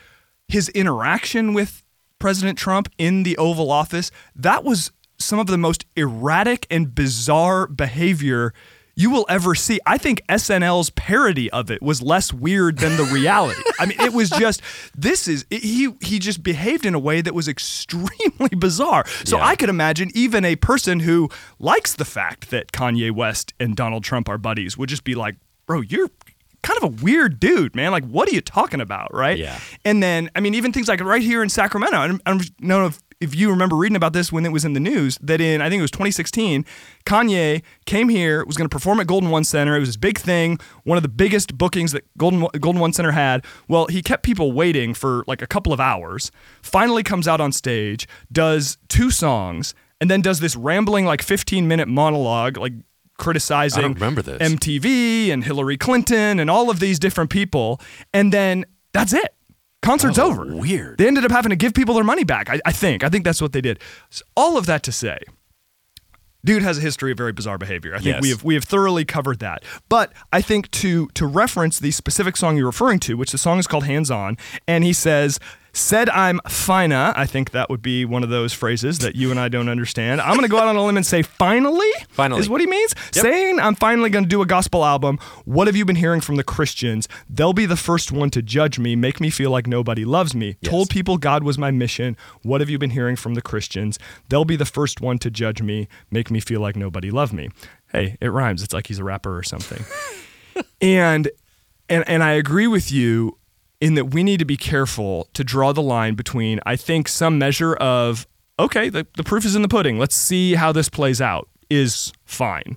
his 0.46 0.68
interaction 0.68 1.52
with 1.52 1.82
President 2.20 2.56
Trump 2.56 2.88
in 2.96 3.24
the 3.24 3.36
Oval 3.38 3.72
Office, 3.72 4.12
that 4.36 4.62
was 4.62 4.92
some 5.18 5.40
of 5.40 5.48
the 5.48 5.58
most 5.58 5.84
erratic 5.96 6.64
and 6.70 6.94
bizarre 6.94 7.66
behavior 7.66 8.54
you 8.98 9.10
will 9.10 9.24
ever 9.28 9.54
see. 9.54 9.78
I 9.86 9.96
think 9.96 10.22
SNL's 10.28 10.90
parody 10.90 11.48
of 11.52 11.70
it 11.70 11.80
was 11.80 12.02
less 12.02 12.32
weird 12.32 12.78
than 12.78 12.96
the 12.96 13.04
reality. 13.04 13.62
I 13.78 13.86
mean, 13.86 13.98
it 14.00 14.12
was 14.12 14.28
just 14.28 14.60
this 14.96 15.28
is 15.28 15.46
he 15.50 15.94
he 16.00 16.18
just 16.18 16.42
behaved 16.42 16.84
in 16.84 16.94
a 16.94 16.98
way 16.98 17.20
that 17.20 17.32
was 17.32 17.46
extremely 17.46 18.48
bizarre. 18.58 19.06
So 19.24 19.36
Yeah. 19.38 19.46
I 19.46 19.54
could 19.56 19.68
imagine 19.68 20.10
even 20.14 20.44
a 20.44 20.56
person 20.56 21.00
who 21.00 21.28
likes 21.60 21.94
the 21.94 22.04
fact 22.04 22.50
that 22.50 22.72
Kanye 22.72 23.12
West 23.12 23.54
and 23.60 23.76
Donald 23.76 24.02
Trump 24.02 24.28
are 24.28 24.36
buddies 24.38 24.76
would 24.76 24.88
just 24.88 25.04
be 25.04 25.14
like, 25.14 25.36
"Bro, 25.66 25.82
you're 25.82 26.10
kind 26.62 26.76
of 26.78 26.82
a 26.82 27.02
weird 27.04 27.38
dude, 27.38 27.76
man. 27.76 27.92
Like, 27.92 28.04
what 28.04 28.28
are 28.28 28.34
you 28.34 28.40
talking 28.40 28.80
about, 28.80 29.14
right?" 29.14 29.38
Yeah. 29.38 29.58
And 29.84 30.02
then, 30.02 30.28
I 30.34 30.40
mean, 30.40 30.54
even 30.54 30.72
things 30.72 30.88
like 30.88 31.00
right 31.00 31.22
here 31.22 31.42
in 31.42 31.48
Sacramento. 31.48 31.96
I 31.96 32.08
don't, 32.08 32.22
I 32.26 32.30
don't 32.32 32.50
know 32.60 32.86
if, 32.86 32.98
if 33.20 33.34
you 33.34 33.50
remember 33.50 33.76
reading 33.76 33.96
about 33.96 34.12
this 34.12 34.30
when 34.30 34.46
it 34.46 34.52
was 34.52 34.64
in 34.64 34.74
the 34.74 34.80
news 34.80 35.18
that 35.20 35.40
in, 35.40 35.60
I 35.60 35.68
think 35.68 35.80
it 35.80 35.82
was 35.82 35.90
2016, 35.90 36.64
Kanye 37.04 37.62
came 37.84 38.08
here, 38.08 38.44
was 38.44 38.56
going 38.56 38.68
to 38.68 38.74
perform 38.74 39.00
at 39.00 39.06
Golden 39.06 39.30
One 39.30 39.44
Center. 39.44 39.76
It 39.76 39.80
was 39.80 39.88
this 39.88 39.96
big 39.96 40.18
thing, 40.18 40.58
one 40.84 40.96
of 40.96 41.02
the 41.02 41.08
biggest 41.08 41.58
bookings 41.58 41.92
that 41.92 42.04
Golden, 42.16 42.46
Golden 42.60 42.80
One 42.80 42.92
Center 42.92 43.12
had. 43.12 43.44
Well, 43.66 43.86
he 43.86 44.02
kept 44.02 44.22
people 44.22 44.52
waiting 44.52 44.94
for 44.94 45.24
like 45.26 45.42
a 45.42 45.46
couple 45.46 45.72
of 45.72 45.80
hours, 45.80 46.30
finally 46.62 47.02
comes 47.02 47.26
out 47.26 47.40
on 47.40 47.50
stage, 47.50 48.06
does 48.30 48.78
two 48.88 49.10
songs, 49.10 49.74
and 50.00 50.10
then 50.10 50.20
does 50.20 50.38
this 50.40 50.54
rambling, 50.54 51.04
like 51.04 51.22
15 51.22 51.66
minute 51.66 51.88
monologue, 51.88 52.56
like 52.56 52.74
criticizing 53.18 53.84
I 53.84 53.88
remember 53.88 54.22
this. 54.22 54.40
MTV 54.40 55.30
and 55.30 55.42
Hillary 55.42 55.76
Clinton 55.76 56.38
and 56.38 56.48
all 56.48 56.70
of 56.70 56.78
these 56.78 57.00
different 57.00 57.30
people. 57.30 57.80
And 58.14 58.32
then 58.32 58.64
that's 58.92 59.12
it. 59.12 59.34
Concert's 59.88 60.18
Oh, 60.18 60.26
over. 60.30 60.44
weird. 60.44 60.98
They 60.98 61.06
ended 61.06 61.24
up 61.24 61.30
having 61.30 61.50
to 61.50 61.56
give 61.56 61.72
people 61.74 61.94
their 61.94 62.04
money 62.04 62.24
back. 62.24 62.50
I, 62.50 62.60
I 62.66 62.72
think. 62.72 63.02
I 63.02 63.08
think 63.08 63.24
that's 63.24 63.40
what 63.40 63.52
they 63.52 63.60
did. 63.60 63.78
So 64.10 64.24
all 64.36 64.56
of 64.58 64.66
that 64.66 64.82
to 64.84 64.92
say, 64.92 65.18
dude 66.44 66.62
has 66.62 66.78
a 66.78 66.80
history 66.80 67.10
of 67.12 67.16
very 67.18 67.32
bizarre 67.32 67.58
behavior. 67.58 67.94
I 67.94 67.98
think 67.98 68.06
Yes. 68.16 68.22
we 68.22 68.28
have 68.30 68.44
we 68.44 68.54
have 68.54 68.64
thoroughly 68.64 69.04
covered 69.04 69.38
that. 69.38 69.64
But 69.88 70.12
I 70.32 70.40
think 70.42 70.70
to 70.72 71.08
to 71.14 71.26
reference 71.26 71.78
the 71.78 71.90
specific 71.90 72.36
song 72.36 72.56
you're 72.56 72.66
referring 72.66 73.00
to, 73.00 73.16
which 73.16 73.32
the 73.32 73.38
song 73.38 73.58
is 73.58 73.66
called 73.66 73.84
Hands 73.84 74.10
On, 74.10 74.36
and 74.66 74.84
he 74.84 74.92
says. 74.92 75.38
Said 75.78 76.10
I'm 76.10 76.40
fina. 76.48 77.12
I 77.14 77.24
think 77.24 77.52
that 77.52 77.70
would 77.70 77.82
be 77.82 78.04
one 78.04 78.24
of 78.24 78.30
those 78.30 78.52
phrases 78.52 78.98
that 78.98 79.14
you 79.14 79.30
and 79.30 79.38
I 79.38 79.48
don't 79.48 79.68
understand. 79.68 80.20
I'm 80.20 80.32
going 80.32 80.42
to 80.42 80.48
go 80.48 80.58
out 80.58 80.66
on 80.66 80.74
a 80.74 80.84
limb 80.84 80.96
and 80.96 81.06
say 81.06 81.22
finally. 81.22 81.88
Finally. 82.10 82.40
is 82.40 82.48
what 82.48 82.60
he 82.60 82.66
means. 82.66 82.94
Saying 83.12 83.60
I'm 83.60 83.76
finally 83.76 84.10
going 84.10 84.24
to 84.24 84.28
do 84.28 84.42
a 84.42 84.46
gospel 84.46 84.84
album. 84.84 85.18
What 85.44 85.68
have 85.68 85.76
you 85.76 85.84
been 85.84 85.96
hearing 85.96 86.20
from 86.20 86.34
the 86.34 86.42
Christians? 86.42 87.06
They'll 87.30 87.52
be 87.52 87.64
the 87.64 87.76
first 87.76 88.10
one 88.10 88.28
to 88.30 88.42
judge 88.42 88.80
me, 88.80 88.96
make 88.96 89.20
me 89.20 89.30
feel 89.30 89.52
like 89.52 89.68
nobody 89.68 90.04
loves 90.04 90.34
me. 90.34 90.56
Yes. 90.60 90.70
Told 90.70 90.90
people 90.90 91.16
God 91.16 91.44
was 91.44 91.58
my 91.58 91.70
mission. 91.70 92.16
What 92.42 92.60
have 92.60 92.68
you 92.68 92.78
been 92.78 92.90
hearing 92.90 93.14
from 93.14 93.34
the 93.34 93.42
Christians? 93.42 94.00
They'll 94.28 94.44
be 94.44 94.56
the 94.56 94.66
first 94.66 95.00
one 95.00 95.18
to 95.18 95.30
judge 95.30 95.62
me, 95.62 95.86
make 96.10 96.28
me 96.28 96.40
feel 96.40 96.60
like 96.60 96.74
nobody 96.74 97.12
loved 97.12 97.32
me. 97.32 97.50
Hey, 97.92 98.16
it 98.20 98.28
rhymes. 98.30 98.64
It's 98.64 98.74
like 98.74 98.88
he's 98.88 98.98
a 98.98 99.04
rapper 99.04 99.38
or 99.38 99.44
something. 99.44 99.84
and 100.80 101.30
and 101.88 102.06
and 102.08 102.24
I 102.24 102.32
agree 102.32 102.66
with 102.66 102.90
you 102.90 103.38
in 103.80 103.94
that 103.94 104.06
we 104.06 104.22
need 104.22 104.38
to 104.38 104.44
be 104.44 104.56
careful 104.56 105.28
to 105.34 105.44
draw 105.44 105.72
the 105.72 105.82
line 105.82 106.14
between 106.14 106.60
I 106.66 106.76
think 106.76 107.08
some 107.08 107.38
measure 107.38 107.74
of 107.74 108.26
okay, 108.58 108.88
the, 108.88 109.06
the 109.16 109.22
proof 109.22 109.44
is 109.44 109.54
in 109.54 109.62
the 109.62 109.68
pudding. 109.68 109.98
Let's 109.98 110.16
see 110.16 110.54
how 110.54 110.72
this 110.72 110.88
plays 110.88 111.20
out 111.20 111.48
is 111.70 112.12
fine. 112.24 112.76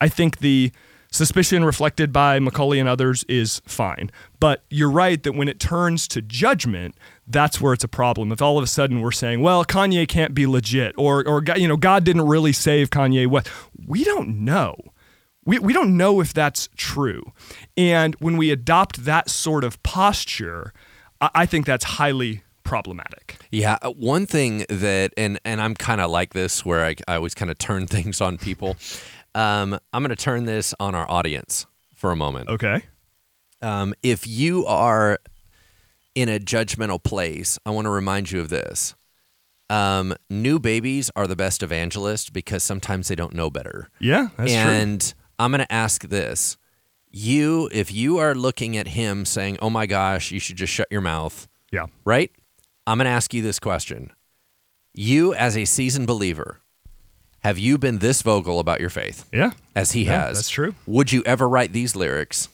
I 0.00 0.08
think 0.08 0.38
the 0.38 0.72
suspicion 1.12 1.64
reflected 1.64 2.12
by 2.12 2.38
McCaulley 2.38 2.80
and 2.80 2.88
others 2.88 3.24
is 3.28 3.60
fine. 3.66 4.10
But 4.38 4.64
you're 4.70 4.90
right 4.90 5.22
that 5.22 5.32
when 5.32 5.48
it 5.48 5.60
turns 5.60 6.08
to 6.08 6.22
judgment, 6.22 6.94
that's 7.26 7.60
where 7.60 7.72
it's 7.72 7.84
a 7.84 7.88
problem. 7.88 8.32
If 8.32 8.40
all 8.40 8.58
of 8.58 8.64
a 8.64 8.68
sudden 8.68 9.00
we're 9.00 9.12
saying, 9.12 9.40
well, 9.40 9.64
Kanye 9.64 10.08
can't 10.08 10.34
be 10.34 10.46
legit 10.46 10.94
or 10.96 11.26
or 11.26 11.42
you 11.56 11.68
know, 11.68 11.76
God 11.76 12.04
didn't 12.04 12.26
really 12.26 12.52
save 12.52 12.90
Kanye 12.90 13.26
West. 13.26 13.48
We 13.86 14.04
don't 14.04 14.44
know 14.44 14.76
we, 15.44 15.58
we 15.58 15.72
don't 15.72 15.96
know 15.96 16.20
if 16.20 16.32
that's 16.32 16.68
true. 16.76 17.32
And 17.76 18.14
when 18.16 18.36
we 18.36 18.50
adopt 18.50 19.04
that 19.04 19.30
sort 19.30 19.64
of 19.64 19.82
posture, 19.82 20.72
I, 21.20 21.30
I 21.34 21.46
think 21.46 21.66
that's 21.66 21.84
highly 21.84 22.42
problematic. 22.64 23.36
Yeah, 23.50 23.78
uh, 23.82 23.90
one 23.90 24.26
thing 24.26 24.64
that, 24.68 25.12
and 25.16 25.40
and 25.44 25.60
I'm 25.60 25.74
kind 25.74 26.00
of 26.00 26.10
like 26.10 26.34
this, 26.34 26.64
where 26.64 26.84
I, 26.84 26.94
I 27.08 27.16
always 27.16 27.34
kind 27.34 27.50
of 27.50 27.58
turn 27.58 27.86
things 27.88 28.20
on 28.20 28.38
people. 28.38 28.76
Um, 29.34 29.78
I'm 29.92 30.02
going 30.02 30.10
to 30.10 30.16
turn 30.16 30.44
this 30.44 30.74
on 30.80 30.94
our 30.94 31.10
audience 31.10 31.66
for 31.94 32.10
a 32.10 32.16
moment. 32.16 32.48
Okay. 32.48 32.82
Um, 33.62 33.94
if 34.02 34.26
you 34.26 34.66
are 34.66 35.18
in 36.14 36.28
a 36.28 36.38
judgmental 36.38 37.02
place, 37.02 37.58
I 37.64 37.70
want 37.70 37.86
to 37.86 37.90
remind 37.90 38.30
you 38.30 38.40
of 38.40 38.48
this. 38.48 38.94
Um, 39.68 40.14
new 40.28 40.58
babies 40.58 41.10
are 41.14 41.28
the 41.28 41.36
best 41.36 41.62
evangelists 41.62 42.28
because 42.28 42.64
sometimes 42.64 43.06
they 43.06 43.14
don't 43.14 43.34
know 43.34 43.50
better. 43.50 43.88
Yeah, 44.00 44.28
that's 44.36 44.50
true. 44.52 45.19
I'm 45.40 45.50
going 45.50 45.60
to 45.64 45.72
ask 45.72 46.06
this. 46.08 46.56
You, 47.10 47.68
if 47.72 47.90
you 47.92 48.18
are 48.18 48.34
looking 48.34 48.76
at 48.76 48.88
him 48.88 49.24
saying, 49.24 49.58
oh 49.62 49.70
my 49.70 49.86
gosh, 49.86 50.30
you 50.30 50.38
should 50.38 50.56
just 50.56 50.72
shut 50.72 50.86
your 50.90 51.00
mouth, 51.00 51.48
Yeah. 51.72 51.86
right? 52.04 52.30
I'm 52.86 52.98
going 52.98 53.06
to 53.06 53.10
ask 53.10 53.32
you 53.34 53.42
this 53.42 53.58
question. 53.58 54.12
You, 54.94 55.34
as 55.34 55.56
a 55.56 55.64
seasoned 55.64 56.06
believer, 56.06 56.58
have 57.40 57.58
you 57.58 57.78
been 57.78 57.98
this 57.98 58.22
vocal 58.22 58.60
about 58.60 58.80
your 58.80 58.90
faith 58.90 59.24
Yeah. 59.32 59.52
as 59.74 59.92
he 59.92 60.04
Yeah, 60.04 60.26
has? 60.26 60.36
that's 60.38 60.50
true. 60.50 60.74
Would 60.86 61.10
you 61.10 61.22
ever 61.24 61.48
write 61.48 61.72
these 61.72 61.96
lyrics? 61.96 62.48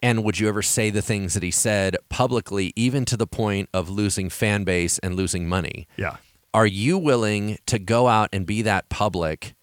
And 0.00 0.24
would 0.24 0.38
you 0.40 0.48
ever 0.48 0.62
say 0.62 0.90
the 0.90 1.02
things 1.02 1.34
that 1.34 1.42
he 1.42 1.50
said 1.50 1.96
publicly, 2.08 2.72
even 2.76 3.04
to 3.06 3.16
the 3.16 3.26
point 3.26 3.68
of 3.74 3.88
losing 3.90 4.30
fan 4.30 4.64
base 4.64 4.98
and 5.00 5.14
losing 5.16 5.48
money? 5.48 5.86
Yeah. 5.96 6.16
Are 6.54 6.66
you 6.66 6.98
willing 6.98 7.58
to 7.66 7.78
go 7.78 8.08
out 8.08 8.28
and 8.32 8.44
be 8.46 8.62
that 8.62 8.88
public? 8.88 9.54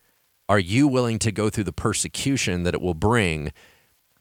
Are 0.49 0.59
you 0.59 0.87
willing 0.87 1.19
to 1.19 1.31
go 1.31 1.49
through 1.51 1.65
the 1.65 1.71
persecution 1.71 2.63
that 2.63 2.73
it 2.73 2.81
will 2.81 2.95
bring? 2.95 3.53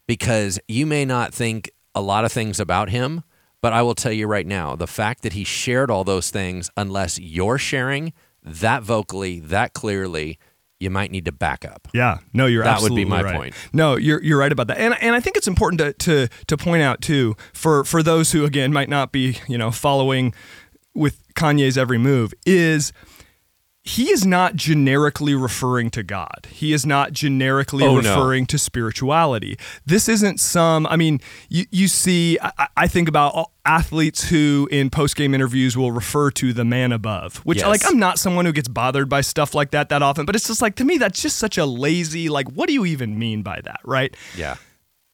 Because 0.05 0.59
you 0.67 0.85
may 0.85 1.03
not 1.03 1.33
think 1.33 1.71
a 1.95 2.01
lot 2.01 2.23
of 2.23 2.31
things 2.31 2.59
about 2.59 2.89
him, 2.89 3.23
but 3.61 3.73
I 3.73 3.81
will 3.81 3.95
tell 3.95 4.11
you 4.11 4.27
right 4.27 4.45
now 4.45 4.75
the 4.75 4.87
fact 4.87 5.23
that 5.23 5.33
he 5.33 5.43
shared 5.43 5.89
all 5.89 6.03
those 6.03 6.29
things, 6.29 6.69
unless 6.77 7.19
you're 7.19 7.57
sharing 7.57 8.13
that 8.43 8.83
vocally, 8.83 9.39
that 9.39 9.73
clearly, 9.73 10.37
you 10.79 10.89
might 10.89 11.11
need 11.11 11.25
to 11.25 11.31
back 11.31 11.65
up. 11.65 11.87
Yeah, 11.93 12.19
no, 12.31 12.45
you're 12.45 12.63
That 12.63 12.81
would 12.81 12.95
be 12.95 13.05
my 13.05 13.21
right. 13.21 13.35
point. 13.35 13.55
No, 13.73 13.97
you're 13.97 14.23
you're 14.23 14.37
right 14.37 14.51
about 14.51 14.67
that, 14.67 14.77
and 14.77 14.95
and 15.01 15.13
I 15.13 15.19
think 15.19 15.35
it's 15.35 15.47
important 15.47 15.79
to 15.79 15.93
to 15.93 16.33
to 16.47 16.57
point 16.57 16.83
out 16.83 17.01
too 17.01 17.35
for 17.53 17.83
for 17.83 18.01
those 18.01 18.31
who 18.31 18.45
again 18.45 18.71
might 18.71 18.87
not 18.87 19.11
be 19.11 19.39
you 19.47 19.57
know 19.57 19.71
following 19.71 20.33
with 20.93 21.21
Kanye's 21.33 21.77
every 21.77 21.97
move 21.97 22.33
is 22.45 22.93
he 23.83 24.09
is 24.11 24.25
not 24.25 24.55
generically 24.55 25.33
referring 25.33 25.89
to 25.91 26.03
God. 26.03 26.47
He 26.51 26.73
is 26.73 26.85
not 26.85 27.11
generically 27.13 27.85
Oh, 27.85 27.99
no. 27.99 28.09
referring 28.09 28.45
to 28.47 28.57
spirituality. 28.57 29.57
This 29.85 30.09
isn't 30.09 30.39
some, 30.39 30.85
I 30.87 30.95
mean, 30.97 31.21
you, 31.47 31.65
you 31.71 31.87
see, 31.87 32.37
I, 32.41 32.67
I 32.75 32.87
think 32.87 33.07
about 33.07 33.51
athletes 33.65 34.29
who 34.29 34.67
in 34.69 34.89
post 34.89 35.15
game 35.15 35.33
interviews 35.33 35.77
will 35.77 35.91
refer 35.91 36.29
to 36.31 36.51
the 36.53 36.65
man 36.65 36.91
above, 36.91 37.37
which, 37.45 37.59
Yes. 37.59 37.67
like, 37.67 37.81
I'm 37.85 37.97
not 37.97 38.19
someone 38.19 38.45
who 38.45 38.51
gets 38.51 38.67
bothered 38.67 39.07
by 39.09 39.21
stuff 39.21 39.55
like 39.55 39.71
that 39.71 39.89
that 39.89 40.01
often, 40.01 40.25
but 40.25 40.35
it's 40.35 40.47
just 40.47 40.61
like, 40.61 40.75
to 40.75 40.83
me, 40.85 40.97
that's 40.97 41.21
just 41.21 41.37
such 41.37 41.57
a 41.57 41.65
lazy, 41.65 42.27
like, 42.29 42.49
what 42.51 42.67
do 42.67 42.73
you 42.73 42.85
even 42.85 43.17
mean 43.17 43.43
by 43.43 43.61
that, 43.63 43.79
right? 43.85 44.15
Yeah. 44.35 44.55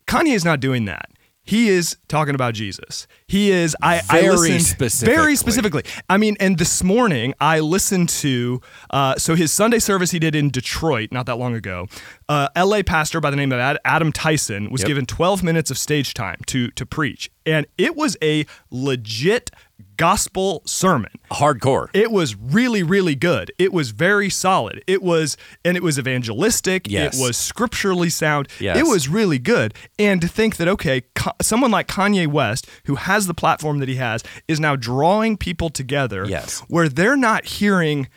Kanye 0.08 0.34
is 0.36 0.44
not 0.44 0.60
doing 0.60 0.86
that. 0.86 1.10
He 1.46 1.70
is 1.70 1.96
talking 2.08 2.34
about 2.36 2.56
Jesus. 2.56 3.08
He 3.28 3.52
is. 3.52 3.76
I, 3.82 4.02
I 4.10 4.22
Very 4.22 4.30
listened 4.38 4.62
specifically. 4.64 5.16
very 5.16 5.36
specifically. 5.36 5.84
I 6.10 6.18
mean, 6.18 6.36
and 6.40 6.58
this 6.58 6.84
morning 6.84 7.34
I 7.40 7.60
listened 7.60 8.10
to 8.10 8.62
uh, 8.90 9.16
so 9.18 9.36
his 9.36 9.52
Sunday 9.54 9.80
service 9.80 10.10
he 10.12 10.18
did 10.20 10.34
in 10.36 10.50
Detroit 10.50 11.10
not 11.12 11.28
that 11.28 11.36
long 11.38 11.54
ago. 11.56 11.88
Uh, 12.28 12.48
L.A. 12.56 12.82
pastor 12.84 13.22
by 13.22 13.30
the 13.30 13.36
name 13.38 13.52
of 13.52 13.60
Ad- 13.60 13.78
Adam 13.86 14.12
Tyson 14.12 14.72
was 14.72 14.82
Yep. 14.82 14.88
given 14.88 15.06
12 15.06 15.44
minutes 15.44 15.70
of 15.70 15.78
stage 15.78 16.14
time 16.16 16.38
to 16.48 16.70
to 16.72 16.86
preach, 16.86 17.30
and 17.46 17.68
it 17.78 17.96
was 17.96 18.18
a 18.24 18.46
legit 18.72 19.52
gospel 19.98 20.62
sermon. 20.66 21.12
Hardcore. 21.32 21.88
It 21.94 22.12
was 22.12 22.36
really, 22.36 22.84
really 22.84 23.16
good. 23.16 23.52
It 23.58 23.74
was 23.74 23.92
very 23.92 24.30
solid. 24.30 24.84
It 24.88 25.02
was, 25.02 25.38
and 25.64 25.76
it 25.78 25.84
was 25.84 25.98
evangelistic. 26.00 26.88
Yes. 26.90 27.18
It 27.18 27.22
was 27.22 27.38
scripturally 27.38 28.10
sound. 28.10 28.48
Yes. 28.60 28.78
It 28.78 28.84
was 28.86 29.08
really 29.10 29.40
good. 29.40 29.74
And 29.98 30.22
to 30.22 30.28
think 30.28 30.58
that, 30.58 30.68
okay, 30.68 31.02
Ka- 31.16 31.34
someone 31.42 31.72
like 31.72 31.88
Kanye 31.88 32.28
West, 32.28 32.68
who 32.86 32.96
has 32.96 33.28
the 33.28 33.34
platform 33.34 33.80
that 33.80 33.90
he 33.90 33.96
has, 33.96 34.24
is 34.48 34.60
now 34.60 34.76
drawing 34.76 35.38
people 35.38 35.70
together 35.70 36.26
Yes. 36.26 36.60
where 36.68 36.88
they're 36.90 37.18
not 37.18 37.46
hearing 37.46 38.08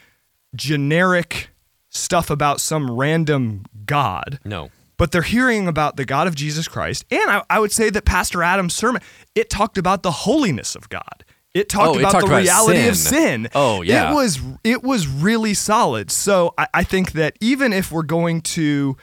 generic 0.55 1.51
stuff 1.91 2.31
about 2.31 2.61
some 2.61 2.91
random 2.91 3.65
God 3.87 4.39
No. 4.45 4.71
but 4.97 5.13
they're 5.13 5.23
hearing 5.23 5.67
about 5.69 5.97
the 5.97 6.05
God 6.05 6.27
of 6.27 6.35
Jesus 6.35 6.69
Christ. 6.69 7.05
And 7.11 7.31
I, 7.31 7.43
I 7.49 7.59
would 7.61 7.73
say 7.73 7.89
that 7.91 8.05
Pastor 8.05 8.43
Adam's 8.43 8.75
sermon, 8.75 9.01
it 9.35 9.49
talked 9.49 9.79
about 9.79 10.03
the 10.03 10.11
holiness 10.11 10.75
of 10.75 10.89
God. 10.89 11.25
It 11.59 11.69
talked 11.69 11.89
Oh, 11.89 11.95
it 11.95 12.01
about 12.01 12.13
talked 12.13 12.27
the 12.27 12.33
about 12.33 12.43
reality 12.43 12.89
of 12.89 12.97
sin. 12.97 13.43
sin. 13.45 13.49
Oh, 13.55 13.83
yeah. 13.83 14.11
It 14.11 14.15
was 14.15 14.41
it 14.65 14.83
was 14.83 15.07
really 15.07 15.55
solid. 15.55 16.11
So 16.11 16.55
I, 16.57 16.69
I 16.75 16.85
think 16.85 17.13
that 17.13 17.37
even 17.41 17.73
if 17.73 17.91
we're 17.93 18.03
going 18.03 18.41
to 18.43 18.97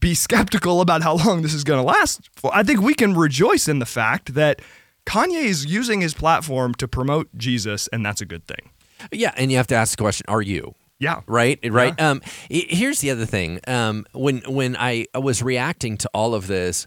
be 0.00 0.14
skeptical 0.14 0.80
about 0.80 1.02
how 1.02 1.16
long 1.16 1.42
this 1.42 1.52
is 1.54 1.64
going 1.64 1.80
to 1.80 1.86
last, 1.86 2.30
for, 2.36 2.50
I 2.54 2.62
think 2.62 2.80
we 2.80 2.94
can 2.94 3.14
rejoice 3.14 3.68
in 3.68 3.78
the 3.80 3.86
fact 3.86 4.34
that 4.34 4.62
Kanye 5.06 5.44
is 5.44 5.66
using 5.66 6.00
his 6.00 6.14
platform 6.14 6.74
to 6.74 6.86
promote 6.88 7.28
Jesus, 7.36 7.88
and 7.92 8.04
that's 8.04 8.20
a 8.20 8.26
good 8.26 8.46
thing. 8.46 8.70
Yeah, 9.12 9.32
and 9.36 9.50
you 9.50 9.56
have 9.56 9.66
to 9.68 9.74
ask 9.74 9.96
the 9.96 10.02
question: 10.02 10.24
Are 10.28 10.42
you? 10.42 10.74
Yeah. 10.98 11.20
Right, 11.26 11.58
right. 11.70 11.98
Um, 12.00 12.20
here's 12.50 13.00
the 13.00 13.10
other 13.10 13.24
thing. 13.26 13.60
Um, 13.66 14.04
when 14.12 14.42
when 14.46 14.76
I 14.76 15.06
was 15.14 15.42
reacting 15.42 15.96
to 15.98 16.10
all 16.12 16.34
of 16.34 16.46
this, 16.46 16.86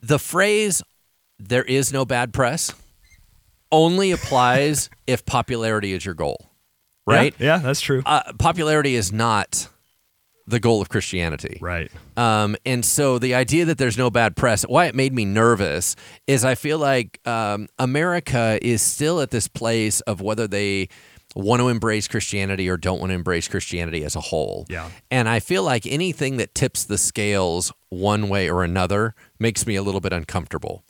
the 0.00 0.18
phrase 0.18 0.82
"there 1.38 1.64
is 1.64 1.92
no 1.92 2.04
bad 2.04 2.32
press" 2.32 2.72
only 3.72 4.12
applies 4.12 4.90
if 5.06 5.24
popularity 5.24 5.92
is 5.92 6.04
your 6.04 6.14
goal. 6.14 6.50
Right. 7.06 7.34
Yeah, 7.38 7.46
yeah 7.46 7.58
that's 7.58 7.80
true. 7.80 8.02
Uh, 8.06 8.32
popularity 8.38 8.94
is 8.94 9.12
not 9.12 9.68
the 10.46 10.60
goal 10.60 10.82
of 10.82 10.88
Christianity. 10.88 11.58
right. 11.60 11.90
Um, 12.16 12.56
and 12.66 12.84
so 12.84 13.18
the 13.18 13.34
idea 13.34 13.64
that 13.64 13.78
there's 13.78 13.96
no 13.96 14.10
bad 14.10 14.36
press, 14.36 14.62
why 14.62 14.86
it 14.86 14.94
made 14.94 15.14
me 15.14 15.24
nervous 15.24 15.96
is 16.26 16.44
I 16.44 16.54
feel 16.56 16.78
like 16.78 17.20
um, 17.26 17.68
America 17.78 18.58
is 18.60 18.82
still 18.82 19.20
at 19.20 19.30
this 19.30 19.48
place 19.48 20.00
of 20.02 20.20
whether 20.20 20.46
they 20.46 20.88
want 21.34 21.60
to 21.60 21.68
embrace 21.68 22.08
Christianity 22.08 22.68
or 22.68 22.76
don't 22.76 22.98
want 22.98 23.10
to 23.10 23.14
embrace 23.14 23.48
Christianity 23.48 24.04
as 24.04 24.16
a 24.16 24.20
whole. 24.20 24.66
Yeah. 24.68 24.90
And 25.10 25.28
I 25.28 25.40
feel 25.40 25.62
like 25.62 25.86
anything 25.86 26.36
that 26.36 26.54
tips 26.54 26.84
the 26.84 26.98
scales 26.98 27.72
one 27.88 28.28
way 28.28 28.50
or 28.50 28.64
another 28.64 29.14
makes 29.38 29.66
me 29.66 29.76
a 29.76 29.82
little 29.82 30.00
bit 30.00 30.12
uncomfortable. 30.12 30.84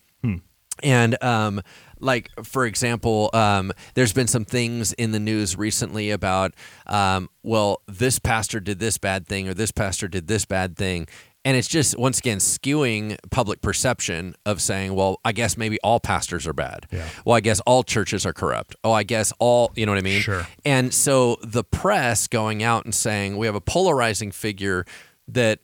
And 0.83 1.23
um, 1.23 1.61
like 2.03 2.31
for 2.43 2.67
example, 2.67 3.31
um, 3.33 3.73
there's 3.95 4.13
been 4.13 4.27
some 4.27 4.45
things 4.45 4.93
in 4.95 5.13
the 5.13 5.21
news 5.21 5.57
recently 5.57 6.11
about, 6.11 6.53
um, 6.87 7.31
well, 7.43 7.81
this 7.87 8.19
pastor 8.19 8.61
did 8.61 8.79
this 8.81 8.99
bad 8.99 9.27
thing 9.27 9.49
or 9.49 9.55
this 9.55 9.71
pastor 9.71 10.09
did 10.09 10.27
this 10.27 10.45
bad 10.45 10.77
thing, 10.77 11.07
And 11.45 11.57
it's 11.57 11.67
just 11.67 11.99
once 11.99 12.19
again 12.21 12.39
skewing 12.39 13.19
public 13.31 13.63
perception 13.63 14.37
of 14.47 14.61
saying, 14.61 14.95
well, 14.95 15.21
I 15.25 15.33
guess 15.33 15.57
maybe 15.57 15.79
all 15.83 15.99
pastors 15.99 16.47
are 16.47 16.53
bad. 16.53 16.87
Yeah. 16.93 17.09
Well, 17.25 17.35
I 17.37 17.41
guess 17.41 17.59
all 17.61 17.83
churches 17.83 18.25
are 18.25 18.33
corrupt. 18.33 18.77
Oh, 18.85 18.93
I 18.93 19.03
guess 19.03 19.33
all, 19.41 19.73
you 19.75 19.85
know 19.85 19.93
what 19.93 19.99
I 19.99 20.03
mean? 20.03 20.21
Sure. 20.21 20.47
And 20.65 20.95
so 20.95 21.39
the 21.43 21.65
press 21.65 22.29
going 22.29 22.63
out 22.63 22.85
and 22.85 22.95
saying 22.95 23.37
we 23.37 23.47
have 23.47 23.57
a 23.57 23.61
polarizing 23.61 24.31
figure 24.31 24.85
that 25.27 25.59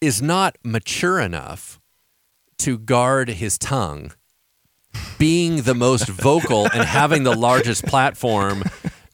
is 0.00 0.20
not 0.20 0.58
mature 0.64 1.20
enough 1.20 1.80
to 2.58 2.76
guard 2.76 3.28
his 3.28 3.56
tongue, 3.56 4.12
being 5.18 5.62
the 5.62 5.74
most 5.74 6.08
vocal 6.08 6.66
and 6.72 6.82
having 6.82 7.22
the 7.22 7.36
largest 7.36 7.84
platform 7.84 8.62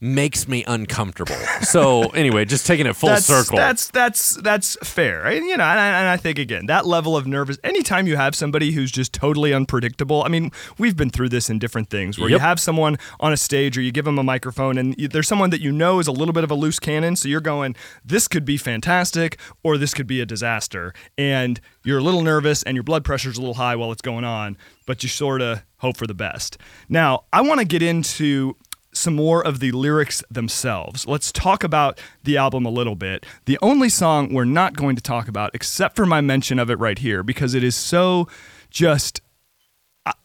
makes 0.01 0.47
me 0.47 0.63
uncomfortable. 0.67 1.35
So 1.61 2.09
anyway, 2.09 2.43
just 2.43 2.65
taking 2.65 2.87
it 2.87 2.95
full 2.95 3.09
that's, 3.09 3.25
circle. 3.25 3.57
That's 3.57 3.89
that's 3.91 4.35
that's 4.41 4.75
fair. 4.83 5.25
And, 5.25 5.45
you 5.45 5.55
know, 5.55 5.63
and 5.63 5.79
I, 5.79 5.99
and 5.99 6.09
I 6.09 6.17
think 6.17 6.39
again 6.39 6.65
that 6.65 6.87
level 6.87 7.15
of 7.15 7.27
nervous. 7.27 7.59
Anytime 7.63 8.07
you 8.07 8.17
have 8.17 8.35
somebody 8.35 8.71
who's 8.71 8.91
just 8.91 9.13
totally 9.13 9.53
unpredictable. 9.53 10.23
I 10.23 10.27
mean, 10.27 10.51
we've 10.79 10.97
been 10.97 11.11
through 11.11 11.29
this 11.29 11.49
in 11.49 11.59
different 11.59 11.89
things 11.89 12.17
where 12.17 12.29
you 12.29 12.39
have 12.39 12.59
someone 12.59 12.97
on 13.19 13.31
a 13.31 13.37
stage 13.37 13.77
or 13.77 13.81
you 13.81 13.91
give 13.91 14.05
them 14.05 14.17
a 14.17 14.23
microphone 14.23 14.77
and 14.77 14.95
you, 14.97 15.07
there's 15.07 15.27
someone 15.27 15.51
that 15.51 15.61
you 15.61 15.71
know 15.71 15.99
is 15.99 16.07
a 16.07 16.11
little 16.11 16.33
bit 16.33 16.43
of 16.43 16.49
a 16.51 16.55
loose 16.55 16.79
cannon. 16.79 17.15
So 17.15 17.29
you're 17.29 17.39
going, 17.39 17.75
this 18.03 18.27
could 18.27 18.43
be 18.43 18.57
fantastic 18.57 19.39
or 19.63 19.77
this 19.77 19.93
could 19.93 20.07
be 20.07 20.19
a 20.19 20.25
disaster, 20.25 20.93
and 21.17 21.61
you're 21.83 21.99
a 21.99 22.03
little 22.03 22.21
nervous 22.21 22.63
and 22.63 22.75
your 22.75 22.83
blood 22.83 23.03
pressure's 23.03 23.37
a 23.37 23.39
little 23.39 23.55
high 23.55 23.75
while 23.75 23.91
it's 23.91 24.01
going 24.01 24.23
on, 24.23 24.57
but 24.87 25.03
you 25.03 25.09
sort 25.09 25.41
of 25.41 25.63
hope 25.77 25.97
for 25.97 26.07
the 26.07 26.13
best. 26.13 26.57
Now, 26.89 27.25
I 27.31 27.41
want 27.41 27.59
to 27.59 27.65
get 27.65 27.81
into 27.81 28.55
some 28.93 29.15
more 29.15 29.45
of 29.45 29.59
the 29.59 29.71
lyrics 29.71 30.23
themselves. 30.29 31.07
Let's 31.07 31.31
talk 31.31 31.63
about 31.63 31.99
the 32.23 32.37
album 32.37 32.65
a 32.65 32.69
little 32.69 32.95
bit. 32.95 33.25
The 33.45 33.57
only 33.61 33.89
song 33.89 34.33
we're 34.33 34.45
not 34.45 34.75
going 34.75 34.95
to 34.95 35.01
talk 35.01 35.27
about, 35.27 35.51
except 35.53 35.95
for 35.95 36.05
my 36.05 36.21
mention 36.21 36.59
of 36.59 36.69
it 36.69 36.79
right 36.79 36.97
here, 36.97 37.23
because 37.23 37.53
it 37.53 37.63
is 37.63 37.75
so 37.75 38.27
just. 38.69 39.21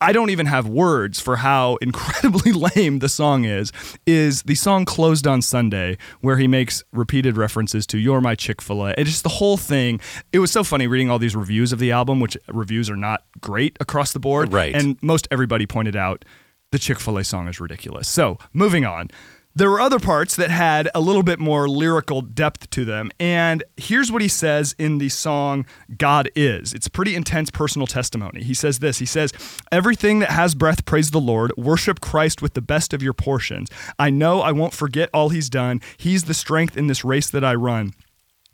I- 0.00 0.12
don't 0.12 0.30
even 0.30 0.46
have 0.46 0.66
words 0.66 1.20
for 1.20 1.36
how 1.36 1.76
incredibly 1.82 2.50
lame 2.52 3.00
the 3.00 3.10
song 3.10 3.44
is. 3.44 3.72
Is 4.06 4.42
the 4.44 4.54
song 4.54 4.86
"Closed 4.86 5.26
on 5.26 5.42
Sunday," 5.42 5.98
where 6.22 6.38
he 6.38 6.48
makes 6.48 6.82
repeated 6.92 7.36
references 7.36 7.86
to 7.88 7.98
"You're 7.98 8.22
my 8.22 8.34
Chick 8.34 8.62
Fil 8.62 8.86
A." 8.86 8.94
It's 8.96 9.10
just 9.10 9.22
the 9.22 9.28
whole 9.28 9.58
thing. 9.58 10.00
It 10.32 10.38
was 10.38 10.50
so 10.50 10.64
funny 10.64 10.86
reading 10.86 11.10
all 11.10 11.18
these 11.18 11.36
reviews 11.36 11.72
of 11.74 11.78
the 11.78 11.92
album, 11.92 12.20
which 12.20 12.38
reviews 12.48 12.88
are 12.88 12.96
not 12.96 13.24
great 13.42 13.76
across 13.78 14.14
the 14.14 14.18
board. 14.18 14.50
Right. 14.50 14.74
And 14.74 14.96
most 15.02 15.28
everybody 15.30 15.66
pointed 15.66 15.94
out 15.94 16.24
the 16.72 16.78
Chick 16.78 16.98
fil 17.00 17.18
A 17.18 17.24
song 17.24 17.48
is 17.48 17.60
ridiculous. 17.60 18.08
So, 18.08 18.38
moving 18.52 18.84
on. 18.84 19.10
There 19.56 19.70
were 19.70 19.80
other 19.80 19.98
parts 19.98 20.36
that 20.36 20.50
had 20.50 20.90
a 20.94 21.00
little 21.00 21.22
bit 21.22 21.38
more 21.38 21.66
lyrical 21.66 22.20
depth 22.20 22.68
to 22.70 22.84
them. 22.84 23.10
And 23.18 23.64
here's 23.78 24.12
what 24.12 24.20
he 24.20 24.28
says 24.28 24.74
in 24.78 24.98
the 24.98 25.08
song 25.08 25.64
God 25.96 26.28
Is. 26.36 26.74
It's 26.74 26.88
pretty 26.88 27.14
intense 27.14 27.50
personal 27.50 27.86
testimony. 27.86 28.42
He 28.42 28.52
says 28.52 28.80
this 28.80 28.98
He 28.98 29.06
says, 29.06 29.32
Everything 29.72 30.18
that 30.18 30.28
has 30.28 30.54
breath, 30.54 30.84
praise 30.84 31.10
the 31.10 31.20
Lord. 31.20 31.52
Worship 31.56 32.00
Christ 32.00 32.42
with 32.42 32.52
the 32.52 32.60
best 32.60 32.92
of 32.92 33.02
your 33.02 33.14
portions. 33.14 33.70
I 33.98 34.10
know 34.10 34.42
I 34.42 34.52
won't 34.52 34.74
forget 34.74 35.08
all 35.14 35.30
he's 35.30 35.48
done. 35.48 35.80
He's 35.96 36.24
the 36.24 36.34
strength 36.34 36.76
in 36.76 36.88
this 36.88 37.02
race 37.02 37.30
that 37.30 37.42
I 37.42 37.54
run. 37.54 37.94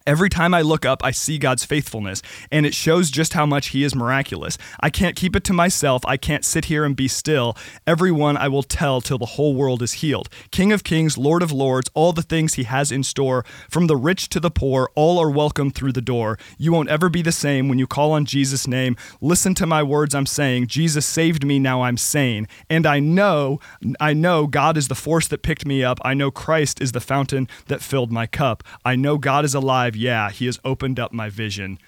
Every 0.07 0.28
time 0.28 0.53
I 0.53 0.62
look 0.62 0.84
up, 0.84 1.05
I 1.05 1.12
see 1.12 1.38
God's 1.38 1.64
faithfulness, 1.64 2.22
and 2.50 2.66
it 2.66 2.74
shows 2.74 3.11
just 3.11 3.34
how 3.34 3.46
much 3.46 3.68
He 3.68 3.84
is 3.84 3.94
miraculous. 3.94 4.59
I 4.80 4.90
can't 4.90 5.14
keep 5.14 5.36
it 5.36 5.44
to 5.44 5.53
myself. 5.53 6.03
I 6.07 6.16
can't 6.16 6.44
sit 6.44 6.64
here 6.64 6.84
and 6.84 6.96
be 6.96 7.07
still. 7.07 7.57
Everyone 7.86 8.36
I 8.36 8.48
will 8.48 8.64
tell 8.64 9.00
till 9.00 9.18
the 9.18 9.26
whole 9.26 9.55
world 9.55 9.80
is 9.80 9.94
healed. 9.94 10.28
King 10.50 10.72
of 10.72 10.82
kings, 10.82 11.16
Lord 11.16 11.42
of 11.42 11.53
lords, 11.53 11.88
all 11.94 12.12
the 12.12 12.22
things 12.22 12.55
He 12.55 12.64
has 12.64 12.90
in 12.90 13.05
store, 13.05 13.44
from 13.70 13.86
the 13.86 13.96
rich 13.96 14.28
to 14.30 14.40
the 14.40 14.50
poor, 14.50 14.90
all 14.96 15.18
are 15.18 15.30
welcome 15.30 15.70
through 15.70 15.92
the 15.92 16.00
door. 16.00 16.38
You 16.59 16.72
won't 16.72 16.88
ever 16.88 17.09
be 17.09 17.22
the 17.22 17.30
same 17.32 17.68
when 17.68 17.78
you 17.78 17.86
call 17.86 18.12
on 18.12 18.24
Jesus' 18.24 18.66
name. 18.66 18.96
Listen 19.20 19.55
to 19.55 19.66
my 19.66 19.82
words 19.82 20.14
I'm 20.14 20.26
saying. 20.26 20.66
Jesus 20.66 21.07
saved 21.07 21.46
me, 21.46 21.61
now 21.61 21.82
I'm 21.82 21.96
sane. 21.96 22.48
And 22.68 22.86
I 22.86 22.98
know, 22.98 23.61
I 24.00 24.14
know 24.14 24.46
God 24.46 24.76
is 24.76 24.88
the 24.88 24.94
force 24.94 25.28
that 25.28 25.42
picked 25.42 25.64
me 25.64 25.84
up. 25.84 26.00
I 26.05 26.14
know 26.14 26.30
Christ 26.30 26.80
is 26.80 26.92
the 26.92 27.00
fountain 27.00 27.48
that 27.66 27.82
filled 27.82 28.11
my 28.11 28.26
cup. 28.26 28.64
I 28.84 28.96
know 28.96 29.16
God 29.18 29.44
is 29.44 29.55
alive. 29.55 29.91
Yeah, 29.97 30.30
He 30.30 30.47
has 30.47 30.59
opened 30.64 30.99
up 30.99 31.12
my 31.12 31.28
vision. 31.28 31.78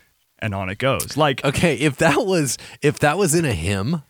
And 0.40 0.54
on 0.54 0.68
it 0.68 0.78
goes. 0.78 1.16
Like, 1.16 1.42
Okay, 1.44 1.76
if 1.76 1.96
that 1.98 2.26
was 2.26 2.58
if 2.82 2.98
that 2.98 3.16
was 3.16 3.34
in 3.34 3.44
a 3.44 3.52
hymn 3.54 4.02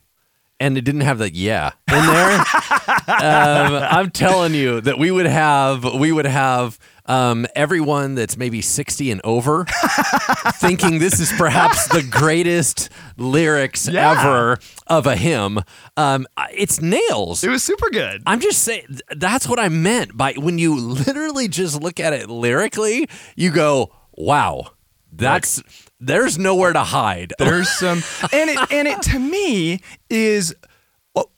and 0.61 0.77
it 0.79 0.83
didn't 0.83 1.03
have 1.03 1.19
the 1.19 1.33
yeah 1.35 1.73
in 1.93 2.07
there, 2.07 2.39
um, 3.09 3.75
I'm 3.91 4.11
telling 4.11 4.55
you 4.55 4.81
that 4.81 4.99
we 4.99 5.11
would 5.11 5.27
have 5.27 5.85
we 5.95 6.13
would 6.13 6.27
have 6.27 6.79
um, 7.07 7.47
everyone 7.55 8.15
that's 8.15 8.37
maybe 8.39 8.63
60 8.63 9.11
and 9.11 9.21
over 9.25 9.67
thinking 10.55 10.99
this 11.01 11.21
is 11.21 11.31
perhaps 11.37 11.87
the 11.89 12.03
greatest 12.03 12.89
lyrics 13.19 13.87
Yeah. 13.89 14.13
ever 14.13 14.59
of 14.87 15.07
a 15.07 15.15
hymn. 15.17 15.61
Um, 15.99 16.27
it's 16.53 16.81
nails. 16.81 17.45
it 17.45 17.51
was 17.51 17.63
super 17.63 17.91
good. 17.91 18.23
I'm 18.27 18.41
just 18.41 18.63
saying 18.63 19.01
that's 19.17 19.47
what 19.49 19.59
I 19.59 19.69
meant 19.69 20.17
by 20.17 20.33
when 20.35 20.59
you 20.59 20.75
literally 20.79 21.47
just 21.49 21.83
look 21.83 22.01
at 22.01 22.13
it 22.15 22.31
lyrically, 22.31 23.07
you 23.37 23.51
go, 23.51 23.93
"Wow, 24.13 24.69
that's 25.13 25.63
there's 26.01 26.39
nowhere 26.39 26.73
to 26.73 26.81
hide." 26.85 27.33
There's 27.39 27.69
some, 27.79 28.03
and 28.33 28.51
it 28.51 28.73
and 28.73 28.89
it 28.89 29.03
to 29.03 29.19
me 29.19 29.81
is. 30.11 30.55
well, 31.15 31.31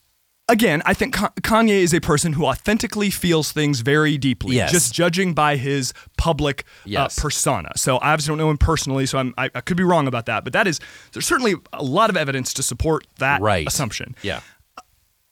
Again, 0.49 0.81
I 0.87 0.95
think 0.95 1.15
Kanye 1.17 1.71
is 1.83 1.93
a 1.93 2.01
person 2.01 2.35
who 2.35 2.47
authentically 2.47 3.11
feels 3.11 3.51
things 3.53 3.81
very 3.81 4.17
deeply, 4.17 4.57
Yes. 4.57 4.71
just 4.71 4.95
judging 4.95 5.35
by 5.35 5.57
his 5.57 5.93
public 6.17 6.65
Yes. 6.85 7.19
uh, 7.19 7.23
persona. 7.23 7.71
So 7.77 7.97
I 7.99 8.13
obviously 8.13 8.31
don't 8.33 8.39
know 8.39 8.51
him 8.51 8.59
personally, 8.59 9.07
so 9.07 9.19
I'm, 9.19 9.35
I, 9.37 9.51
I 9.55 9.61
could 9.61 9.77
be 9.77 9.83
wrong 9.83 10.07
about 10.07 10.27
that. 10.27 10.45
But 10.45 10.53
that 10.53 10.67
is 10.69 10.79
there's 11.13 11.27
certainly 11.27 11.55
a 11.73 11.83
lot 11.83 12.11
of 12.11 12.17
evidence 12.17 12.53
to 12.55 12.63
support 12.63 13.07
that 13.19 13.41
Right. 13.41 13.67
assumption. 13.67 14.15
yeah. 14.23 14.41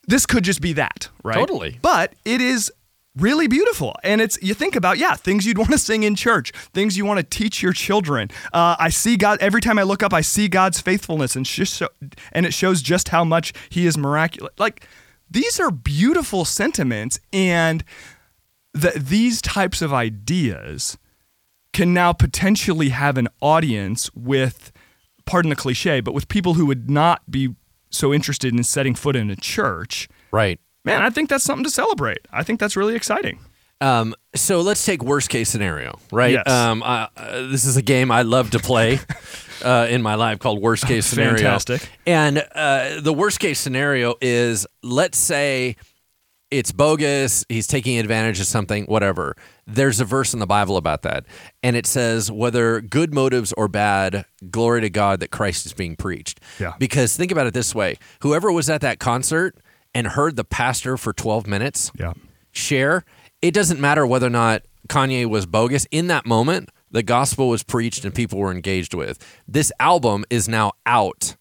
This 0.06 0.26
could 0.26 0.44
just 0.44 0.60
be 0.60 0.74
that, 0.74 1.08
right? 1.22 1.36
Totally. 1.36 1.78
But 1.80 2.14
it 2.26 2.40
is 2.42 2.70
really 3.16 3.46
beautiful. 3.46 3.94
And 4.02 4.20
it's, 4.20 4.38
you 4.42 4.54
think 4.54 4.76
about, 4.76 4.98
yeah, 4.98 5.14
things 5.14 5.46
you'd 5.46 5.58
want 5.58 5.70
to 5.70 5.78
sing 5.78 6.02
in 6.02 6.14
church, 6.14 6.52
things 6.72 6.96
you 6.96 7.04
want 7.04 7.18
to 7.18 7.24
teach 7.24 7.62
your 7.62 7.72
children. 7.72 8.30
Uh, 8.52 8.76
I 8.78 8.88
see 8.88 9.16
God, 9.16 9.38
every 9.40 9.60
time 9.60 9.78
I 9.78 9.82
look 9.82 10.02
up, 10.02 10.12
I 10.12 10.20
see 10.20 10.48
God's 10.48 10.80
faithfulness 10.80 11.36
and, 11.36 11.46
so, 11.46 11.88
and 12.32 12.46
it 12.46 12.54
shows 12.54 12.82
just 12.82 13.08
how 13.08 13.24
much 13.24 13.52
He 13.70 13.86
is 13.86 13.96
miraculous. 13.96 14.52
Like, 14.58 14.88
these 15.30 15.60
are 15.60 15.70
beautiful 15.70 16.44
sentiments. 16.44 17.20
And 17.32 17.84
that 18.74 18.94
these 18.94 19.40
types 19.40 19.80
of 19.80 19.92
ideas 19.92 20.98
can 21.72 21.94
now 21.94 22.12
potentially 22.12 22.88
have 22.90 23.16
an 23.16 23.28
audience 23.40 24.10
with, 24.14 24.72
pardon 25.26 25.50
the 25.50 25.56
cliche, 25.56 26.00
but 26.00 26.12
with 26.12 26.28
people 26.28 26.54
who 26.54 26.66
would 26.66 26.90
not 26.90 27.22
be 27.30 27.54
so 27.90 28.12
interested 28.12 28.52
in 28.52 28.62
setting 28.64 28.94
foot 28.94 29.14
in 29.14 29.30
a 29.30 29.36
church. 29.36 30.08
Right. 30.32 30.58
Man, 30.84 31.02
I 31.02 31.10
think 31.10 31.28
that's 31.30 31.44
something 31.44 31.64
to 31.64 31.70
celebrate. 31.70 32.18
I 32.32 32.42
think 32.42 32.60
that's 32.60 32.76
really 32.76 32.94
exciting. 32.94 33.38
Um, 33.80 34.14
so 34.34 34.60
let's 34.60 34.84
take 34.84 35.02
worst 35.02 35.30
case 35.30 35.48
scenario, 35.48 35.98
right? 36.12 36.32
Yes. 36.32 36.48
Um, 36.48 36.82
uh, 36.82 37.08
uh, 37.16 37.48
this 37.48 37.64
is 37.64 37.76
a 37.76 37.82
game 37.82 38.10
I 38.10 38.22
love 38.22 38.50
to 38.50 38.58
play 38.58 39.00
uh, 39.64 39.86
in 39.90 40.00
my 40.02 40.14
life 40.14 40.38
called 40.38 40.60
worst 40.62 40.86
case 40.86 41.06
scenario. 41.06 41.36
Fantastic. 41.36 41.88
And 42.06 42.38
uh, 42.54 43.00
the 43.00 43.12
worst 43.12 43.40
case 43.40 43.58
scenario 43.58 44.14
is 44.20 44.66
let's 44.82 45.18
say 45.18 45.76
it's 46.50 46.70
bogus, 46.70 47.44
he's 47.48 47.66
taking 47.66 47.98
advantage 47.98 48.38
of 48.38 48.46
something, 48.46 48.84
whatever. 48.84 49.36
There's 49.66 50.00
a 50.00 50.04
verse 50.04 50.32
in 50.34 50.40
the 50.40 50.46
Bible 50.46 50.76
about 50.76 51.02
that. 51.02 51.26
And 51.62 51.74
it 51.74 51.86
says, 51.86 52.30
whether 52.30 52.80
good 52.80 53.12
motives 53.12 53.52
or 53.54 53.66
bad, 53.66 54.24
glory 54.50 54.82
to 54.82 54.90
God 54.90 55.18
that 55.20 55.30
Christ 55.30 55.66
is 55.66 55.72
being 55.72 55.96
preached. 55.96 56.40
Yeah. 56.60 56.74
Because 56.78 57.16
think 57.16 57.32
about 57.32 57.46
it 57.46 57.54
this 57.54 57.74
way 57.74 57.98
whoever 58.20 58.52
was 58.52 58.70
at 58.70 58.82
that 58.82 58.98
concert 58.98 59.58
and 59.94 60.08
heard 60.08 60.36
the 60.36 60.44
pastor 60.44 60.96
for 60.96 61.12
12 61.12 61.46
minutes 61.46 61.90
Yeah. 61.98 62.12
share, 62.52 63.04
it 63.42 63.52
doesn't 63.54 63.80
matter 63.80 64.06
whether 64.06 64.26
or 64.26 64.30
not 64.30 64.62
Kanye 64.88 65.26
was 65.26 65.46
bogus. 65.46 65.86
In 65.90 66.08
that 66.08 66.26
moment, 66.26 66.68
the 66.90 67.02
gospel 67.02 67.48
was 67.48 67.62
preached 67.62 68.04
and 68.04 68.14
people 68.14 68.38
were 68.38 68.50
engaged 68.52 68.94
with. 68.94 69.18
This 69.48 69.72
album 69.80 70.24
is 70.30 70.48
now 70.48 70.72
out. 70.86 71.36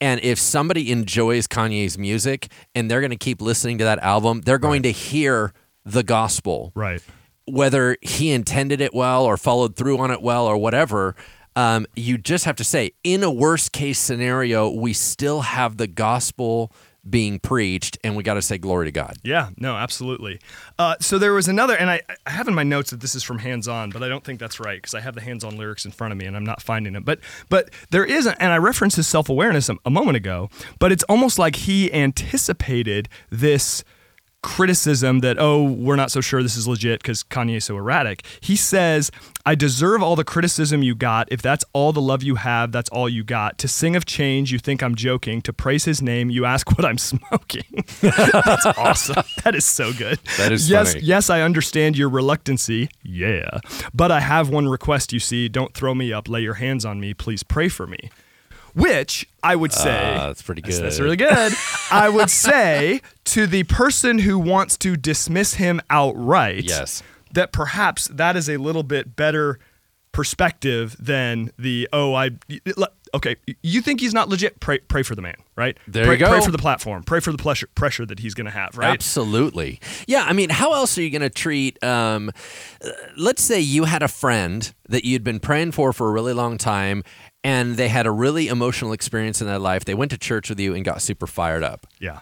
And 0.00 0.20
if 0.22 0.38
somebody 0.38 0.92
enjoys 0.92 1.46
Kanye's 1.48 1.96
music 1.96 2.48
and 2.74 2.90
they're 2.90 3.00
going 3.00 3.10
to 3.10 3.16
keep 3.16 3.40
listening 3.40 3.78
to 3.78 3.84
that 3.84 3.98
album, 4.00 4.42
they're 4.42 4.58
going 4.58 4.82
to 4.82 4.92
hear 4.92 5.52
the 5.84 6.02
gospel. 6.02 6.70
Right. 6.74 7.02
Whether 7.46 7.96
he 8.02 8.30
intended 8.32 8.80
it 8.80 8.92
well 8.92 9.24
or 9.24 9.36
followed 9.36 9.74
through 9.76 9.98
on 9.98 10.10
it 10.10 10.20
well 10.20 10.46
or 10.46 10.56
whatever, 10.58 11.16
um, 11.54 11.86
you 11.96 12.18
just 12.18 12.44
have 12.44 12.56
to 12.56 12.64
say, 12.64 12.90
in 13.04 13.22
a 13.22 13.30
worst 13.30 13.72
case 13.72 13.98
scenario, 13.98 14.68
we 14.68 14.92
still 14.92 15.40
have 15.42 15.78
the 15.78 15.86
gospel 15.86 16.70
being 17.08 17.38
preached 17.38 17.98
and 18.02 18.16
we 18.16 18.22
got 18.22 18.34
to 18.34 18.42
say 18.42 18.58
glory 18.58 18.86
to 18.86 18.92
God. 18.92 19.16
Yeah, 19.22 19.50
no, 19.56 19.76
absolutely. 19.76 20.40
Uh, 20.78 20.96
so 21.00 21.18
there 21.18 21.32
was 21.32 21.48
another, 21.48 21.76
and 21.76 21.90
I, 21.90 22.02
I 22.26 22.30
have 22.30 22.48
in 22.48 22.54
my 22.54 22.62
notes 22.62 22.90
that 22.90 23.00
this 23.00 23.14
is 23.14 23.22
from 23.22 23.38
Hands 23.38 23.66
On, 23.68 23.90
but 23.90 24.02
I 24.02 24.08
don't 24.08 24.24
think 24.24 24.40
that's 24.40 24.58
right 24.60 24.78
because 24.78 24.94
I 24.94 25.00
have 25.00 25.14
the 25.14 25.20
Hands 25.20 25.42
On 25.44 25.56
lyrics 25.56 25.84
in 25.84 25.90
front 25.90 26.12
of 26.12 26.18
me 26.18 26.26
and 26.26 26.36
I'm 26.36 26.44
not 26.44 26.60
finding 26.62 26.92
them. 26.92 27.02
But 27.04 27.20
but 27.48 27.70
there 27.90 28.04
is, 28.04 28.26
a, 28.26 28.40
and 28.42 28.52
I 28.52 28.58
referenced 28.58 28.96
his 28.96 29.06
self 29.06 29.28
awareness 29.28 29.68
a, 29.68 29.76
a 29.84 29.90
moment 29.90 30.16
ago, 30.16 30.50
but 30.78 30.92
it's 30.92 31.04
almost 31.04 31.38
like 31.38 31.56
he 31.56 31.92
anticipated 31.92 33.08
this 33.30 33.84
criticism 34.46 35.18
that 35.20 35.38
oh 35.40 35.64
we're 35.64 35.96
not 35.96 36.12
so 36.12 36.20
sure 36.20 36.40
this 36.40 36.56
is 36.56 36.68
legit 36.68 37.02
because 37.02 37.24
Kanye's 37.24 37.64
so 37.64 37.76
erratic. 37.76 38.24
He 38.40 38.54
says, 38.54 39.10
"I 39.44 39.56
deserve 39.56 40.04
all 40.04 40.14
the 40.14 40.22
criticism 40.22 40.84
you 40.84 40.94
got. 40.94 41.26
If 41.32 41.42
that's 41.42 41.64
all 41.72 41.92
the 41.92 42.00
love 42.00 42.22
you 42.22 42.36
have, 42.36 42.70
that's 42.70 42.88
all 42.90 43.08
you 43.08 43.24
got. 43.24 43.58
To 43.58 43.66
sing 43.66 43.96
of 43.96 44.04
change, 44.06 44.52
you 44.52 44.60
think 44.60 44.84
I'm 44.84 44.94
joking. 44.94 45.42
To 45.42 45.52
praise 45.52 45.84
His 45.84 46.00
name, 46.00 46.30
you 46.30 46.44
ask 46.44 46.70
what 46.78 46.84
I'm 46.84 46.96
smoking. 46.96 47.64
that's 48.00 48.66
awesome. 48.66 49.24
That 49.44 49.54
is 49.54 49.64
so 49.64 49.92
good. 49.92 50.18
That 50.38 50.50
is 50.50 50.68
yes, 50.68 50.92
funny. 50.94 51.04
yes. 51.04 51.30
I 51.30 51.40
understand 51.40 51.96
your 51.96 52.08
reluctancy. 52.08 52.88
Yeah, 53.02 53.60
but 53.92 54.10
I 54.10 54.20
have 54.20 54.48
one 54.48 54.68
request. 54.68 55.12
You 55.12 55.20
see, 55.20 55.48
don't 55.48 55.74
throw 55.74 55.94
me 55.94 56.12
up. 56.12 56.28
Lay 56.28 56.42
your 56.42 56.54
hands 56.54 56.84
on 56.84 57.00
me. 57.00 57.14
Please 57.14 57.42
pray 57.42 57.68
for 57.68 57.86
me." 57.86 58.10
Which 58.76 59.26
I 59.42 59.56
would 59.56 59.72
say 59.72 60.14
Ah, 60.16 60.26
that's 60.26 60.42
pretty 60.42 60.60
good. 60.62 60.82
That's 60.82 61.00
really 61.00 61.16
good. 61.16 61.52
I 61.90 62.08
would 62.08 62.28
say 62.30 63.00
to 63.24 63.46
the 63.46 63.64
person 63.64 64.18
who 64.18 64.38
wants 64.38 64.76
to 64.78 64.96
dismiss 64.96 65.54
him 65.54 65.80
outright, 65.88 66.64
Yes. 66.64 67.02
that 67.32 67.52
perhaps 67.52 68.06
that 68.08 68.36
is 68.36 68.48
a 68.50 68.58
little 68.58 68.82
bit 68.82 69.16
better 69.16 69.58
perspective 70.12 70.96
than 70.98 71.50
the 71.58 71.86
oh 71.92 72.14
I 72.14 72.30
okay 73.12 73.36
you 73.62 73.82
think 73.82 74.00
he's 74.00 74.14
not 74.14 74.30
legit 74.30 74.58
pray 74.60 74.78
pray 74.78 75.02
for 75.02 75.14
the 75.14 75.20
man 75.20 75.34
right 75.56 75.76
There 75.86 76.06
pray, 76.06 76.14
you 76.14 76.20
go. 76.20 76.30
pray 76.30 76.40
for 76.40 76.50
the 76.50 76.56
platform 76.58 77.02
pray 77.02 77.20
for 77.20 77.32
the 77.32 77.36
pressure 77.38 77.68
pressure 77.74 78.06
that 78.06 78.20
he's 78.20 78.32
going 78.32 78.46
to 78.46 78.50
have 78.50 78.78
right 78.78 78.88
Absolutely. 78.94 79.78
Yeah. 80.06 80.24
I 80.24 80.32
mean, 80.32 80.48
how 80.48 80.72
else 80.72 80.96
are 80.96 81.02
you 81.02 81.10
going 81.10 81.20
to 81.20 81.28
treat? 81.28 81.82
Um, 81.84 82.30
uh, 82.82 82.88
let's 83.18 83.42
say 83.42 83.60
you 83.60 83.84
had 83.84 84.02
a 84.02 84.08
friend 84.08 84.72
that 84.88 85.04
you'd 85.04 85.22
been 85.22 85.38
praying 85.38 85.72
for 85.72 85.92
for 85.92 86.08
a 86.08 86.12
really 86.12 86.32
long 86.32 86.56
time, 86.56 87.02
and 87.46 87.76
they 87.76 87.88
had 87.88 88.06
a 88.06 88.10
really 88.10 88.48
emotional 88.48 88.92
experience 88.92 89.40
in 89.40 89.46
their 89.46 89.60
life. 89.60 89.84
They 89.84 89.94
went 89.94 90.10
to 90.10 90.18
church 90.18 90.48
with 90.50 90.58
you 90.58 90.74
and 90.74 90.84
got 90.84 91.00
super 91.00 91.28
fired 91.28 91.62
up. 91.62 91.86
yeah 92.00 92.20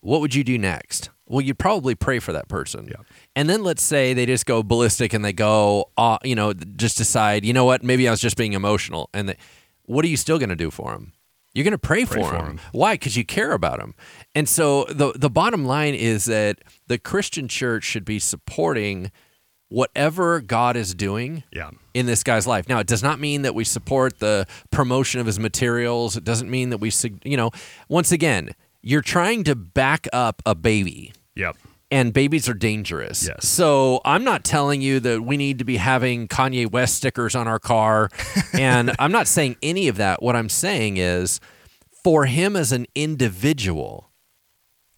What 0.00 0.20
would 0.20 0.34
you 0.34 0.44
do 0.44 0.58
next? 0.58 1.08
Well, 1.26 1.40
you'd 1.40 1.58
probably 1.58 1.94
pray 1.94 2.18
for 2.20 2.32
that 2.34 2.48
person. 2.48 2.86
Yeah. 2.86 3.02
And 3.34 3.48
then 3.48 3.62
let's 3.62 3.82
say 3.82 4.14
they 4.14 4.26
just 4.26 4.44
go 4.46 4.62
ballistic 4.62 5.14
and 5.14 5.24
they 5.24 5.32
go, 5.32 5.90
uh, 5.96 6.18
you 6.22 6.34
know, 6.34 6.52
just 6.52 6.98
decide, 6.98 7.44
you 7.44 7.52
know 7.52 7.64
what, 7.64 7.82
maybe 7.82 8.06
I 8.08 8.10
was 8.10 8.20
just 8.20 8.36
being 8.36 8.52
emotional. 8.54 9.08
And 9.14 9.28
they, 9.30 9.36
what 9.84 10.04
are 10.04 10.08
you 10.08 10.16
still 10.18 10.38
going 10.38 10.48
to 10.50 10.56
do 10.56 10.70
for 10.70 10.92
them? 10.92 11.12
You're 11.54 11.64
going 11.64 11.72
to 11.72 11.78
pray, 11.78 12.04
Pray 12.04 12.22
for 12.22 12.28
for 12.28 12.36
them. 12.36 12.46
'em. 12.46 12.60
Why? 12.72 12.94
Because 12.94 13.16
you 13.16 13.24
care 13.24 13.52
about 13.52 13.78
them. 13.78 13.94
And 14.34 14.46
so 14.48 14.84
the 14.84 15.12
the 15.16 15.30
bottom 15.30 15.64
line 15.64 15.94
is 15.94 16.26
that 16.26 16.58
the 16.86 16.98
Christian 16.98 17.48
church 17.48 17.84
should 17.84 18.04
be 18.04 18.18
supporting 18.18 19.10
whatever 19.68 20.40
God 20.40 20.76
is 20.76 20.94
doing 20.94 21.44
yeah 21.52 21.70
in 21.98 22.06
this 22.06 22.22
guy's 22.22 22.46
life. 22.46 22.68
Now, 22.68 22.78
it 22.78 22.86
does 22.86 23.02
not 23.02 23.18
mean 23.18 23.42
that 23.42 23.56
we 23.56 23.64
support 23.64 24.20
the 24.20 24.46
promotion 24.70 25.20
of 25.20 25.26
his 25.26 25.38
materials. 25.38 26.16
It 26.16 26.22
doesn't 26.22 26.48
mean 26.48 26.70
that 26.70 26.78
we, 26.78 26.92
you 27.24 27.36
know, 27.36 27.50
once 27.88 28.12
again, 28.12 28.50
you're 28.82 29.02
trying 29.02 29.42
to 29.44 29.56
back 29.56 30.06
up 30.12 30.40
a 30.46 30.54
baby. 30.54 31.12
yep 31.34 31.56
And 31.90 32.12
babies 32.12 32.48
are 32.48 32.54
dangerous. 32.54 33.26
Yes. 33.26 33.48
So 33.48 34.00
I'm 34.04 34.22
not 34.22 34.44
telling 34.44 34.80
you 34.80 35.00
that 35.00 35.22
we 35.22 35.36
need 35.36 35.58
to 35.58 35.64
be 35.64 35.78
having 35.78 36.28
Kanye 36.28 36.70
West 36.70 36.94
stickers 36.94 37.34
on 37.34 37.48
our 37.48 37.58
car. 37.58 38.10
and 38.52 38.94
I'm 39.00 39.12
not 39.12 39.26
saying 39.26 39.56
any 39.60 39.88
of 39.88 39.96
that. 39.96 40.22
What 40.22 40.36
I'm 40.36 40.48
saying 40.48 40.98
is 40.98 41.40
for 42.04 42.26
him 42.26 42.54
as 42.54 42.70
an 42.70 42.86
individual, 42.94 44.10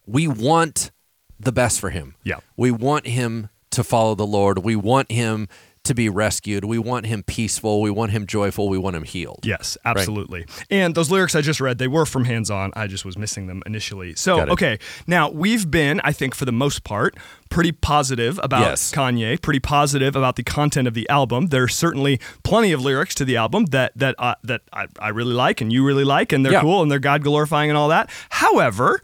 we 0.06 0.28
want 0.28 0.90
the 1.38 1.52
best 1.52 1.80
for 1.80 1.88
him. 1.88 2.14
Yeah. 2.24 2.40
We 2.56 2.70
want 2.70 3.06
him 3.06 3.48
to 3.70 3.84
follow 3.84 4.14
the 4.14 4.26
Lord. 4.26 4.58
We 4.64 4.76
want 4.76 5.10
him 5.12 5.48
to 5.82 5.94
be 5.94 6.10
rescued. 6.10 6.62
We 6.62 6.78
want 6.78 7.06
him 7.06 7.22
peaceful. 7.22 7.80
We 7.80 7.90
want 7.90 8.12
him 8.12 8.26
joyful. 8.26 8.68
We 8.68 8.76
want 8.76 8.96
him 8.96 9.02
healed. 9.02 9.40
Yes, 9.44 9.78
absolutely. 9.86 10.44
And 10.70 10.94
those 10.94 11.10
lyrics 11.10 11.34
I 11.34 11.40
just 11.40 11.58
read, 11.58 11.78
they 11.78 11.88
were 11.88 12.04
from 12.04 12.26
Hands 12.26 12.50
On. 12.50 12.70
I 12.76 12.86
just 12.86 13.06
was 13.06 13.16
missing 13.16 13.46
them 13.46 13.62
initially. 13.64 14.14
So, 14.14 14.42
okay. 14.50 14.78
Now, 15.06 15.30
we've 15.30 15.70
been, 15.70 15.98
I 16.04 16.12
think, 16.12 16.34
for 16.34 16.44
the 16.44 16.52
most 16.52 16.84
part, 16.84 17.16
pretty 17.48 17.72
positive 17.72 18.38
about 18.42 18.60
Yes. 18.60 18.92
Kanye, 18.92 19.40
pretty 19.40 19.58
positive 19.58 20.14
about 20.14 20.36
the 20.36 20.42
content 20.42 20.86
of 20.86 20.92
the 20.92 21.08
album. 21.08 21.46
There's 21.46 21.74
certainly 21.74 22.20
plenty 22.44 22.72
of 22.72 22.82
lyrics 22.82 23.14
to 23.14 23.24
the 23.24 23.36
album 23.38 23.64
that 23.66 23.92
that 23.96 24.14
uh, 24.18 24.34
that 24.44 24.60
I, 24.74 24.86
I 25.00 25.08
really 25.08 25.32
like 25.32 25.62
and 25.62 25.72
you 25.72 25.82
really 25.84 26.04
like, 26.04 26.30
and 26.34 26.44
they're 26.44 26.52
Yeah. 26.52 26.60
cool 26.60 26.82
and 26.82 26.90
they're 26.90 26.98
God 26.98 27.22
glorifying 27.24 27.70
and 27.70 27.78
all 27.78 27.88
that. 27.88 28.10
However, 28.28 29.00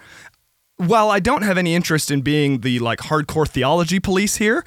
while 0.76 1.10
I 1.10 1.20
don't 1.20 1.42
have 1.42 1.58
any 1.58 1.74
interest 1.74 2.10
in 2.10 2.20
being 2.22 2.60
the 2.60 2.78
like 2.78 2.98
hardcore 3.00 3.48
theology 3.48 4.00
police 4.00 4.36
here, 4.36 4.64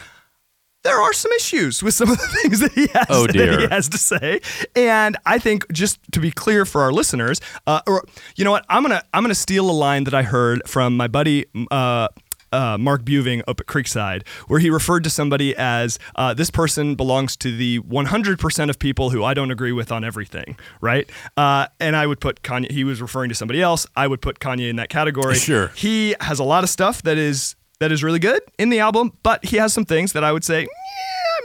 there 0.84 0.99
are 0.99 1.14
some 1.14 1.32
issues 1.34 1.84
with 1.84 1.93
some 1.93 2.10
of 2.10 2.18
the 2.18 2.28
things 2.41 2.60
that 2.62 2.72
he 2.72 2.88
has, 2.88 3.05
Oh, 3.10 3.28
that 3.28 3.60
he 3.60 3.68
has 3.68 3.89
to 3.89 3.97
say. 3.97 4.39
And 4.76 5.18
I 5.26 5.38
think 5.39 5.70
just 5.72 5.99
to 6.14 6.20
be 6.20 6.32
clear 6.32 6.66
for 6.66 6.82
our 6.82 6.91
listeners, 6.91 7.41
uh, 7.68 7.82
or 7.86 8.03
you 8.36 8.43
know 8.45 8.51
what, 8.51 8.66
I'm 8.70 8.82
gonna 8.82 9.03
I'm 9.14 9.24
gonna 9.24 9.36
steal 9.36 9.70
a 9.70 9.74
line 9.74 10.05
that 10.05 10.14
I 10.14 10.24
heard 10.24 10.62
from 10.68 10.95
my 10.97 11.07
buddy. 11.07 11.45
Uh, 11.70 12.07
uh, 12.52 12.78
Mark 12.78 13.04
Buving 13.04 13.41
up 13.47 13.60
at 13.60 13.66
Creekside, 13.68 14.28
where 14.47 14.60
he 14.60 14.70
referred 14.70 15.04
to 15.04 15.10
somebody 15.10 15.56
as 15.56 16.00
uh, 16.16 16.34
this 16.34 16.50
person 16.50 16.95
belongs 16.95 17.36
to 17.38 17.56
the 17.56 17.80
100% 17.80 18.70
of 18.70 18.80
people 18.80 19.10
who 19.10 19.24
I 19.24 19.34
don't 19.34 19.52
agree 19.52 19.72
with 19.72 19.91
on 19.91 20.04
everything, 20.04 20.58
right? 20.82 21.10
Uh, 21.38 21.68
and 21.80 21.95
I 21.95 22.08
would 22.08 22.20
put 22.20 22.41
Kanye, 22.41 22.72
he 22.72 22.84
was 22.84 23.02
referring 23.02 23.30
to 23.30 23.36
somebody 23.36 23.62
else. 23.62 23.86
I 23.95 24.08
would 24.08 24.22
put 24.22 24.39
Kanye 24.39 24.70
in 24.70 24.76
that 24.78 24.89
category. 24.89 25.36
Sure. 25.36 25.68
He 25.76 26.16
has 26.22 26.39
a 26.39 26.43
lot 26.43 26.64
of 26.64 26.70
stuff 26.70 27.02
that 27.04 27.18
is 27.18 27.56
that 27.80 27.93
is 27.93 28.04
really 28.04 28.20
good 28.20 28.41
in 28.58 28.70
the 28.70 28.80
album, 28.80 29.14
but 29.24 29.45
he 29.45 29.56
has 29.56 29.72
some 29.72 29.86
things 29.86 30.12
that 30.12 30.22
I 30.22 30.34
would 30.34 30.43
say, 30.43 30.64
"Yeah, 30.64 30.68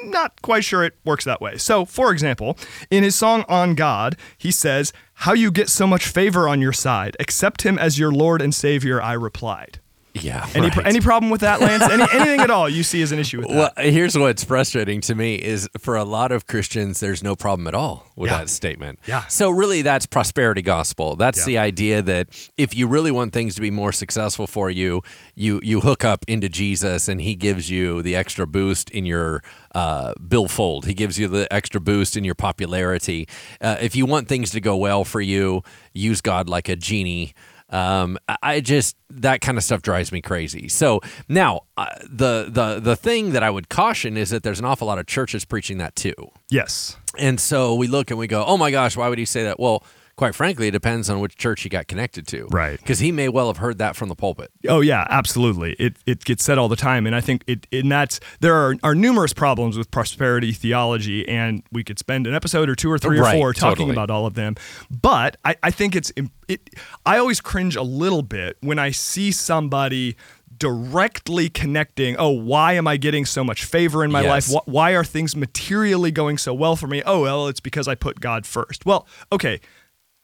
I'm 0.02 0.10
not 0.10 0.42
quite 0.42 0.64
sure 0.64 0.82
it 0.84 0.94
works 1.04 1.24
that 1.24 1.40
way. 1.40 1.56
So, 1.58 1.84
for 1.84 2.10
example, 2.12 2.58
in 2.90 3.04
his 3.04 3.14
song 3.14 3.44
On 3.48 3.74
God, 3.74 4.16
he 4.36 4.50
says, 4.50 4.92
How 5.14 5.32
you 5.32 5.50
get 5.50 5.68
so 5.68 5.86
much 5.86 6.06
favor 6.06 6.48
on 6.48 6.60
your 6.60 6.72
side. 6.72 7.16
Accept 7.20 7.62
him 7.62 7.78
as 7.78 7.98
your 7.98 8.12
Lord 8.12 8.42
and 8.42 8.54
Savior, 8.54 9.00
I 9.00 9.12
replied. 9.12 9.78
Yeah. 10.14 10.48
Any, 10.54 10.68
right. 10.68 10.86
any 10.86 11.00
problem 11.00 11.30
with 11.30 11.40
that, 11.40 11.60
Lance? 11.60 11.82
Any, 11.82 12.04
anything 12.12 12.40
at 12.40 12.50
all 12.50 12.68
you 12.68 12.84
see 12.84 13.02
as 13.02 13.10
an 13.10 13.18
issue 13.18 13.40
with 13.40 13.48
that? 13.48 13.56
Well, 13.76 13.90
here's 13.90 14.16
what's 14.16 14.44
frustrating 14.44 15.00
to 15.02 15.14
me 15.14 15.34
is 15.34 15.68
for 15.78 15.96
a 15.96 16.04
lot 16.04 16.30
of 16.30 16.46
Christians, 16.46 17.00
there's 17.00 17.22
no 17.22 17.34
problem 17.34 17.66
at 17.66 17.74
all 17.74 18.06
with 18.14 18.30
Yeah. 18.30 18.38
that 18.38 18.48
statement. 18.48 19.00
Yeah. 19.06 19.26
So 19.26 19.50
really, 19.50 19.82
that's 19.82 20.06
prosperity 20.06 20.62
gospel. 20.62 21.16
That's 21.16 21.40
Yeah. 21.40 21.44
the 21.46 21.58
idea 21.58 22.02
that 22.02 22.28
if 22.56 22.76
you 22.76 22.86
really 22.86 23.10
want 23.10 23.32
things 23.32 23.56
to 23.56 23.60
be 23.60 23.72
more 23.72 23.90
successful 23.92 24.46
for 24.46 24.70
you, 24.70 25.02
you 25.34 25.60
you 25.64 25.80
hook 25.80 26.04
up 26.04 26.24
into 26.28 26.48
Jesus, 26.48 27.08
and 27.08 27.20
He 27.20 27.34
gives 27.34 27.68
you 27.68 28.00
the 28.00 28.14
extra 28.14 28.46
boost 28.46 28.90
in 28.90 29.04
your 29.04 29.42
uh, 29.74 30.14
billfold. 30.28 30.86
He 30.86 30.94
gives 30.94 31.18
you 31.18 31.26
the 31.26 31.52
extra 31.52 31.80
boost 31.80 32.16
in 32.16 32.22
your 32.22 32.36
popularity. 32.36 33.26
Uh, 33.60 33.76
if 33.80 33.96
you 33.96 34.06
want 34.06 34.28
things 34.28 34.50
to 34.52 34.60
go 34.60 34.76
well 34.76 35.04
for 35.04 35.20
you, 35.20 35.62
use 35.92 36.20
God 36.20 36.48
like 36.48 36.68
a 36.68 36.76
genie. 36.76 37.34
Um, 37.70 38.18
I- 38.42 38.60
just 38.60 38.96
that 39.10 39.40
kind 39.40 39.58
of 39.58 39.64
stuff 39.64 39.82
drives 39.82 40.12
me 40.12 40.20
crazy. 40.20 40.68
So 40.68 41.00
now 41.28 41.62
uh, 41.76 41.86
the 42.02 42.46
the 42.48 42.80
the 42.80 42.96
thing 42.96 43.32
that 43.32 43.42
I 43.42 43.50
would 43.50 43.68
caution 43.68 44.16
is 44.16 44.30
that 44.30 44.42
there's 44.42 44.58
an 44.60 44.64
awful 44.64 44.86
lot 44.86 44.98
of 44.98 45.06
churches 45.06 45.44
preaching 45.44 45.78
that 45.78 45.96
too, 45.96 46.14
yes. 46.50 46.96
and 47.18 47.40
so 47.40 47.74
we 47.74 47.86
look 47.88 48.10
and 48.10 48.18
we 48.18 48.26
go, 48.26 48.44
oh 48.44 48.56
my 48.56 48.70
gosh, 48.70 48.96
why 48.96 49.08
would 49.08 49.18
he 49.18 49.24
say 49.24 49.44
that? 49.44 49.58
Well, 49.58 49.82
quite 50.16 50.34
frankly, 50.34 50.68
it 50.68 50.72
depends 50.72 51.10
on 51.10 51.20
which 51.20 51.36
church 51.36 51.62
he 51.62 51.68
got 51.68 51.86
connected 51.88 52.26
to, 52.28 52.46
Right. 52.50 52.78
Because 52.78 52.98
he 53.00 53.10
may 53.12 53.28
well 53.28 53.48
have 53.48 53.56
heard 53.58 53.78
that 53.78 53.96
from 53.96 54.08
the 54.08 54.14
pulpit. 54.14 54.50
Oh 54.68 54.80
yeah, 54.80 55.06
absolutely. 55.10 55.72
It 55.78 55.96
it 56.06 56.24
gets 56.24 56.44
said 56.44 56.56
all 56.58 56.68
the 56.68 56.76
time, 56.76 57.06
and 57.06 57.14
I 57.16 57.20
think 57.20 57.42
it 57.46 57.66
in 57.70 57.88
that 57.90 58.18
there 58.40 58.54
are, 58.54 58.76
are 58.82 58.94
numerous 58.94 59.32
problems 59.32 59.76
with 59.78 59.90
prosperity 59.90 60.52
theology, 60.52 61.28
and 61.28 61.62
we 61.72 61.82
could 61.84 61.98
spend 61.98 62.26
an 62.26 62.34
episode 62.34 62.68
or 62.68 62.74
two 62.74 62.90
or 62.90 62.98
three 62.98 63.18
Right, 63.18 63.34
or 63.34 63.38
four 63.38 63.52
talking 63.54 63.76
totally. 63.86 63.92
about 63.92 64.10
all 64.10 64.26
of 64.26 64.34
them. 64.34 64.54
But 64.90 65.36
I, 65.44 65.56
I 65.62 65.70
think 65.70 65.96
it's 65.96 66.12
it. 66.48 66.70
I 67.06 67.18
always 67.18 67.40
cringe 67.40 67.76
a 67.76 67.82
little 67.82 68.22
bit 68.22 68.56
when 68.60 68.78
I 68.78 68.90
see 68.92 69.32
somebody 69.32 70.16
directly 70.56 71.48
connecting 71.48 72.14
oh 72.16 72.28
why 72.30 72.74
am 72.74 72.86
i 72.86 72.96
getting 72.96 73.24
so 73.26 73.42
much 73.42 73.64
favor 73.64 74.04
in 74.04 74.12
my 74.12 74.22
Yes. 74.22 74.52
life 74.52 74.62
why 74.66 74.92
are 74.92 75.02
things 75.02 75.34
materially 75.34 76.12
going 76.12 76.38
so 76.38 76.54
well 76.54 76.76
for 76.76 76.86
me 76.86 77.02
oh 77.04 77.22
well 77.22 77.48
it's 77.48 77.58
because 77.58 77.88
i 77.88 77.96
put 77.96 78.20
god 78.20 78.46
first 78.46 78.86
well 78.86 79.04
okay 79.32 79.60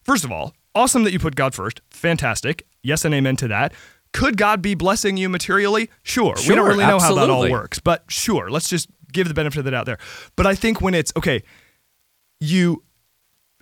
First 0.05 0.25
of 0.25 0.33
all, 0.33 0.55
awesome 0.75 1.05
that 1.05 1.13
you 1.13 1.19
put 1.19 1.35
God 1.37 1.55
first. 1.55 1.81
Fantastic. 1.91 2.67
Yes 2.83 3.05
and 3.05 3.15
amen 3.15 3.37
to 3.37 3.49
that. 3.49 3.73
Could 4.13 4.37
God 4.37 4.61
be 4.61 4.75
blessing 4.75 5.17
you 5.17 5.29
materially? 5.29 5.89
Sure. 6.03 6.35
we 6.49 6.55
don't 6.55 6.67
really 6.67 6.87
know 6.87 6.99
how 6.99 7.15
that 7.15 7.31
all 7.31 7.49
works, 7.51 7.79
but 7.79 8.05
sure. 8.09 8.51
Let's 8.51 8.69
just 8.69 8.89
give 9.13 9.29
the 9.29 9.35
benefit 9.35 9.59
of 9.61 9.65
the 9.65 9.71
doubt 9.71 9.87
there. 9.87 9.99
But 10.37 10.47
I 10.47 10.55
think 10.55 10.81
when 10.81 10.95
it's 10.95 11.13
okay, 11.17 11.43
you 12.41 12.83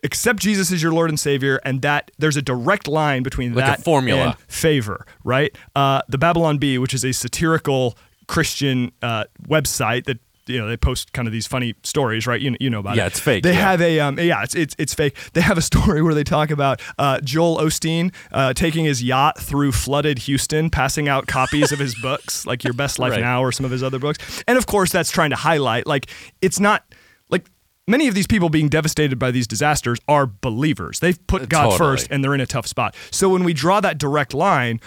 accept 0.05 0.39
Jesus 0.39 0.73
as 0.73 0.83
your 0.83 0.93
Lord 0.93 1.11
and 1.11 1.19
Savior, 1.19 1.61
and 1.65 1.83
that 1.83 2.11
there's 2.19 2.37
a 2.37 2.43
direct 2.43 2.87
line 2.89 3.23
between 3.23 3.53
Like 3.55 3.65
a 3.65 3.67
that 3.69 3.85
formula. 3.85 4.23
and 4.23 4.37
favor, 4.47 5.05
right? 5.25 5.55
Uh, 5.75 6.03
the 6.09 6.19
Babylon 6.19 6.59
Bee, 6.59 6.79
which 6.79 6.95
is 6.95 7.05
a 7.05 7.13
satirical 7.13 7.99
Christian 8.27 8.93
uh, 9.03 9.25
website 9.49 10.05
that 10.05 10.19
you 10.49 10.59
know 10.59 10.69
they 10.69 10.77
post 10.77 11.13
kind 11.13 11.29
of 11.29 11.33
these 11.33 11.47
funny 11.47 11.75
stories, 11.83 12.27
right? 12.27 12.41
You, 12.41 12.57
you 12.61 12.71
know 12.71 12.81
about 12.81 12.95
it. 12.95 12.99
Yeah, 12.99 13.07
it's 13.07 13.21
fake, 13.21 13.43
They 13.43 13.53
yeah. 13.55 13.71
have 13.71 13.81
a 13.81 14.01
um, 14.01 14.19
yeah, 14.19 14.43
it's, 14.43 14.55
it's 14.55 14.75
it's 14.79 14.95
fake. 14.95 15.17
They 15.33 15.41
have 15.41 15.59
a 15.59 15.63
story 15.63 16.03
where 16.03 16.15
they 16.15 16.25
talk 16.25 16.51
about 16.51 16.81
uh, 16.99 17.21
Joel 17.21 17.59
Osteen 17.59 18.13
uh, 18.33 18.53
taking 18.55 18.85
his 18.85 19.03
yacht 19.03 19.39
through 19.39 19.73
flooded 19.73 20.21
Houston, 20.21 20.71
passing 20.71 21.09
out 21.09 21.27
copies 21.27 21.73
of 21.73 21.79
his 21.79 21.95
books, 22.03 22.47
like 22.47 22.65
Your 22.65 22.73
Best 22.73 22.99
Life 22.99 23.13
Right. 23.13 23.21
Now 23.21 23.43
or 23.43 23.53
some 23.53 23.65
of 23.65 23.71
his 23.73 23.83
other 23.83 23.99
books. 23.99 24.43
And 24.47 24.59
of 24.59 24.67
course, 24.67 24.91
that's 24.93 25.11
trying 25.11 25.31
to 25.31 25.37
highlight 25.37 25.87
like 25.87 26.11
it's 26.41 26.61
not 26.61 26.85
like. 27.29 27.47
Many 27.87 28.07
of 28.07 28.15
these 28.15 28.27
people 28.27 28.51
being 28.51 28.69
devastated 28.69 29.19
by 29.19 29.31
these 29.31 29.47
disasters 29.47 29.99
are 30.07 30.27
believers. 30.27 31.01
They've 31.01 31.27
put 31.27 31.49
God 31.49 31.71
Totally. 31.71 31.79
first 31.79 32.09
and 32.11 32.23
they're 32.23 32.35
in 32.35 32.41
a 32.43 32.47
tough 32.47 32.67
spot. 32.67 32.95
So 33.11 33.31
when 33.31 33.45
we 33.45 33.55
draw 33.55 33.81
that 33.81 33.97
direct 33.97 34.35
line, 34.35 34.79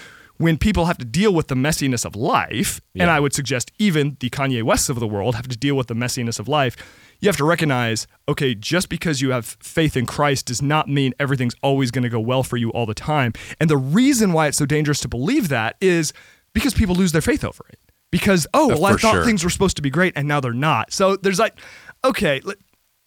when 0.42 0.58
people 0.58 0.86
have 0.86 0.98
to 0.98 1.06
deal 1.06 1.34
with 1.34 1.48
the 1.48 1.56
messiness 1.56 2.04
of 2.04 2.16
life, 2.16 2.82
and 2.96 3.12
I 3.12 3.20
would 3.20 3.34
suggest 3.34 3.72
even 3.78 4.18
the 4.20 4.30
Kanye 4.32 4.64
Wests 4.64 4.90
of 4.90 5.00
the 5.00 5.08
world 5.08 5.36
have 5.36 5.48
to 5.48 5.56
deal 5.56 5.76
with 5.76 5.86
the 5.86 5.94
messiness 5.94 6.40
of 6.40 6.48
life, 6.48 6.76
you 7.20 7.30
have 7.30 7.38
to 7.38 7.46
recognize 7.46 8.08
okay, 8.28 8.56
just 8.56 8.90
because 8.90 9.22
you 9.22 9.32
have 9.32 9.46
faith 9.62 9.96
in 9.96 10.06
Christ 10.08 10.48
does 10.48 10.62
not 10.62 10.90
mean 10.90 11.14
everything's 11.20 11.54
always 11.62 11.92
going 11.92 12.04
to 12.04 12.10
go 12.10 12.20
well 12.20 12.42
for 12.42 12.58
you 12.58 12.72
all 12.72 12.88
the 12.88 12.96
time. 12.96 13.34
And 13.60 13.70
the 13.70 13.78
reason 13.78 14.34
why 14.34 14.48
it's 14.48 14.58
so 14.58 14.66
dangerous 14.66 15.00
to 15.02 15.08
believe 15.08 15.50
that 15.50 15.76
is 15.80 16.12
because 16.54 16.74
people 16.74 16.96
lose 16.96 17.12
their 17.12 17.22
faith 17.22 17.44
over 17.44 17.64
it. 17.70 17.80
Because, 18.10 18.48
oh, 18.54 18.72
uh, 18.72 18.80
well, 18.80 18.86
I 18.88 18.92
thought 18.94 19.14
sure. 19.14 19.26
things 19.26 19.44
were 19.44 19.50
supposed 19.50 19.76
to 19.76 19.82
be 19.82 19.90
great 19.90 20.14
and 20.16 20.28
now 20.28 20.40
they're 20.40 20.54
not. 20.54 20.92
So 20.92 21.16
there's 21.16 21.40
like, 21.40 21.60
okay, 22.04 22.42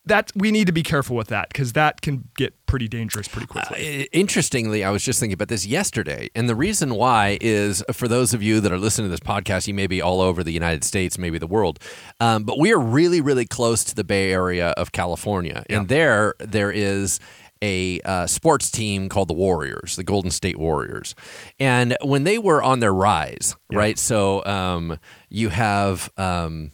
that 0.07 0.31
we 0.35 0.51
need 0.51 0.67
to 0.67 0.73
be 0.73 0.83
careful 0.83 1.17
with 1.17 1.29
that 1.29 1.49
because 1.49 1.73
that 1.73 2.03
can 2.03 2.29
get 2.37 2.53
pretty 2.67 2.89
dangerous 2.89 3.27
pretty 3.27 3.47
quickly. 3.47 3.79
I- 3.79 4.09
Interestingly, 4.13 4.85
I 4.85 4.91
was 4.91 5.03
just 5.03 5.19
thinking 5.19 5.35
about 5.35 5.49
this 5.49 5.65
yesterday, 5.67 6.29
and 6.35 6.49
the 6.49 6.55
reason 6.55 6.95
why 6.95 7.39
is 7.41 7.83
for 7.93 8.07
those 8.09 8.35
of 8.35 8.43
you 8.43 8.61
that 8.61 8.71
are 8.73 8.79
listening 8.79 9.07
to 9.07 9.11
this 9.11 9.21
podcast, 9.21 9.67
you 9.67 9.75
may 9.75 9.87
be 9.87 10.03
all 10.03 10.21
over 10.21 10.45
the 10.45 10.53
United 10.53 10.85
States, 10.85 11.17
maybe 11.19 11.39
the 11.39 11.47
world, 11.47 11.79
um, 12.21 12.45
but 12.45 12.59
we 12.59 12.73
are 12.73 12.79
really, 12.79 13.21
really 13.21 13.47
close 13.47 13.83
to 13.85 13.95
the 13.95 14.05
Bay 14.05 14.31
Area 14.33 14.71
of 14.71 14.93
California, 14.93 15.65
and 15.71 15.89
there, 15.89 16.35
there 16.39 16.71
is 16.71 17.19
a 17.63 17.99
uh, 18.05 18.27
sports 18.27 18.71
team 18.71 19.09
called 19.09 19.29
the 19.29 19.35
Warriors, 19.35 19.97
the 19.97 20.05
Golden 20.05 20.31
State 20.31 20.59
Warriors, 20.59 21.15
and 21.59 21.97
when 22.03 22.25
they 22.25 22.37
were 22.37 22.63
on 22.63 22.81
their 22.81 22.93
rise, 22.93 23.57
right? 23.73 23.99
So 23.99 24.45
um, 24.45 24.99
you 25.31 25.49
have. 25.49 26.11
Um, 26.19 26.73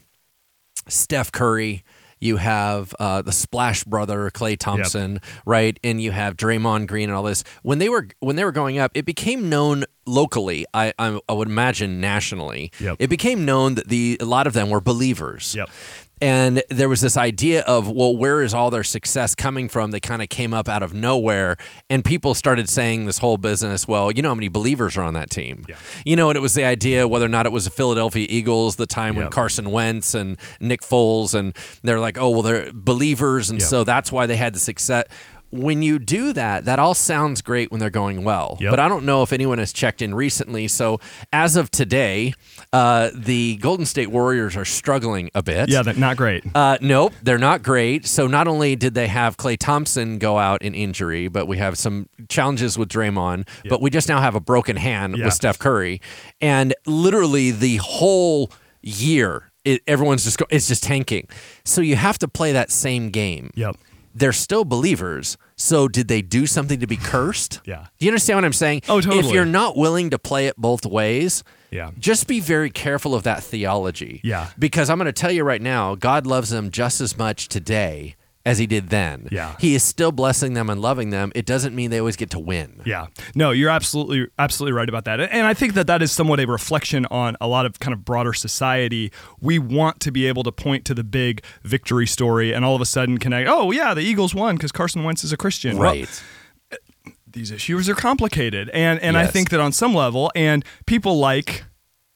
Steph 0.88 1.30
Curry. 1.30 1.84
You 2.20 2.36
have 2.36 2.94
uh, 3.00 3.22
the 3.22 3.32
Splash 3.32 3.84
Brother, 3.84 4.30
Klay 4.30 4.58
Thompson, 4.58 5.20
right? 5.46 5.78
And 5.82 6.00
you 6.00 6.12
have 6.12 6.36
Draymond 6.36 6.86
Green 6.86 7.08
and 7.08 7.16
all 7.16 7.22
this. 7.22 7.42
When 7.62 7.78
they 7.78 7.88
were 7.88 8.08
when 8.20 8.36
they 8.36 8.44
were 8.44 8.52
going 8.52 8.78
up, 8.78 8.92
it 8.94 9.04
became 9.06 9.48
known 9.48 9.84
locally. 10.06 10.66
I 10.74 10.92
I, 10.98 11.18
I 11.28 11.32
would 11.32 11.48
imagine 11.48 12.00
nationally. 12.00 12.72
Yep. 12.78 12.96
It 12.98 13.08
became 13.08 13.44
known 13.44 13.74
that 13.76 13.88
the 13.88 14.18
a 14.20 14.24
lot 14.26 14.46
of 14.46 14.52
them 14.52 14.68
were 14.70 14.80
believers. 14.80 15.54
Yep. 15.54 15.70
And 16.20 16.62
there 16.68 16.88
was 16.88 17.00
this 17.00 17.16
idea 17.16 17.62
of, 17.62 17.90
well, 17.90 18.14
where 18.14 18.42
is 18.42 18.52
all 18.52 18.70
their 18.70 18.84
success 18.84 19.34
coming 19.34 19.68
from? 19.68 19.90
They 19.90 20.00
kind 20.00 20.20
of 20.20 20.28
came 20.28 20.52
up 20.52 20.68
out 20.68 20.82
of 20.82 20.92
nowhere, 20.92 21.56
and 21.88 22.04
people 22.04 22.34
started 22.34 22.68
saying 22.68 23.06
this 23.06 23.18
whole 23.18 23.38
business. 23.38 23.88
Well, 23.88 24.10
you 24.12 24.20
know 24.20 24.28
how 24.28 24.34
many 24.34 24.48
believers 24.48 24.96
are 24.98 25.02
on 25.02 25.14
that 25.14 25.30
team? 25.30 25.64
Yeah. 25.68 25.76
You 26.04 26.16
know, 26.16 26.28
and 26.28 26.36
it 26.36 26.40
was 26.40 26.54
the 26.54 26.64
idea 26.64 27.08
whether 27.08 27.24
or 27.24 27.28
not 27.30 27.46
it 27.46 27.52
was 27.52 27.64
the 27.64 27.70
Philadelphia 27.70 28.26
Eagles, 28.28 28.76
the 28.76 28.86
time 28.86 29.16
when 29.16 29.30
Carson 29.30 29.70
Wentz 29.70 30.14
and 30.14 30.36
Nick 30.60 30.82
Foles, 30.82 31.34
and 31.34 31.56
they're 31.82 32.00
like, 32.00 32.18
oh, 32.18 32.28
well, 32.30 32.42
they're 32.42 32.70
believers, 32.74 33.48
and 33.50 33.60
Yep. 33.60 33.68
so 33.68 33.84
that's 33.84 34.12
why 34.12 34.26
they 34.26 34.36
had 34.36 34.54
the 34.54 34.60
success. 34.60 35.04
When 35.52 35.82
you 35.82 35.98
do 35.98 36.32
that, 36.32 36.64
that 36.66 36.78
all 36.78 36.94
sounds 36.94 37.42
great 37.42 37.70
when 37.72 37.80
they're 37.80 37.90
going 37.90 38.22
well. 38.22 38.56
Yep. 38.60 38.70
But 38.70 38.78
I 38.80 38.88
don't 38.88 39.04
know 39.04 39.22
if 39.22 39.32
anyone 39.32 39.58
has 39.58 39.72
checked 39.72 40.00
in 40.00 40.14
recently. 40.14 40.68
So 40.68 41.00
as 41.32 41.56
of 41.56 41.70
today, 41.70 42.34
uh, 42.72 43.10
the 43.14 43.56
Golden 43.56 43.84
State 43.84 44.12
Warriors 44.12 44.56
are 44.56 44.64
struggling 44.64 45.28
a 45.34 45.42
bit. 45.42 45.68
yeah, 45.68 45.82
that 45.82 45.96
not 45.96 46.16
great. 46.16 46.44
Uh, 46.54 46.78
nope, 46.80 47.12
they're 47.22 47.36
not 47.38 47.62
great. 47.64 48.06
So 48.06 48.26
not 48.28 48.46
only 48.46 48.76
did 48.76 48.94
they 48.94 49.08
have 49.08 49.36
Klay 49.36 49.58
Thompson 49.58 50.18
go 50.18 50.38
out 50.38 50.62
in 50.62 50.74
injury, 50.74 51.26
but 51.26 51.46
we 51.46 51.58
have 51.58 51.76
some 51.76 52.08
challenges 52.28 52.78
with 52.78 52.88
Draymond. 52.88 53.48
But 53.68 53.80
we 53.82 53.90
just 53.90 54.08
now 54.08 54.20
have 54.20 54.34
a 54.36 54.40
broken 54.40 54.76
hand 54.76 55.16
Yeah. 55.16 55.24
with 55.24 55.34
Steph 55.34 55.58
Curry, 55.58 56.00
and 56.40 56.74
literally 56.86 57.50
the 57.50 57.76
whole 57.78 58.52
year, 58.82 59.50
it, 59.64 59.82
everyone's 59.86 60.24
just 60.24 60.38
go, 60.38 60.46
it's 60.50 60.68
just 60.68 60.82
tanking. 60.82 61.26
So 61.64 61.80
you 61.80 61.96
have 61.96 62.18
to 62.20 62.28
play 62.28 62.52
that 62.52 62.70
same 62.70 63.10
game. 63.10 63.50
Yep. 63.54 63.76
They're 64.14 64.32
still 64.32 64.64
believers. 64.64 65.36
So 65.56 65.86
did 65.88 66.08
they 66.08 66.22
do 66.22 66.46
something 66.46 66.80
to 66.80 66.86
be 66.86 66.96
cursed? 66.96 67.60
Yeah. 67.66 67.86
Do 67.98 68.06
you 68.06 68.10
understand 68.10 68.38
what 68.38 68.44
I'm 68.44 68.52
saying? 68.52 68.82
Oh, 68.88 69.00
totally. 69.00 69.18
If 69.28 69.32
you're 69.32 69.44
not 69.44 69.76
willing 69.76 70.10
to 70.10 70.18
play 70.18 70.46
it 70.46 70.56
both 70.56 70.84
ways, 70.84 71.44
Yeah. 71.70 71.90
just 71.98 72.26
be 72.26 72.40
very 72.40 72.70
careful 72.70 73.14
of 73.14 73.22
that 73.22 73.42
theology. 73.44 74.20
Yeah. 74.24 74.48
Because 74.58 74.90
I'm 74.90 74.98
going 74.98 75.06
to 75.06 75.12
tell 75.12 75.30
you 75.30 75.44
right 75.44 75.62
now, 75.62 75.94
God 75.94 76.26
loves 76.26 76.50
them 76.50 76.70
just 76.70 77.00
as 77.00 77.16
much 77.16 77.48
today 77.48 78.16
as 78.46 78.58
he 78.58 78.66
did 78.66 78.88
then. 78.88 79.28
Yeah. 79.30 79.54
He 79.60 79.74
is 79.74 79.82
still 79.82 80.12
blessing 80.12 80.54
them 80.54 80.70
and 80.70 80.80
loving 80.80 81.10
them. 81.10 81.30
It 81.34 81.44
doesn't 81.44 81.74
mean 81.74 81.90
they 81.90 81.98
always 81.98 82.16
get 82.16 82.30
to 82.30 82.38
win. 82.38 82.80
Yeah. 82.86 83.08
No, 83.34 83.50
you're 83.50 83.68
absolutely 83.70 84.28
absolutely 84.38 84.72
right 84.72 84.88
about 84.88 85.04
that. 85.04 85.20
And 85.20 85.46
I 85.46 85.52
think 85.54 85.74
that 85.74 85.86
that 85.88 86.00
is 86.00 86.10
somewhat 86.10 86.40
a 86.40 86.46
reflection 86.46 87.04
on 87.06 87.36
a 87.40 87.46
lot 87.46 87.66
of 87.66 87.78
kind 87.80 87.92
of 87.92 88.04
broader 88.04 88.32
society. 88.32 89.12
We 89.40 89.58
want 89.58 90.00
to 90.00 90.10
be 90.10 90.26
able 90.26 90.42
to 90.44 90.52
point 90.52 90.84
to 90.86 90.94
the 90.94 91.04
big 91.04 91.44
victory 91.62 92.06
story 92.06 92.52
and 92.54 92.64
all 92.64 92.74
of 92.74 92.80
a 92.80 92.86
sudden 92.86 93.18
connect, 93.18 93.48
"Oh, 93.48 93.72
yeah, 93.72 93.92
the 93.92 94.00
Eagles 94.02 94.34
won 94.34 94.56
because 94.56 94.72
Carson 94.72 95.04
Wentz 95.04 95.22
is 95.22 95.32
a 95.32 95.36
Christian." 95.36 95.76
Well, 95.76 95.90
Right. 95.92 96.22
these 97.30 97.50
issues 97.50 97.88
are 97.88 97.94
complicated. 97.94 98.70
And 98.70 98.98
and 99.00 99.16
I 99.16 99.26
think 99.26 99.50
that 99.50 99.60
on 99.60 99.72
some 99.72 99.94
level 99.94 100.32
and 100.34 100.64
people 100.86 101.18
like 101.18 101.64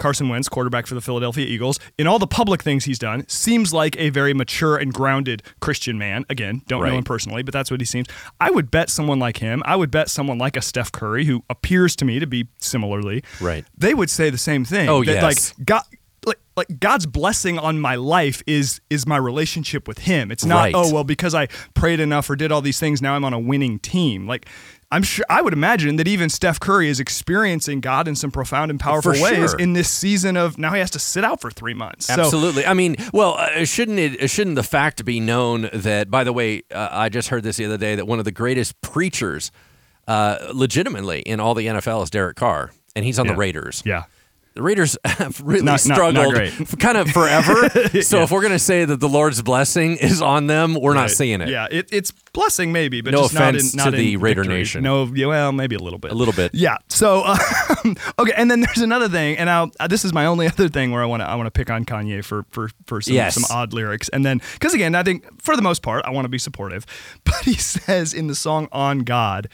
Carson 0.05 0.29
Wentz, 0.29 0.51
quarterback 0.51 0.87
for 0.87 0.95
the 0.95 1.01
Philadelphia 1.01 1.47
Eagles, 1.47 1.81
in 1.97 2.07
all 2.07 2.19
the 2.19 2.27
public 2.27 2.63
things 2.63 2.85
he's 2.85 2.99
done, 2.99 3.27
seems 3.27 3.73
like 3.73 3.99
a 3.99 4.11
very 4.11 4.35
mature 4.35 4.77
and 4.77 4.93
grounded 4.93 5.43
Christian 5.61 5.97
man. 5.97 6.27
Again, 6.29 6.61
don't 6.67 6.85
know 6.85 6.93
him 6.93 7.05
personally, 7.05 7.43
but 7.43 7.55
that's 7.55 7.71
what 7.71 7.81
he 7.81 7.87
seems. 7.87 8.07
I 8.39 8.51
would 8.51 8.71
bet 8.71 8.91
someone 8.91 9.19
like 9.19 9.39
him, 9.39 9.63
I 9.65 9.77
would 9.77 9.91
bet 9.91 10.11
someone 10.11 10.37
like 10.37 10.59
a 10.59 10.61
Steph 10.63 10.93
Curry, 10.93 11.25
who 11.25 11.43
appears 11.49 11.97
to 11.97 12.05
me 12.05 12.19
to 12.19 12.27
be 12.27 12.49
similarly, 12.59 13.25
Right. 13.41 13.65
they 13.75 13.95
would 13.95 14.11
say 14.11 14.29
the 14.29 14.37
same 14.37 14.67
thing. 14.67 14.91
Oh, 14.91 15.03
that, 15.05 15.11
yes. 15.23 15.55
Like, 15.57 15.67
God, 15.67 15.83
like, 16.27 16.39
like 16.57 16.81
God's 16.81 17.07
blessing 17.07 17.59
on 17.59 17.81
my 17.81 17.95
life 17.97 18.43
is 18.47 18.81
is 18.91 19.07
my 19.07 19.17
relationship 19.17 19.87
with 19.89 19.99
Him. 20.01 20.31
It's 20.31 20.45
not 20.45 20.57
Right. 20.65 20.75
oh 20.75 20.93
well 20.93 21.05
because 21.05 21.35
I 21.35 21.49
prayed 21.75 22.01
enough 22.01 22.31
or 22.31 22.37
did 22.37 22.51
all 22.53 22.63
these 22.63 22.79
things 22.79 23.03
now 23.03 23.15
I'm 23.15 23.25
on 23.25 23.33
a 23.35 23.39
winning 23.39 23.79
team. 23.79 24.27
Like 24.27 24.47
I'm 24.95 25.03
sure 25.03 25.25
I 25.29 25.43
would 25.43 25.53
imagine 25.53 25.97
that 25.97 26.07
even 26.07 26.29
Steph 26.31 26.61
Curry 26.61 26.89
is 26.89 27.01
experiencing 27.01 27.81
God 27.81 28.07
in 28.07 28.15
some 28.15 28.31
profound 28.31 28.71
and 28.71 28.79
powerful 28.79 29.13
For 29.15 29.23
ways 29.23 29.51
sure. 29.51 29.59
in 29.59 29.73
this 29.73 29.91
season 29.91 30.37
of 30.37 30.57
now 30.57 30.73
he 30.73 30.79
has 30.79 30.91
to 30.93 30.99
sit 30.99 31.25
out 31.25 31.41
for 31.41 31.51
three 31.51 31.75
months. 31.75 32.07
So 32.07 32.15
Absolutely. 32.15 32.65
I 32.65 32.75
mean, 32.75 32.97
well, 33.13 33.35
uh, 33.35 33.65
shouldn't 33.65 33.99
it? 33.99 34.31
Shouldn't 34.31 34.57
the 34.57 34.63
fact 34.63 35.05
be 35.05 35.21
known 35.21 35.69
that? 35.73 36.11
By 36.11 36.23
the 36.25 36.33
way, 36.33 36.63
uh, 36.73 36.89
I 36.91 37.09
just 37.09 37.29
heard 37.29 37.43
this 37.43 37.57
the 37.57 37.65
other 37.65 37.77
day 37.79 37.97
that 37.97 38.07
one 38.07 38.19
of 38.19 38.25
the 38.25 38.33
greatest 38.33 38.81
preachers, 38.83 39.51
uh, 40.07 40.51
legitimately 40.55 41.21
in 41.21 41.41
all 41.41 41.55
the 41.55 41.67
NFL, 41.67 42.03
is 42.05 42.11
Derek 42.11 42.37
Carr, 42.37 42.71
and 42.95 43.05
he's 43.05 43.19
on 43.19 43.27
Yeah. 43.27 43.33
the 43.33 43.39
Raiders. 43.39 43.83
yeah. 43.85 44.05
The 44.55 44.63
Raiders 44.63 44.97
have 45.05 45.41
really 45.41 45.63
Not- 45.63 45.85
not- 45.85 45.89
not 45.89 46.13
struggled 46.15 46.79
kind 46.79 46.97
of 46.97 47.11
forever. 47.11 47.69
So 48.03 48.23
if 48.23 48.31
we're 48.31 48.41
going 48.41 48.53
to 48.53 48.59
say 48.59 48.85
that 48.85 49.01
the 49.01 49.09
Lord's 49.09 49.43
blessing 49.43 49.97
is 49.97 50.23
on 50.23 50.47
them, 50.47 50.75
we're 50.81 50.95
not 50.95 51.11
seeing 51.11 51.41
it. 51.41 51.49
Yeah, 51.49 51.67
it, 51.71 51.89
it's 51.93 52.11
blessing 52.33 52.71
maybe, 52.73 53.01
but 53.01 53.13
No 53.13 53.23
just 53.23 53.35
not 53.35 53.49
in, 53.51 53.57
offense 53.57 53.75
not 53.75 53.85
to 53.87 53.91
the 53.93 54.15
in 54.15 54.21
Raider 54.21 54.43
victory. 54.43 54.59
Nation. 54.59 54.83
No, 54.85 55.05
yeah, 55.07 55.27
well, 55.27 55.53
maybe 55.53 55.75
a 55.75 55.79
little 55.81 55.99
bit. 55.99 56.13
A 56.13 56.15
little 56.15 56.35
bit. 56.35 56.55
Yeah. 56.55 56.77
So, 56.89 57.25
um, 57.85 57.97
okay, 58.19 58.33
and 58.37 58.49
then 58.51 58.61
there's 58.61 58.79
another 58.79 59.09
thing, 59.09 59.39
and 59.39 59.51
I'll, 59.51 59.71
uh, 59.81 59.89
this 59.89 60.05
is 60.05 60.13
my 60.13 60.27
only 60.27 60.47
other 60.47 60.69
thing 60.69 60.93
where 60.93 61.03
I 61.03 61.07
want 61.07 61.23
to 61.23 61.29
I 61.29 61.35
want 61.35 61.47
to 61.47 61.51
pick 61.51 61.71
on 61.71 61.85
Kanye 61.85 62.25
for 62.25 62.45
for 62.51 62.71
for 62.87 63.01
some, 63.01 63.15
Yes. 63.15 63.35
some 63.35 63.45
odd 63.51 63.73
lyrics, 63.73 64.09
and 64.11 64.25
then 64.25 64.41
because 64.55 64.73
again, 64.75 64.95
I 64.95 65.03
think 65.03 65.25
for 65.43 65.57
the 65.57 65.63
most 65.63 65.83
part, 65.83 66.05
I 66.05 66.11
want 66.11 66.27
to 66.27 66.29
be 66.31 66.39
supportive, 66.39 66.87
but 67.25 67.43
he 67.45 67.55
says 67.55 68.15
in 68.15 68.29
the 68.29 68.35
song 68.37 68.69
"On 68.73 69.01
God." 69.01 69.49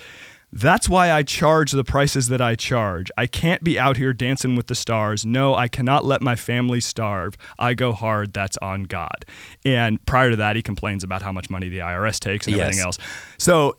That's 0.53 0.89
why 0.89 1.13
I 1.13 1.23
charge 1.23 1.71
the 1.73 1.85
prices 1.85 2.29
that 2.29 2.41
I 2.41 2.55
charge. 2.57 3.11
I 3.17 3.27
can't 3.27 3.63
be 3.63 3.79
out 3.79 3.97
here 3.97 4.13
dancing 4.13 4.57
with 4.57 4.67
the 4.67 4.75
stars. 4.75 5.25
No, 5.25 5.55
I 5.55 5.69
cannot 5.69 6.05
let 6.05 6.23
my 6.23 6.35
family 6.35 6.81
starve. 6.81 7.37
I 7.59 7.75
go 7.75 7.93
hard. 7.93 8.33
That's 8.33 8.57
on 8.59 8.85
God. 8.85 9.25
And 9.65 10.05
prior 10.07 10.31
to 10.31 10.37
that, 10.37 10.57
he 10.57 10.63
complains 10.63 11.05
about 11.05 11.23
how 11.23 11.31
much 11.33 11.51
money 11.51 11.69
the 11.69 11.79
IRS 11.79 12.19
takes 12.19 12.47
and 12.49 12.57
Yes. 12.57 12.63
everything 12.65 12.85
else. 12.85 12.99
So 13.39 13.77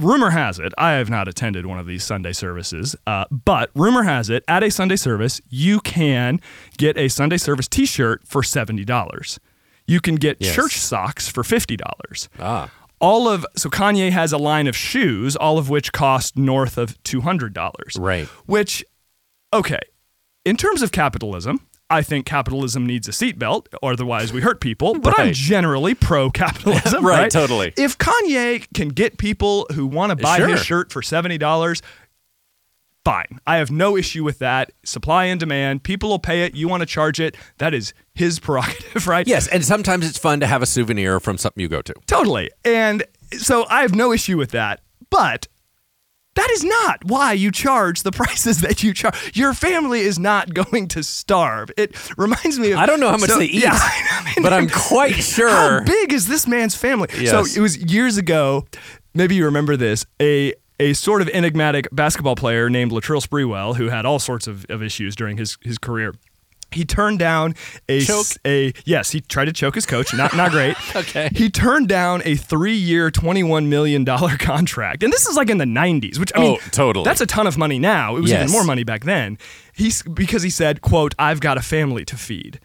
rumor 0.00 0.30
has 0.30 0.58
it, 0.58 0.72
I 0.78 0.92
have 0.92 1.10
not 1.10 1.26
attended 1.26 1.66
one 1.66 1.78
of 1.78 1.86
these 1.86 2.04
Sunday 2.04 2.32
services, 2.34 2.94
uh, 3.06 3.24
but 3.30 3.70
rumor 3.74 4.02
has 4.04 4.28
it, 4.30 4.44
at 4.46 4.62
a 4.62 4.70
Sunday 4.70 4.96
service, 4.96 5.40
you 5.48 5.80
can 5.80 6.40
get 6.76 6.96
a 6.98 7.08
Sunday 7.08 7.38
service 7.38 7.66
t 7.66 7.84
shirt 7.86 8.20
for 8.26 8.42
$70. 8.42 9.38
You 9.88 10.00
can 10.00 10.16
get 10.16 10.36
Yes. 10.38 10.54
church 10.54 10.76
socks 10.78 11.28
for 11.28 11.42
$50. 11.42 12.28
Ah. 12.38 12.70
All 13.00 13.28
of, 13.28 13.44
so 13.56 13.68
Kanye 13.68 14.10
has 14.10 14.32
a 14.32 14.38
line 14.38 14.66
of 14.66 14.76
shoes, 14.76 15.36
all 15.36 15.58
of 15.58 15.68
which 15.68 15.92
cost 15.92 16.36
north 16.36 16.78
of 16.78 17.02
$200. 17.04 17.98
Right. 17.98 18.26
Which, 18.46 18.84
okay, 19.52 19.80
in 20.44 20.56
terms 20.56 20.80
of 20.80 20.92
capitalism, 20.92 21.60
I 21.88 22.02
think 22.02 22.26
capitalism 22.26 22.86
needs 22.86 23.06
a 23.06 23.12
seatbelt, 23.12 23.66
otherwise 23.82 24.32
we 24.32 24.40
hurt 24.40 24.60
people. 24.60 24.98
But 24.98 25.18
I'm 25.18 25.32
generally 25.32 25.94
pro 25.94 26.30
capitalism. 26.30 27.04
Right, 27.06 27.20
right, 27.20 27.30
totally. 27.30 27.72
If 27.76 27.98
Kanye 27.98 28.66
can 28.74 28.88
get 28.88 29.18
people 29.18 29.66
who 29.74 29.86
want 29.86 30.10
to 30.10 30.16
buy 30.16 30.40
his 30.40 30.64
shirt 30.64 30.90
for 30.90 31.02
seventy 31.02 31.38
dollars, 31.38 31.82
fine. 33.04 33.38
I 33.46 33.58
have 33.58 33.70
no 33.70 33.96
issue 33.96 34.24
with 34.24 34.40
that. 34.40 34.72
Supply 34.84 35.26
and 35.26 35.38
demand. 35.38 35.84
People 35.84 36.08
will 36.08 36.18
pay 36.18 36.44
it. 36.44 36.56
You 36.56 36.66
want 36.66 36.80
to 36.80 36.86
charge 36.86 37.20
it. 37.20 37.36
That 37.58 37.72
is 37.72 37.94
his 38.16 38.38
prerogative, 38.40 39.06
right? 39.06 39.26
Yes, 39.26 39.46
and 39.46 39.64
sometimes 39.64 40.08
it's 40.08 40.18
fun 40.18 40.40
to 40.40 40.46
have 40.46 40.62
a 40.62 40.66
souvenir 40.66 41.20
from 41.20 41.38
something 41.38 41.60
you 41.60 41.68
go 41.68 41.82
to. 41.82 41.94
Totally. 42.06 42.50
And 42.64 43.04
so 43.32 43.66
I 43.68 43.82
have 43.82 43.94
no 43.94 44.12
issue 44.12 44.36
with 44.36 44.50
that. 44.50 44.80
But 45.10 45.46
that 46.34 46.50
is 46.50 46.64
not 46.64 47.04
why 47.04 47.32
you 47.32 47.50
charge 47.50 48.02
the 48.02 48.12
prices 48.22 48.60
that 48.62 48.82
you 48.82 48.92
charge. 48.92 49.36
Your 49.36 49.54
family 49.54 50.00
is 50.00 50.18
not 50.18 50.52
going 50.54 50.88
to 50.88 51.02
starve. 51.02 51.70
It 51.76 51.96
reminds 52.18 52.58
me 52.58 52.72
of 52.72 52.78
I 52.78 52.86
don't 52.86 53.00
know 53.00 53.10
how 53.10 53.16
much 53.16 53.30
so- 53.30 53.38
they 53.38 53.46
eat, 53.46 53.62
Yeah, 53.62 53.70
I 53.78 54.22
mean, 54.24 54.42
but 54.42 54.52
I'm 54.52 54.68
quite 54.68 55.14
sure. 55.14 55.48
How 55.48 55.84
big 55.84 56.12
is 56.12 56.26
this 56.26 56.46
man's 56.46 56.74
family? 56.74 57.08
Yes. 57.18 57.30
So 57.30 57.58
it 57.58 57.62
was 57.62 57.76
years 57.78 58.16
ago. 58.16 58.66
Maybe 59.14 59.34
you 59.34 59.44
remember 59.46 59.76
this. 59.76 60.04
A 60.20 60.54
a 60.78 60.92
sort 60.92 61.22
of 61.22 61.28
enigmatic 61.30 61.88
basketball 61.90 62.36
player 62.36 62.68
named 62.68 62.92
Latrell 62.92 63.26
Sprewell, 63.26 63.76
who 63.76 63.88
had 63.88 64.04
all 64.04 64.18
sorts 64.18 64.46
of, 64.46 64.66
of 64.68 64.82
issues 64.82 65.16
during 65.16 65.38
his, 65.38 65.56
his 65.62 65.78
career. 65.78 66.14
He 66.72 66.84
turned 66.84 67.18
down 67.18 67.54
a 67.88 68.00
Choke? 68.00 68.26
a 68.46 68.72
yes. 68.84 69.10
He 69.12 69.20
tried 69.20 69.46
to 69.46 69.52
choke 69.52 69.74
his 69.76 69.86
coach. 69.86 70.12
Not 70.14 70.36
not 70.36 70.50
great. 70.50 70.76
Okay. 70.96 71.28
He 71.34 71.48
turned 71.50 71.88
down 71.88 72.22
a 72.24 72.34
three 72.36 72.74
year, 72.76 73.10
twenty 73.10 73.42
one 73.42 73.68
million 73.68 74.04
dollar 74.04 74.36
contract, 74.38 75.02
and 75.02 75.12
this 75.12 75.26
is 75.26 75.36
like 75.36 75.48
in 75.50 75.58
the 75.58 75.66
nineties. 75.66 76.18
Which 76.18 76.32
I 76.34 76.40
mean, 76.40 76.58
Oh, 76.60 76.68
totally. 76.70 77.04
That's 77.04 77.20
a 77.20 77.26
ton 77.26 77.46
of 77.46 77.56
money 77.56 77.78
now. 77.78 78.16
It 78.16 78.20
was 78.20 78.30
Yes. 78.30 78.42
even 78.42 78.52
more 78.52 78.64
money 78.64 78.84
back 78.84 79.04
then. 79.04 79.38
He's 79.74 80.02
because 80.02 80.42
he 80.42 80.50
said, 80.50 80.80
"quote 80.82 81.14
I've 81.18 81.40
got 81.40 81.56
a 81.56 81.62
family 81.62 82.04
to 82.06 82.16
feed," 82.16 82.60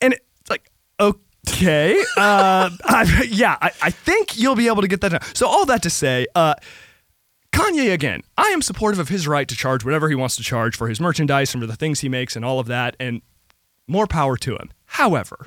and 0.00 0.12
it's 0.14 0.50
like 0.50 0.70
okay, 0.98 1.92
uh, 2.16 2.70
I, 2.84 3.26
yeah, 3.30 3.56
I, 3.62 3.70
I 3.82 3.90
think 3.90 4.38
you'll 4.38 4.56
be 4.56 4.66
able 4.66 4.82
to 4.82 4.88
get 4.88 5.00
that 5.02 5.10
done. 5.12 5.20
So 5.34 5.46
all 5.46 5.66
that 5.66 5.82
to 5.82 5.90
say, 5.90 6.26
uh, 6.34 6.54
Kanye 7.52 7.92
again, 7.92 8.22
I 8.38 8.48
am 8.48 8.62
supportive 8.62 8.98
of 8.98 9.08
his 9.08 9.26
right 9.26 9.46
to 9.48 9.56
charge 9.56 9.84
whatever 9.84 10.08
he 10.08 10.14
wants 10.14 10.36
to 10.36 10.42
charge 10.42 10.76
for 10.76 10.88
his 10.88 11.00
merchandise 11.00 11.52
and 11.54 11.62
for 11.62 11.66
the 11.66 11.76
things 11.76 12.00
he 12.00 12.08
makes 12.08 12.36
and 12.36 12.44
all 12.44 12.60
of 12.60 12.66
that, 12.68 12.96
and 13.00 13.22
more 13.88 14.06
power 14.06 14.36
to 14.38 14.52
him. 14.56 14.70
However, 14.86 15.46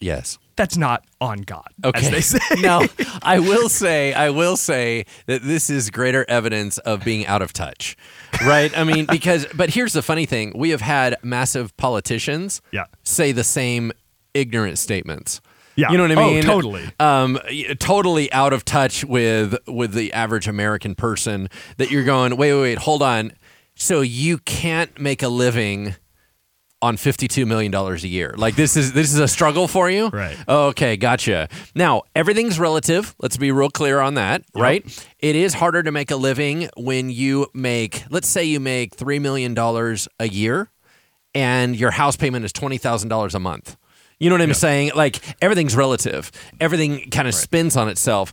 Yes. 0.00 0.38
that's 0.56 0.76
not 0.76 1.04
on 1.20 1.42
God, 1.42 1.68
Okay. 1.84 2.06
as 2.06 2.10
they 2.10 2.20
say. 2.20 2.38
now, 2.60 2.82
I 3.22 3.38
will 3.38 3.68
say, 3.68 4.12
I 4.12 4.30
will 4.30 4.56
say 4.56 5.04
that 5.26 5.42
this 5.42 5.70
is 5.70 5.90
greater 5.90 6.24
evidence 6.28 6.78
of 6.78 7.04
being 7.04 7.26
out 7.26 7.42
of 7.42 7.52
touch, 7.52 7.96
right? 8.44 8.76
I 8.76 8.84
mean, 8.84 9.06
because, 9.06 9.46
but 9.54 9.70
here's 9.70 9.92
the 9.92 10.02
funny 10.02 10.26
thing: 10.26 10.52
we 10.56 10.70
have 10.70 10.80
had 10.80 11.16
massive 11.22 11.76
politicians, 11.76 12.60
Yeah. 12.72 12.84
say 13.04 13.30
the 13.32 13.44
same 13.44 13.92
ignorant 14.34 14.78
statements. 14.78 15.40
Yeah. 15.80 15.90
You 15.90 15.96
know 15.98 16.04
what 16.08 16.18
I 16.18 16.22
Oh, 16.22 16.30
mean? 16.34 16.42
totally. 16.42 16.84
Um, 17.00 17.38
totally 17.78 18.32
out 18.32 18.52
of 18.52 18.64
touch 18.64 19.04
with 19.04 19.56
with 19.66 19.92
the 19.92 20.12
average 20.12 20.46
American 20.48 20.94
person. 20.94 21.48
That 21.78 21.90
you're 21.90 22.04
going, 22.04 22.36
wait, 22.36 22.52
wait, 22.54 22.60
wait, 22.60 22.78
hold 22.78 23.02
on. 23.02 23.32
So 23.74 24.00
you 24.02 24.38
can't 24.38 24.98
make 25.00 25.22
a 25.22 25.28
living 25.28 25.94
on 26.82 26.96
fifty-two 26.96 27.44
million 27.44 27.70
dollars 27.70 28.04
a 28.04 28.08
year. 28.08 28.34
Like 28.38 28.56
this 28.56 28.76
is 28.76 28.92
this 28.94 29.12
is 29.12 29.18
a 29.18 29.28
struggle 29.28 29.68
for 29.68 29.90
you, 29.90 30.08
Right. 30.08 30.36
Okay, 30.48 30.96
gotcha. 30.96 31.48
Now 31.74 32.02
everything's 32.14 32.58
relative. 32.58 33.14
Let's 33.20 33.36
be 33.36 33.52
real 33.52 33.68
clear 33.70 34.00
on 34.00 34.14
that, 34.14 34.44
right? 34.54 34.82
It 35.18 35.36
is 35.36 35.54
harder 35.54 35.82
to 35.82 35.92
make 35.92 36.10
a 36.10 36.16
living 36.16 36.68
when 36.78 37.10
you 37.10 37.48
make, 37.52 38.04
let's 38.10 38.28
say, 38.28 38.44
you 38.44 38.60
make 38.60 38.94
three 38.94 39.18
million 39.18 39.52
dollars 39.54 40.08
a 40.18 40.28
year, 40.28 40.70
and 41.34 41.76
your 41.76 41.90
house 41.90 42.16
payment 42.16 42.44
is 42.46 42.52
twenty 42.52 42.78
thousand 42.78 43.10
dollars 43.10 43.34
a 43.34 43.40
month. 43.40 43.76
You 44.20 44.28
know 44.28 44.34
what 44.34 44.42
I'm 44.42 44.54
saying? 44.54 44.92
Like 44.94 45.20
everything's 45.42 45.74
relative. 45.74 46.30
Everything 46.60 47.10
kind 47.10 47.26
of 47.26 47.34
spins 47.34 47.76
on 47.76 47.88
itself. 47.88 48.32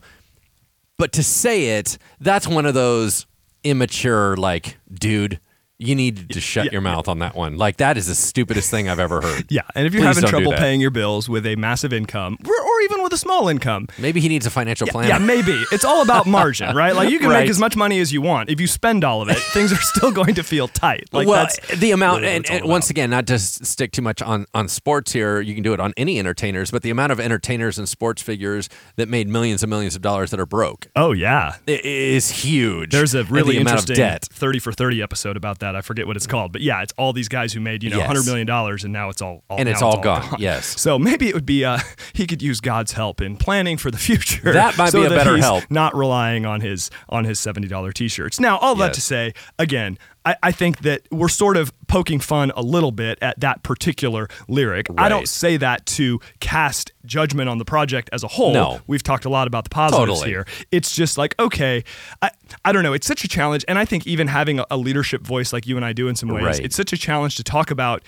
But 0.98 1.12
to 1.12 1.24
say 1.24 1.78
it, 1.78 1.98
that's 2.20 2.46
one 2.46 2.66
of 2.66 2.74
those 2.74 3.26
immature, 3.64 4.36
like, 4.36 4.76
dude, 4.92 5.40
you 5.80 5.94
need 5.94 6.30
to 6.30 6.40
shut 6.40 6.72
your 6.72 6.80
mouth 6.80 7.06
on 7.06 7.20
that 7.20 7.36
one. 7.36 7.56
Like 7.56 7.76
that 7.76 7.96
is 7.96 8.08
the 8.08 8.14
stupidest 8.16 8.68
thing 8.70 8.88
I've 8.88 8.98
ever 8.98 9.20
heard. 9.20 9.46
Yeah, 9.50 9.62
and 9.74 9.86
if 9.86 9.94
you're 9.94 10.02
Please 10.02 10.16
having 10.16 10.28
trouble 10.28 10.52
paying 10.52 10.80
your 10.80 10.90
bills 10.90 11.28
with 11.28 11.46
a 11.46 11.54
massive 11.56 11.92
income, 11.92 12.36
or, 12.44 12.52
or 12.52 12.80
even 12.82 13.02
with 13.02 13.12
a 13.12 13.16
small 13.16 13.48
income, 13.48 13.86
Maybe 13.98 14.20
he 14.20 14.28
needs 14.28 14.44
a 14.46 14.50
financial 14.50 14.86
plan. 14.88 15.08
yeah, 15.08 15.18
maybe 15.18 15.52
it's 15.72 15.84
all 15.84 16.02
about 16.02 16.26
margin, 16.38 16.74
right? 16.76 16.94
Like 16.94 17.10
you 17.10 17.18
can 17.18 17.28
Right. 17.30 17.40
make 17.42 17.50
as 17.50 17.58
much 17.58 17.76
money 17.76 18.00
as 18.00 18.12
you 18.12 18.20
want. 18.20 18.50
If 18.50 18.60
you 18.60 18.66
spend 18.66 19.04
all 19.04 19.22
of 19.22 19.28
it, 19.28 19.38
things 19.52 19.72
are 19.72 19.80
still 19.80 20.10
going 20.10 20.34
to 20.34 20.42
feel 20.42 20.66
tight. 20.68 21.08
Like 21.12 21.26
well, 21.28 21.36
that's 21.44 21.78
the 21.78 21.92
amount, 21.92 22.24
and, 22.24 22.48
and 22.50 22.64
once 22.68 22.90
again, 22.90 23.10
not 23.10 23.26
to 23.28 23.38
stick 23.38 23.92
too 23.92 24.02
much 24.02 24.20
on 24.20 24.46
on 24.54 24.68
sports 24.68 25.12
here. 25.12 25.40
You 25.40 25.54
can 25.54 25.62
do 25.62 25.72
it 25.72 25.80
on 25.80 25.94
any 25.96 26.18
entertainers, 26.18 26.70
but 26.70 26.82
the 26.82 26.90
amount 26.90 27.12
of 27.12 27.20
entertainers 27.20 27.78
and 27.78 27.88
sports 27.88 28.20
figures 28.20 28.68
that 28.96 29.08
made 29.08 29.28
millions 29.28 29.62
and 29.62 29.70
millions 29.70 29.94
of 29.96 30.02
dollars 30.02 30.30
that 30.32 30.40
are 30.40 30.46
broke 30.46 30.88
oh 30.96 31.12
yeah, 31.12 31.54
is 31.66 32.30
huge. 32.30 32.90
There's 32.90 33.14
a 33.14 33.24
really 33.24 33.54
the 33.54 33.60
amount 33.62 33.84
of 33.84 33.90
interesting 33.90 33.96
debt. 33.96 34.24
30 34.32 34.58
for 34.58 34.72
30 34.72 35.02
episode 35.02 35.36
about 35.36 35.60
that. 35.60 35.67
I 35.76 35.80
forget 35.80 36.06
what 36.06 36.16
it's 36.16 36.26
called, 36.26 36.52
but 36.52 36.60
yeah, 36.60 36.82
it's 36.82 36.92
all 36.98 37.12
these 37.12 37.28
guys 37.28 37.52
who 37.52 37.60
made, 37.60 37.82
you 37.82 37.90
know, 37.90 37.98
Yes. 37.98 38.10
$100 38.10 38.26
million 38.26 38.48
and 38.48 38.92
now 38.92 39.08
it's 39.08 39.20
all, 39.22 39.42
all 39.48 39.58
And 39.58 39.66
now 39.66 39.72
it's 39.72 39.82
all 39.82 40.00
gone, 40.00 40.36
yes. 40.38 40.80
So 40.80 40.98
maybe 40.98 41.28
it 41.28 41.34
would 41.34 41.46
be, 41.46 41.64
uh, 41.64 41.78
he 42.12 42.26
could 42.26 42.42
use 42.42 42.60
God's 42.60 42.92
help 42.92 43.20
in 43.20 43.36
planning 43.36 43.76
for 43.76 43.90
the 43.90 43.98
future. 43.98 44.52
That 44.52 44.76
might 44.78 44.90
so 44.92 45.00
be 45.00 45.06
a 45.06 45.10
better 45.10 45.36
help. 45.38 45.64
Not 45.70 45.94
relying 45.96 46.46
on 46.46 46.60
his, 46.60 46.90
on 47.08 47.24
his 47.24 47.38
$70 47.40 47.92
t-shirts. 47.94 48.40
Now, 48.40 48.58
all 48.58 48.74
that 48.76 48.94
to 48.94 49.00
say, 49.00 49.34
again, 49.58 49.98
I, 50.28 50.36
I 50.42 50.52
think 50.52 50.80
that 50.80 51.02
we're 51.10 51.28
sort 51.28 51.56
of 51.56 51.72
poking 51.86 52.20
fun 52.20 52.52
a 52.54 52.60
little 52.62 52.92
bit 52.92 53.18
at 53.22 53.40
that 53.40 53.62
particular 53.62 54.28
lyric. 54.46 54.88
I 54.98 55.08
don't 55.08 55.26
say 55.28 55.56
that 55.56 55.86
to 55.86 56.20
cast 56.40 56.92
judgment 57.06 57.48
on 57.48 57.56
the 57.56 57.64
project 57.64 58.10
as 58.12 58.22
a 58.22 58.28
whole. 58.28 58.52
No. 58.52 58.80
We've 58.86 59.02
talked 59.02 59.24
a 59.24 59.30
lot 59.30 59.46
about 59.46 59.64
the 59.64 59.70
positives 59.70 60.06
Totally. 60.20 60.28
here. 60.28 60.46
It's 60.70 60.94
just 60.94 61.16
like, 61.16 61.34
okay, 61.40 61.82
I, 62.20 62.30
I 62.64 62.72
don't 62.72 62.82
know. 62.82 62.92
It's 62.92 63.06
such 63.06 63.24
a 63.24 63.28
challenge. 63.28 63.64
And 63.68 63.78
I 63.78 63.86
think 63.86 64.06
even 64.06 64.26
having 64.28 64.60
a, 64.60 64.66
a 64.70 64.76
leadership 64.76 65.22
voice 65.22 65.52
like 65.52 65.66
you 65.66 65.76
and 65.76 65.84
I 65.84 65.94
do 65.94 66.08
in 66.08 66.14
some 66.14 66.28
ways, 66.28 66.44
Right. 66.44 66.60
it's 66.60 66.76
such 66.76 66.92
a 66.92 66.98
challenge 66.98 67.36
to 67.36 67.42
talk 67.44 67.70
about 67.70 68.02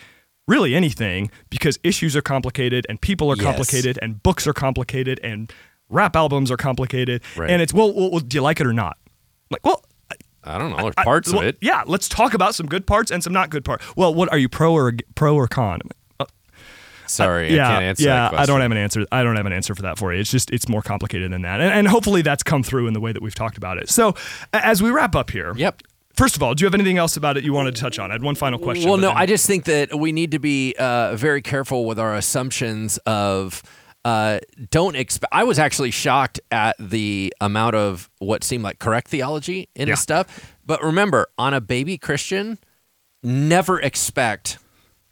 really 0.47 0.75
anything 0.75 1.31
because 1.49 1.79
issues 1.83 2.15
are 2.17 2.23
complicated 2.23 2.85
and 2.91 3.01
people 3.01 3.31
are 3.33 3.37
Yes. 3.37 3.45
complicated 3.47 3.99
and 4.03 4.23
books 4.23 4.47
are 4.47 4.53
complicated 4.53 5.19
and 5.23 5.51
rap 5.89 6.15
albums 6.17 6.51
are 6.51 6.57
complicated. 6.59 7.23
Right. 7.37 7.49
And 7.51 7.63
it's, 7.63 7.73
well, 7.73 7.95
well, 7.95 8.11
well, 8.11 8.21
do 8.21 8.37
you 8.37 8.43
like 8.43 8.61
it 8.61 8.67
or 8.67 8.73
not? 8.75 8.99
Like, 9.51 9.65
well, 9.65 9.83
I 10.45 10.59
don't 10.59 10.71
know. 10.71 10.77
There's 10.85 10.95
I- 10.97 11.05
parts 11.05 11.31
well, 11.33 11.43
of 11.43 11.47
it. 11.49 11.59
Yeah, 11.61 11.83
let's 11.87 12.09
talk 12.09 12.35
about 12.35 12.55
some 12.55 12.67
good 12.67 12.87
parts 12.87 13.11
and 13.11 13.23
some 13.23 13.33
not 13.33 13.51
good 13.51 13.65
parts. 13.65 13.85
Well, 13.97 14.15
what 14.15 14.31
are 14.33 14.39
you 14.39 14.49
pro 14.49 14.73
or 14.73 14.93
pro 15.15 15.35
or 15.35 15.47
con? 15.49 15.81
Uh, 16.19 16.27
Sorry, 17.07 17.55
yeah, 17.55 17.67
I 17.67 17.73
can't 17.73 17.85
answer 17.85 18.05
yeah. 18.05 18.31
that 18.31 18.41
I 18.41 18.47
don't 18.47 18.61
have 18.61 18.71
an 18.71 18.77
answer. 18.77 19.05
I 19.11 19.23
don't 19.23 19.37
have 19.37 19.47
an 19.47 19.53
answer 19.53 19.75
for 19.75 19.83
that 19.83 19.99
for 19.99 20.15
you. 20.15 20.21
It's 20.21 20.31
just 20.31 20.51
it's 20.53 20.69
more 20.69 20.81
complicated 20.83 21.33
than 21.33 21.43
that, 21.43 21.61
and, 21.61 21.73
and 21.73 21.89
hopefully 21.89 22.23
that's 22.23 22.43
come 22.43 22.63
through 22.63 22.87
in 22.87 22.95
the 22.95 23.01
way 23.01 23.13
that 23.13 23.21
we've 23.23 23.35
talked 23.35 23.57
about 23.57 23.79
it. 23.79 23.89
So, 23.89 24.15
as 24.53 24.83
we 24.83 24.91
wrap 24.91 25.15
up 25.17 25.31
here, 25.31 25.53
Yep. 25.57 25.83
First 26.15 26.37
of 26.37 26.43
all, 26.43 26.55
do 26.55 26.63
you 26.63 26.67
have 26.67 26.75
anything 26.75 26.99
else 26.99 27.17
about 27.17 27.39
it 27.39 27.45
you 27.45 27.53
wanted 27.55 27.75
to 27.77 27.81
touch 27.81 27.99
on? 27.99 28.11
I 28.11 28.15
had 28.15 28.23
one 28.23 28.35
final 28.35 28.59
question. 28.59 28.87
Well, 28.89 28.99
no, 28.99 29.09
then- 29.09 29.17
I 29.17 29.25
just 29.27 29.47
think 29.47 29.65
that 29.65 29.99
we 29.99 30.13
need 30.13 30.33
to 30.33 30.39
be 30.39 30.75
uh, 30.79 31.17
very 31.17 31.41
careful 31.41 31.87
with 31.87 31.99
our 31.99 32.15
assumptions 32.15 32.99
of. 33.07 33.63
Uh, 34.05 34.39
don't 34.71 34.97
expect. 34.97 35.33
I 35.33 35.45
was 35.45 35.59
actually 35.59 35.91
shocked 35.91 36.41
at 36.51 36.77
the 36.79 37.35
amount 37.41 37.75
of 37.77 38.09
what 38.19 38.43
seemed 38.45 38.65
like 38.65 38.79
correct 38.79 39.09
theology 39.09 39.69
in 39.75 39.89
Yeah. 39.89 39.93
his 39.93 40.01
stuff. 40.01 40.55
But 40.65 40.83
remember, 40.83 41.27
on 41.37 41.53
a 41.53 41.61
baby 41.61 41.99
Christian, 41.99 42.59
never 43.23 43.79
expect 43.81 44.59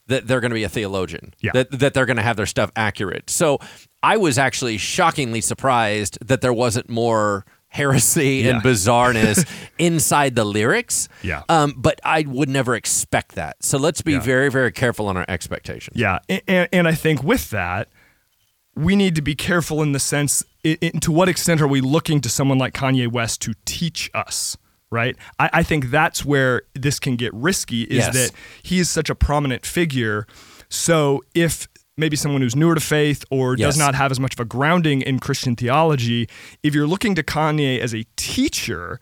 that 0.07 0.27
they're 0.27 0.41
going 0.41 0.51
to 0.51 0.55
be 0.55 0.65
a 0.65 0.69
theologian. 0.71 1.35
Yeah. 1.41 1.51
That 1.53 1.71
that 1.79 1.93
they're 1.95 2.07
going 2.07 2.17
to 2.17 2.23
have 2.23 2.37
their 2.37 2.47
stuff 2.47 2.71
accurate. 2.77 3.29
So 3.29 3.59
I 4.03 4.17
was 4.17 4.39
actually 4.39 4.79
shockingly 4.79 5.43
surprised 5.43 6.17
that 6.27 6.41
there 6.41 6.53
wasn't 6.55 6.89
more 6.89 7.45
heresy 7.71 8.49
and 8.49 8.63
bizarreness 8.63 9.47
inside 9.79 10.35
the 10.35 10.45
lyrics. 10.45 11.07
Yeah. 11.23 11.43
Um, 11.51 11.75
but 11.77 12.01
I 12.03 12.23
would 12.27 12.49
never 12.49 12.75
expect 12.75 13.35
that. 13.35 13.63
So 13.63 13.77
let's 13.77 14.01
be 14.01 14.13
Yeah. 14.13 14.21
very, 14.21 14.51
very 14.51 14.73
careful 14.73 15.07
on 15.09 15.19
our 15.19 15.27
expectations. 15.29 15.95
Yeah, 16.01 16.21
a- 16.31 16.49
and, 16.51 16.69
and 16.73 16.89
I 16.89 16.95
think 16.95 17.23
with 17.23 17.51
that, 17.51 17.89
we 18.79 18.95
need 18.97 19.15
to 19.17 19.23
be 19.23 19.35
careful 19.35 19.83
in 19.83 19.93
the 19.93 19.99
sense, 19.99 20.45
to 20.65 21.13
what 21.13 21.29
extent 21.29 21.61
are 21.61 21.67
we 21.69 21.81
looking 21.81 22.21
to 22.21 22.29
someone 22.29 22.59
like 22.59 22.75
Kanye 22.75 23.11
West 23.11 23.43
to 23.43 23.55
teach 23.65 24.11
us? 24.15 24.57
Right. 24.91 25.17
I, 25.39 25.51
I 25.53 25.63
think 25.65 25.91
that's 25.91 26.25
where 26.25 26.63
this 26.75 26.99
can 26.99 27.17
get 27.17 27.35
risky. 27.35 27.83
Is 27.83 27.97
Yes. 28.07 28.15
that 28.15 28.31
he 28.63 28.79
is 28.79 28.89
such 28.89 29.11
a 29.11 29.15
prominent 29.15 29.67
figure. 29.67 30.27
So 30.71 31.23
if 31.35 31.69
maybe 31.99 32.17
someone 32.17 32.41
who's 32.41 32.57
newer 32.57 32.75
to 32.75 32.81
faith 32.81 33.25
or 33.31 33.55
Yes. 33.57 33.75
does 33.75 33.79
not 33.79 33.95
have 33.97 34.11
as 34.11 34.19
much 34.21 34.33
of 34.35 34.41
a 34.41 34.45
grounding 34.47 35.03
in 35.03 35.19
Christian 35.19 35.57
theology, 35.57 36.29
if 36.63 36.75
you're 36.75 36.87
looking 36.87 37.15
to 37.17 37.23
Kanye 37.23 37.79
as 37.81 37.95
a 37.95 38.05
teacher, 38.17 39.01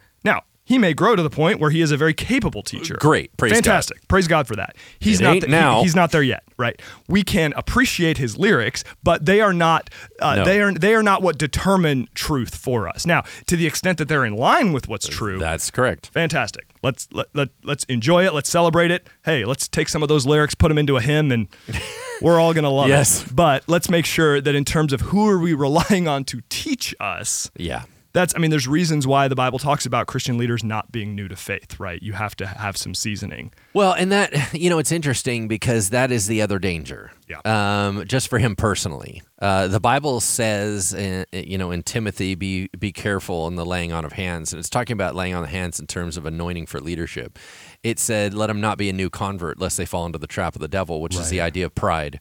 he 0.67 0.79
may 0.79 0.93
grow 0.93 1.17
to 1.17 1.23
the 1.23 1.31
point 1.31 1.61
where 1.61 1.71
he 1.71 1.81
is 1.81 1.91
a 1.93 1.97
very 1.97 2.12
capable 2.12 2.62
teacher. 2.62 2.97
Great. 3.01 3.35
Praise 3.39 3.53
God. 3.53 3.57
Fantastic. 3.64 4.07
Praise 4.09 4.27
God 4.29 4.47
for 4.47 4.57
that. 4.57 4.77
He's 4.99 5.21
It 5.21 5.25
not 5.25 5.33
th- 5.35 5.47
now. 5.49 5.77
he- 5.79 5.85
he's 5.85 5.95
not 5.97 6.11
there 6.11 6.23
yet, 6.23 6.43
right? 6.59 6.81
We 7.09 7.23
can 7.23 7.55
appreciate 7.57 8.19
his 8.19 8.37
lyrics, 8.37 8.85
but 9.03 9.25
they 9.25 9.41
are 9.41 9.53
not 9.55 9.89
uh, 10.21 10.35
No. 10.37 10.45
they 10.45 10.61
are 10.61 10.73
they 10.75 10.95
are 10.95 11.03
not 11.03 11.23
what 11.23 11.39
determine 11.39 12.09
truth 12.14 12.55
for 12.55 12.89
us. 12.89 13.07
Now, 13.07 13.23
to 13.47 13.57
the 13.57 13.67
extent 13.67 13.97
that 13.99 14.09
they're 14.09 14.25
in 14.27 14.35
line 14.37 14.73
with 14.73 14.89
what's 14.89 15.07
true, 15.09 15.39
That's 15.39 15.71
correct. 15.71 16.11
fantastic. 16.12 16.67
Let's 16.83 17.09
let, 17.12 17.27
let 17.33 17.49
let's 17.64 17.85
enjoy 17.85 18.27
it. 18.27 18.35
Let's 18.35 18.51
celebrate 18.51 18.91
it. 18.91 19.09
Hey, 19.25 19.45
let's 19.45 19.69
take 19.69 19.89
some 19.89 20.03
of 20.03 20.09
those 20.09 20.27
lyrics, 20.27 20.55
put 20.55 20.69
them 20.69 20.79
into 20.79 20.97
a 20.97 21.01
hymn, 21.01 21.31
and 21.33 21.49
we're 22.21 22.41
all 22.41 22.53
gonna 22.55 22.71
love 22.71 22.89
Yes. 22.89 23.23
it. 23.25 23.35
But 23.35 23.64
let's 23.69 23.89
make 23.89 24.05
sure 24.07 24.41
that 24.41 24.55
in 24.55 24.64
terms 24.64 24.93
of 24.93 25.01
who 25.01 25.29
are 25.29 25.39
we 25.39 25.55
relying 25.55 26.09
on 26.09 26.25
to 26.25 26.41
teach 26.49 26.95
us, 27.01 27.51
Yeah. 27.57 27.83
That's 28.17 28.35
i 28.35 28.39
mean 28.39 28.51
there's 28.51 28.67
reasons 28.67 29.07
why 29.07 29.29
the 29.29 29.37
bible 29.37 29.59
talks 29.59 29.87
about 29.87 30.07
christian 30.07 30.39
leaders 30.39 30.64
not 30.64 30.91
being 30.91 31.14
new 31.14 31.29
to 31.29 31.37
faith 31.37 31.79
right 31.79 32.03
you 32.03 32.14
have 32.14 32.35
to 32.35 32.47
have 32.47 32.77
some 32.77 32.95
seasoning 32.95 33.53
Well, 33.75 33.93
and 33.93 34.11
that 34.11 34.53
you 34.55 34.71
know, 34.71 34.79
it's 34.79 34.91
interesting 34.91 35.49
because 35.49 35.91
that 35.91 36.11
is 36.11 36.27
the 36.27 36.41
other 36.41 36.59
danger. 36.59 37.12
Yeah. 37.29 37.41
Um, 37.45 38.07
just 38.07 38.29
for 38.29 38.39
him 38.39 38.57
personally, 38.57 39.23
uh, 39.39 39.69
the 39.69 39.81
Bible 39.81 40.21
says, 40.21 40.95
uh, 40.95 41.25
you 41.33 41.59
know, 41.59 41.71
in 41.73 41.83
Timothy, 41.83 42.35
be 42.35 42.69
be 42.79 42.91
careful 42.93 43.47
in 43.49 43.57
the 43.57 43.67
laying 43.67 43.93
on 43.93 44.05
of 44.05 44.12
hands, 44.12 44.53
and 44.53 44.61
it's 44.61 44.71
talking 44.71 44.95
about 44.95 45.14
laying 45.14 45.35
on 45.35 45.45
of 45.45 45.51
hands 45.51 45.79
in 45.79 45.87
terms 45.87 46.17
of 46.17 46.25
anointing 46.25 46.67
for 46.67 46.81
leadership. 46.81 47.39
It 47.83 47.99
said, 47.99 48.33
"Let 48.33 48.47
them 48.47 48.61
not 48.61 48.79
be 48.79 48.89
a 48.89 48.93
new 48.93 49.11
convert, 49.11 49.59
lest 49.61 49.77
they 49.77 49.87
fall 49.87 50.07
into 50.07 50.19
the 50.19 50.27
trap 50.27 50.55
of 50.55 50.61
the 50.61 50.69
devil," 50.69 51.03
which 51.03 51.17
is 51.17 51.29
the 51.29 51.41
idea 51.41 51.67
of 51.67 51.75
pride, 51.75 52.21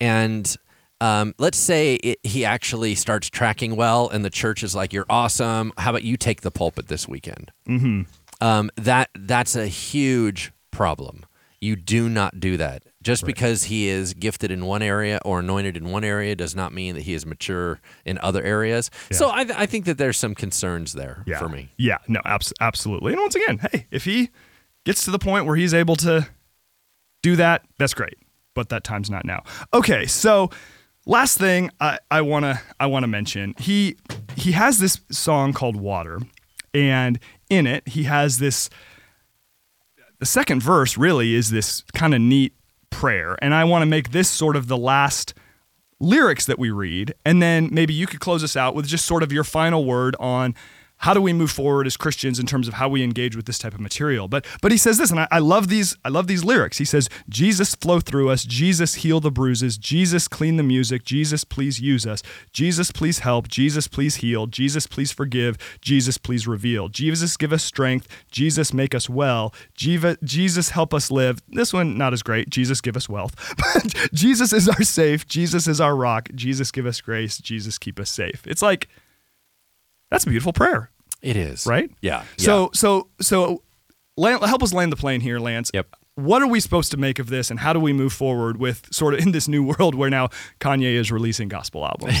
and. 0.00 0.56
Um, 1.00 1.34
let's 1.38 1.58
say 1.58 1.94
it, 1.96 2.18
he 2.24 2.44
actually 2.44 2.94
starts 2.94 3.28
tracking 3.30 3.76
well, 3.76 4.08
and 4.08 4.24
the 4.24 4.30
church 4.30 4.62
is 4.62 4.74
like, 4.74 4.92
"You're 4.92 5.06
awesome. 5.08 5.72
How 5.78 5.90
about 5.90 6.02
you 6.02 6.16
take 6.16 6.40
the 6.40 6.50
pulpit 6.50 6.88
this 6.88 7.06
weekend?" 7.06 7.52
Mm-hmm. 7.68 8.02
Um, 8.40 8.70
that 8.76 9.10
that's 9.16 9.54
a 9.56 9.66
huge 9.66 10.52
problem. 10.70 11.24
You 11.60 11.74
do 11.76 12.08
not 12.08 12.38
do 12.40 12.56
that. 12.56 12.84
Just 13.02 13.24
because 13.24 13.64
he 13.64 13.88
is 13.88 14.12
gifted 14.14 14.50
in 14.50 14.64
one 14.66 14.82
area 14.82 15.18
or 15.24 15.40
anointed 15.40 15.76
in 15.76 15.90
one 15.90 16.04
area 16.04 16.36
does 16.36 16.54
not 16.54 16.72
mean 16.72 16.94
that 16.94 17.02
he 17.02 17.14
is 17.14 17.24
mature 17.26 17.80
in 18.04 18.18
other 18.22 18.42
areas. 18.42 18.90
So 19.10 19.28
I, 19.28 19.46
I 19.56 19.66
think 19.66 19.84
that 19.86 19.98
there's 19.98 20.16
some 20.16 20.34
concerns 20.34 20.92
there 20.92 21.22
Yeah. 21.26 21.38
for 21.38 21.48
me. 21.48 21.70
Yeah, 21.78 21.98
no, 22.06 22.20
abs- 22.24 22.52
absolutely. 22.60 23.12
And 23.14 23.22
once 23.22 23.34
again, 23.34 23.58
hey, 23.72 23.86
if 23.90 24.04
he 24.04 24.30
gets 24.84 25.04
to 25.04 25.10
the 25.10 25.18
point 25.18 25.46
where 25.46 25.56
he's 25.56 25.72
able 25.74 25.96
to 25.96 26.28
do 27.22 27.34
that, 27.36 27.62
that's 27.78 27.94
great. 27.94 28.18
But 28.54 28.68
that 28.68 28.84
time's 28.84 29.10
not 29.10 29.24
now. 29.24 29.42
Okay, 29.72 30.06
so 30.06 30.50
last 31.08 31.38
thing 31.38 31.70
I, 31.80 32.20
wanna 32.20 32.60
I 32.78 32.86
wanna 32.86 33.08
mention 33.08 33.54
he 33.58 33.96
he 34.36 34.52
has 34.52 34.78
this 34.78 35.00
song 35.10 35.52
called 35.52 35.74
Water, 35.74 36.20
and 36.72 37.18
in 37.50 37.66
it 37.66 37.88
he 37.88 38.04
has 38.04 38.38
this. 38.38 38.70
The 40.20 40.26
second 40.26 40.62
verse 40.62 40.96
really 40.96 41.34
is 41.34 41.50
this 41.50 41.82
kind 41.94 42.14
of 42.14 42.20
neat 42.20 42.52
prayer, 42.90 43.36
and 43.40 43.54
I 43.54 43.64
want 43.64 43.82
to 43.82 43.86
make 43.86 44.10
this 44.10 44.28
sort 44.28 44.56
of 44.56 44.66
the 44.68 44.76
last 44.76 45.34
lyrics 46.00 46.46
that 46.46 46.58
we 46.58 46.70
read, 46.70 47.14
and 47.24 47.42
then 47.42 47.68
maybe 47.72 47.94
you 47.94 48.06
could 48.06 48.20
close 48.20 48.44
us 48.44 48.56
out 48.56 48.74
with 48.74 48.86
just 48.86 49.04
sort 49.04 49.22
of 49.22 49.32
your 49.32 49.44
final 49.44 49.84
word 49.84 50.16
on 50.20 50.54
how 50.98 51.14
do 51.14 51.22
we 51.22 51.32
move 51.32 51.50
forward 51.50 51.86
as 51.86 51.96
Christians 51.96 52.38
in 52.38 52.46
terms 52.46 52.68
of 52.68 52.74
how 52.74 52.88
we 52.88 53.02
engage 53.02 53.36
with 53.36 53.46
this 53.46 53.58
type 53.58 53.74
of 53.74 53.80
material. 53.80 54.28
But 54.28 54.46
but 54.60 54.72
he 54.72 54.78
says 54.78 54.98
this, 54.98 55.10
and 55.10 55.20
I, 55.20 55.28
I 55.30 55.38
love 55.38 55.68
these. 55.68 55.96
I 56.04 56.08
love 56.08 56.26
these 56.26 56.44
lyrics. 56.44 56.78
He 56.78 56.84
says, 56.84 57.08
"Jesus 57.28 57.74
flow 57.74 58.00
through 58.00 58.30
us. 58.30 58.44
Jesus 58.44 58.96
heal 58.96 59.20
the 59.20 59.30
bruises. 59.30 59.78
Jesus 59.78 60.28
clean 60.28 60.56
the 60.56 60.62
music. 60.62 61.04
Jesus 61.04 61.44
please 61.44 61.80
use 61.80 62.06
us. 62.06 62.22
Jesus 62.52 62.90
please 62.90 63.20
help. 63.20 63.48
Jesus 63.48 63.88
please 63.88 64.16
heal. 64.16 64.46
Jesus 64.46 64.86
please 64.86 65.12
forgive. 65.12 65.56
Jesus 65.80 66.18
please 66.18 66.46
reveal. 66.46 66.88
Jesus 66.88 67.36
give 67.36 67.52
us 67.52 67.64
strength. 67.64 68.08
Jesus 68.30 68.72
make 68.72 68.94
us 68.94 69.08
well. 69.08 69.54
Jesus 69.74 70.70
help 70.70 70.92
us 70.92 71.10
live. 71.10 71.40
This 71.48 71.72
one 71.72 71.96
not 71.96 72.12
as 72.12 72.22
great. 72.22 72.50
Jesus 72.50 72.80
give 72.80 72.96
us 72.96 73.08
wealth. 73.08 73.34
Jesus 74.12 74.52
is 74.52 74.68
our 74.68 74.82
safe. 74.82 75.26
Jesus 75.26 75.66
is 75.68 75.80
our 75.80 75.94
rock. 75.94 76.28
Jesus 76.34 76.70
give 76.70 76.86
us 76.86 77.00
grace. 77.00 77.38
Jesus 77.38 77.78
keep 77.78 78.00
us 78.00 78.10
safe. 78.10 78.46
It's 78.46 78.62
like 78.62 78.88
that's 80.10 80.24
a 80.24 80.28
beautiful 80.28 80.52
prayer, 80.52 80.90
It 81.22 81.36
is 81.36 81.66
right? 81.66 81.90
Yeah. 82.00 82.24
So 82.36 82.70
so 82.74 83.08
so 83.20 83.62
land, 84.16 84.42
help 84.44 84.62
us 84.62 84.72
land 84.72 84.92
the 84.92 84.96
plane 84.96 85.20
here, 85.20 85.38
Lance. 85.38 85.70
Yep. 85.74 85.94
What 86.18 86.42
are 86.42 86.48
we 86.48 86.58
supposed 86.58 86.90
to 86.90 86.96
make 86.96 87.20
of 87.20 87.28
this, 87.28 87.48
and 87.48 87.60
how 87.60 87.72
do 87.72 87.78
we 87.78 87.92
move 87.92 88.12
forward 88.12 88.56
with 88.56 88.92
sort 88.92 89.14
of 89.14 89.20
in 89.20 89.30
this 89.30 89.46
new 89.46 89.62
world 89.62 89.94
where 89.94 90.10
now 90.10 90.30
Kanye 90.58 90.94
is 90.94 91.12
releasing 91.12 91.48
gospel 91.48 91.86
albums? 91.86 92.20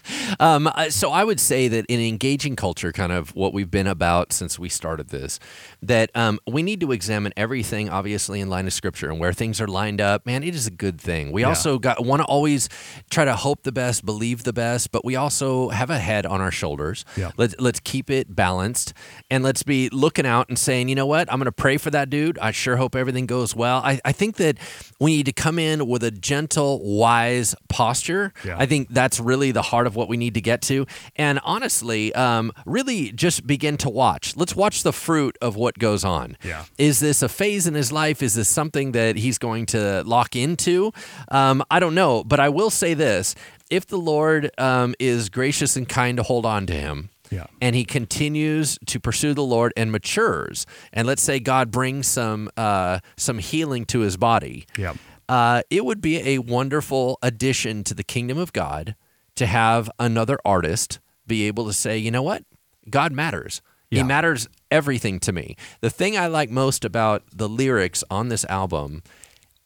Um, 0.38 0.66
uh, 0.66 0.90
so 0.90 1.12
I 1.12 1.24
would 1.24 1.40
say 1.40 1.68
that 1.68 1.86
in 1.86 2.00
engaging 2.00 2.56
culture, 2.56 2.92
kind 2.92 3.12
of 3.12 3.34
what 3.34 3.54
we've 3.54 3.70
been 3.70 3.86
about 3.86 4.32
since 4.32 4.58
we 4.58 4.68
started 4.68 5.08
this, 5.08 5.38
that 5.80 6.10
um, 6.14 6.40
we 6.46 6.62
need 6.62 6.80
to 6.80 6.92
examine 6.92 7.32
everything, 7.36 7.88
obviously, 7.88 8.40
in 8.40 8.50
line 8.50 8.66
of 8.66 8.72
scripture 8.72 9.08
and 9.10 9.18
where 9.18 9.32
things 9.32 9.60
are 9.60 9.68
lined 9.68 10.00
up. 10.00 10.26
Man, 10.26 10.42
it 10.42 10.54
is 10.54 10.66
a 10.66 10.70
good 10.70 11.00
thing. 11.00 11.32
We 11.32 11.44
also 11.44 11.78
got 11.78 12.04
want 12.04 12.20
to 12.20 12.26
always 12.26 12.68
try 13.08 13.24
to 13.24 13.34
hope 13.34 13.62
the 13.62 13.72
best, 13.72 14.04
believe 14.04 14.42
the 14.42 14.52
best, 14.52 14.90
but 14.90 15.04
we 15.04 15.16
also 15.16 15.68
have 15.70 15.90
a 15.90 15.98
head 15.98 16.26
on 16.26 16.40
our 16.40 16.50
shoulders. 16.50 17.04
Yeah. 17.16 17.30
Let's 17.36 17.54
let's 17.58 17.80
keep 17.80 18.10
it 18.10 18.34
balanced 18.34 18.92
and 19.30 19.42
let's 19.44 19.62
be 19.62 19.88
looking 19.90 20.26
out 20.26 20.48
and 20.48 20.58
saying, 20.58 20.88
you 20.88 20.94
know 20.94 21.06
what, 21.06 21.32
I'm 21.32 21.38
going 21.38 21.46
to 21.46 21.52
pray 21.52 21.76
for 21.76 21.90
that 21.90 22.10
dude. 22.10 22.38
I 22.38 22.50
sure 22.50 22.76
hope 22.76 22.96
everything 22.96 23.25
goes 23.26 23.54
well. 23.54 23.80
I, 23.84 24.00
I 24.04 24.12
think 24.12 24.36
that 24.36 24.58
we 25.00 25.16
need 25.16 25.26
to 25.26 25.32
come 25.32 25.58
in 25.58 25.86
with 25.86 26.02
a 26.02 26.10
gentle, 26.10 26.80
wise 26.82 27.54
posture. 27.68 28.32
Yeah. 28.44 28.56
I 28.58 28.66
think 28.66 28.88
that's 28.90 29.20
really 29.20 29.52
the 29.52 29.62
heart 29.62 29.86
of 29.86 29.96
what 29.96 30.08
we 30.08 30.16
need 30.16 30.34
to 30.34 30.40
get 30.40 30.62
to. 30.62 30.86
And 31.16 31.40
honestly, 31.44 32.14
um, 32.14 32.52
really 32.64 33.12
just 33.12 33.46
begin 33.46 33.76
to 33.78 33.90
watch. 33.90 34.36
Let's 34.36 34.56
watch 34.56 34.82
the 34.82 34.92
fruit 34.92 35.36
of 35.40 35.56
what 35.56 35.78
goes 35.78 36.04
on. 36.04 36.36
Yeah. 36.42 36.64
Is 36.78 37.00
this 37.00 37.22
a 37.22 37.28
phase 37.28 37.66
in 37.66 37.74
his 37.74 37.92
life? 37.92 38.22
Is 38.22 38.34
this 38.34 38.48
something 38.48 38.92
that 38.92 39.16
he's 39.16 39.38
going 39.38 39.66
to 39.66 40.02
lock 40.04 40.36
into? 40.36 40.92
Um, 41.28 41.62
I 41.70 41.80
don't 41.80 41.94
know, 41.94 42.24
but 42.24 42.40
I 42.40 42.48
will 42.48 42.70
say 42.70 42.94
this. 42.94 43.34
If 43.68 43.86
the 43.86 43.98
Lord 43.98 44.50
um, 44.58 44.94
is 45.00 45.28
gracious 45.28 45.76
and 45.76 45.88
kind 45.88 46.18
to 46.18 46.22
hold 46.22 46.46
on 46.46 46.66
to 46.66 46.72
him, 46.72 47.10
Yeah. 47.30 47.46
and 47.60 47.74
he 47.74 47.84
continues 47.84 48.78
to 48.86 49.00
pursue 49.00 49.34
the 49.34 49.42
Lord 49.42 49.72
and 49.76 49.90
matures, 49.92 50.66
and 50.92 51.06
let's 51.06 51.22
say 51.22 51.40
God 51.40 51.70
brings 51.70 52.06
some 52.06 52.50
uh, 52.56 53.00
some 53.16 53.38
healing 53.38 53.84
to 53.86 54.00
his 54.00 54.16
body, 54.16 54.66
Yeah. 54.78 54.94
uh, 55.28 55.62
it 55.70 55.84
would 55.84 56.00
be 56.00 56.16
a 56.18 56.38
wonderful 56.38 57.18
addition 57.22 57.84
to 57.84 57.94
the 57.94 58.04
kingdom 58.04 58.38
of 58.38 58.52
God 58.52 58.94
to 59.34 59.46
have 59.46 59.90
another 59.98 60.38
artist 60.44 60.98
be 61.26 61.46
able 61.46 61.66
to 61.66 61.72
say, 61.72 61.98
you 61.98 62.10
know 62.10 62.22
what, 62.22 62.44
God 62.88 63.12
matters. 63.12 63.60
Yeah. 63.90 63.98
He 63.98 64.02
matters 64.04 64.48
everything 64.70 65.20
to 65.20 65.32
me. 65.32 65.56
The 65.80 65.90
thing 65.90 66.16
I 66.16 66.26
like 66.26 66.50
most 66.50 66.84
about 66.84 67.22
the 67.32 67.48
lyrics 67.48 68.02
on 68.10 68.28
this 68.28 68.44
album 68.46 69.02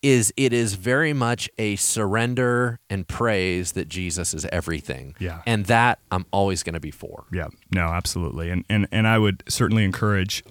is 0.03 0.32
it 0.36 0.53
is 0.53 0.74
very 0.74 1.12
much 1.12 1.48
a 1.59 1.76
surrender 1.76 2.78
and 2.88 3.07
praise 3.07 3.72
that 3.72 3.88
Jesus 3.88 4.32
is 4.34 4.46
everything. 4.46 5.14
Yeah. 5.18 5.42
And 5.46 5.66
that 5.66 5.98
I'm 6.11 6.24
always 6.32 6.62
going 6.62 6.74
to 6.74 6.80
be 6.80 6.90
for. 6.90 7.24
Yeah, 7.32 7.48
no, 7.74 7.82
absolutely, 7.88 8.51
and 8.51 8.64
and 8.68 8.86
and 8.92 9.07
I 9.07 9.18
would 9.18 9.42
certainly 9.48 9.84
encourage. 9.84 10.42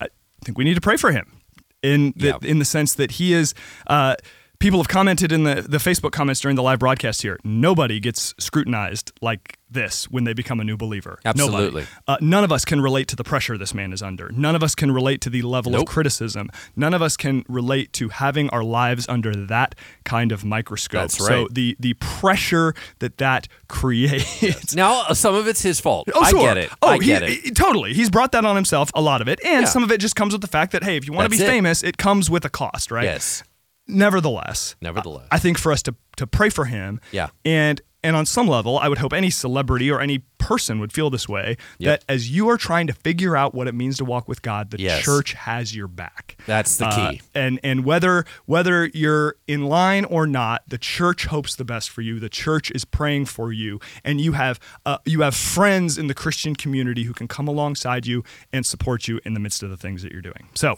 I 0.00 0.08
think 0.44 0.58
we 0.58 0.64
need 0.64 0.74
to 0.74 0.80
pray 0.80 0.96
for 0.96 1.12
him, 1.12 1.40
in 1.82 2.12
the 2.16 2.26
Yeah. 2.28 2.38
in 2.42 2.58
the 2.58 2.64
sense 2.64 2.94
that 2.94 3.12
he 3.12 3.32
is. 3.32 3.54
Uh, 3.86 4.16
people 4.58 4.78
have 4.78 4.88
commented 4.88 5.32
in 5.32 5.44
the 5.44 5.62
the 5.68 5.78
Facebook 5.78 6.12
comments 6.12 6.40
during 6.40 6.56
the 6.56 6.62
live 6.62 6.78
broadcast 6.78 7.22
here. 7.22 7.38
Nobody 7.44 8.00
gets 8.00 8.34
scrutinized 8.38 9.12
like 9.20 9.58
this 9.68 10.04
when 10.10 10.22
they 10.24 10.32
become 10.32 10.60
a 10.60 10.64
new 10.64 10.76
believer. 10.76 11.18
Absolutely. 11.24 11.84
Uh, 12.06 12.16
none 12.20 12.44
of 12.44 12.52
us 12.52 12.64
can 12.64 12.80
relate 12.80 13.08
to 13.08 13.16
the 13.16 13.24
pressure 13.24 13.58
this 13.58 13.74
man 13.74 13.92
is 13.92 14.00
under. 14.00 14.30
None 14.30 14.54
of 14.54 14.62
us 14.62 14.74
can 14.76 14.92
relate 14.92 15.20
to 15.22 15.30
the 15.30 15.42
level 15.42 15.74
of 15.74 15.86
criticism. 15.86 16.48
None 16.76 16.94
of 16.94 17.02
us 17.02 17.16
can 17.16 17.44
relate 17.48 17.92
to 17.94 18.08
having 18.10 18.48
our 18.50 18.62
lives 18.62 19.08
under 19.08 19.34
that 19.46 19.74
kind 20.04 20.30
of 20.32 20.44
microscope. 20.44 21.00
That's 21.02 21.20
right. 21.20 21.28
So 21.28 21.48
the 21.50 21.76
the 21.80 21.94
pressure 21.94 22.74
that 23.00 23.18
that 23.18 23.48
creates 23.68 24.74
Now, 24.74 25.02
uh, 25.08 25.14
some 25.14 25.34
of 25.34 25.46
it's 25.48 25.62
his 25.62 25.80
fault. 25.80 26.08
Oh, 26.14 26.20
I 26.20 26.32
get 26.32 26.56
it. 26.56 26.70
Oh, 26.82 26.88
I 26.88 26.98
get 26.98 27.22
he- 27.22 27.34
it. 27.34 27.44
he- 27.44 27.50
totally. 27.50 27.92
He's 27.92 28.10
brought 28.10 28.32
that 28.32 28.44
on 28.44 28.54
himself, 28.56 28.90
a 28.94 29.00
lot 29.00 29.20
of 29.20 29.28
it. 29.28 29.40
And 29.44 29.62
Yeah. 29.62 29.68
some 29.68 29.82
of 29.82 29.90
it 29.90 29.98
just 29.98 30.16
comes 30.16 30.32
with 30.32 30.40
the 30.42 30.48
fact 30.48 30.72
that, 30.72 30.82
hey, 30.84 30.96
if 30.96 31.06
you 31.06 31.12
want 31.12 31.30
to 31.30 31.36
be 31.36 31.42
it. 31.42 31.46
famous, 31.46 31.82
it 31.82 31.96
comes 31.96 32.30
with 32.30 32.44
a 32.44 32.50
cost, 32.50 32.90
right? 32.90 33.04
Yes. 33.04 33.42
Nevertheless, 33.88 34.74
Nevertheless. 34.80 35.28
I 35.30 35.38
think 35.38 35.58
for 35.58 35.72
us 35.72 35.82
to, 35.82 35.94
to 36.16 36.26
pray 36.26 36.48
for 36.50 36.64
him. 36.66 37.00
Yeah. 37.12 37.28
And 37.44 37.80
and 38.02 38.14
on 38.14 38.24
some 38.24 38.46
level, 38.46 38.78
I 38.78 38.88
would 38.88 38.98
hope 38.98 39.12
any 39.12 39.30
celebrity 39.30 39.90
or 39.90 40.00
any 40.00 40.18
person 40.38 40.78
would 40.78 40.92
feel 40.92 41.10
this 41.10 41.28
way 41.28 41.56
Yep. 41.78 42.00
that 42.00 42.12
as 42.12 42.30
you 42.30 42.48
are 42.48 42.56
trying 42.56 42.86
to 42.86 42.92
figure 42.92 43.36
out 43.36 43.52
what 43.52 43.66
it 43.66 43.74
means 43.74 43.96
to 43.96 44.04
walk 44.04 44.28
with 44.28 44.42
God, 44.42 44.70
the 44.70 44.78
Yes. 44.80 45.02
church 45.02 45.32
has 45.32 45.74
your 45.74 45.88
back. 45.88 46.36
That's 46.46 46.76
the 46.76 46.86
Uh, 46.86 47.10
key. 47.12 47.22
and 47.34 47.58
and 47.64 47.84
whether 47.84 48.24
whether 48.44 48.86
you're 48.94 49.36
in 49.48 49.64
line 49.64 50.04
or 50.04 50.26
not, 50.26 50.62
the 50.68 50.78
church 50.78 51.24
hopes 51.26 51.56
the 51.56 51.64
best 51.64 51.90
for 51.90 52.00
you. 52.02 52.20
The 52.20 52.28
church 52.28 52.70
is 52.72 52.84
praying 52.84 53.26
for 53.26 53.52
you, 53.52 53.80
and 54.04 54.20
you 54.20 54.32
have 54.32 54.60
uh, 54.84 54.98
you 55.04 55.22
have 55.22 55.34
friends 55.34 55.98
in 55.98 56.06
the 56.06 56.14
Christian 56.14 56.54
community 56.54 57.04
who 57.04 57.12
can 57.12 57.26
come 57.26 57.48
alongside 57.48 58.06
you 58.06 58.22
and 58.52 58.64
support 58.64 59.08
you 59.08 59.20
in 59.24 59.34
the 59.34 59.40
midst 59.40 59.62
of 59.64 59.70
the 59.70 59.76
things 59.76 60.02
that 60.02 60.12
you're 60.12 60.22
doing. 60.22 60.48
So. 60.54 60.76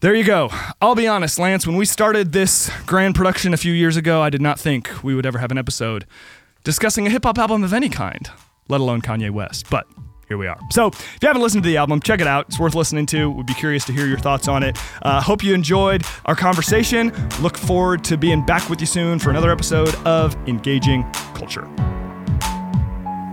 There 0.00 0.14
you 0.14 0.22
go. 0.22 0.48
I'll 0.80 0.94
be 0.94 1.08
honest, 1.08 1.40
Lance, 1.40 1.66
when 1.66 1.74
we 1.74 1.84
started 1.84 2.30
this 2.30 2.70
grand 2.86 3.16
production 3.16 3.52
a 3.52 3.56
few 3.56 3.72
years 3.72 3.96
ago, 3.96 4.22
I 4.22 4.30
did 4.30 4.40
not 4.40 4.60
think 4.60 4.88
we 5.02 5.12
would 5.12 5.26
ever 5.26 5.38
have 5.38 5.50
an 5.50 5.58
episode 5.58 6.06
discussing 6.62 7.08
a 7.08 7.10
hip 7.10 7.24
hop 7.24 7.36
album 7.36 7.64
of 7.64 7.72
any 7.72 7.88
kind, 7.88 8.30
let 8.68 8.80
alone 8.80 9.02
Kanye 9.02 9.30
West. 9.32 9.68
But 9.68 9.88
here 10.28 10.38
we 10.38 10.46
are. 10.46 10.56
So, 10.70 10.86
if 10.86 11.18
you 11.20 11.26
haven't 11.26 11.42
listened 11.42 11.64
to 11.64 11.68
the 11.68 11.78
album, 11.78 12.00
check 12.00 12.20
it 12.20 12.28
out. 12.28 12.46
It's 12.48 12.60
worth 12.60 12.76
listening 12.76 13.06
to. 13.06 13.28
We'd 13.28 13.46
be 13.46 13.54
curious 13.54 13.84
to 13.86 13.92
hear 13.92 14.06
your 14.06 14.18
thoughts 14.18 14.46
on 14.46 14.62
it. 14.62 14.78
Uh, 15.02 15.20
hope 15.20 15.42
you 15.42 15.52
enjoyed 15.52 16.04
our 16.26 16.36
conversation. 16.36 17.10
Look 17.40 17.58
forward 17.58 18.04
to 18.04 18.16
being 18.16 18.46
back 18.46 18.70
with 18.70 18.80
you 18.80 18.86
soon 18.86 19.18
for 19.18 19.30
another 19.30 19.50
episode 19.50 19.96
of 20.06 20.36
Engaging 20.46 21.02
Culture. 21.34 21.68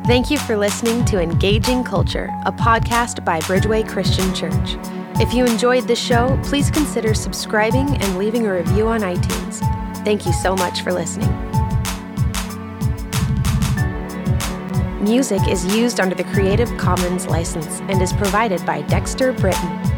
Thank 0.08 0.32
you 0.32 0.40
for 0.40 0.58
listening 0.58 1.06
to 1.06 1.22
Engaging 1.22 1.84
Culture, 1.84 2.32
a 2.46 2.52
podcast 2.52 3.24
by 3.24 3.40
Bridgeway 3.42 3.88
Christian 3.88 4.34
Church. 4.34 4.78
If 5.18 5.34
you 5.34 5.46
enjoyed 5.46 5.88
this 5.88 5.98
show, 5.98 6.38
please 6.44 6.70
consider 6.70 7.14
subscribing 7.14 7.96
and 8.02 8.18
leaving 8.18 8.48
a 8.48 8.54
review 8.54 8.90
on 8.90 9.00
iTunes. 9.00 9.60
Thank 10.04 10.26
you 10.26 10.34
so 10.34 10.58
much 10.58 10.82
for 10.82 10.92
listening. 10.92 11.32
Music 15.02 15.48
is 15.48 15.74
used 15.74 16.02
under 16.02 16.16
the 16.16 16.26
Creative 16.26 16.70
Commons 16.78 17.28
license 17.28 17.80
and 17.88 18.02
is 18.02 18.12
provided 18.12 18.66
by 18.66 18.82
Dexter 18.82 19.32
Britain. 19.32 19.95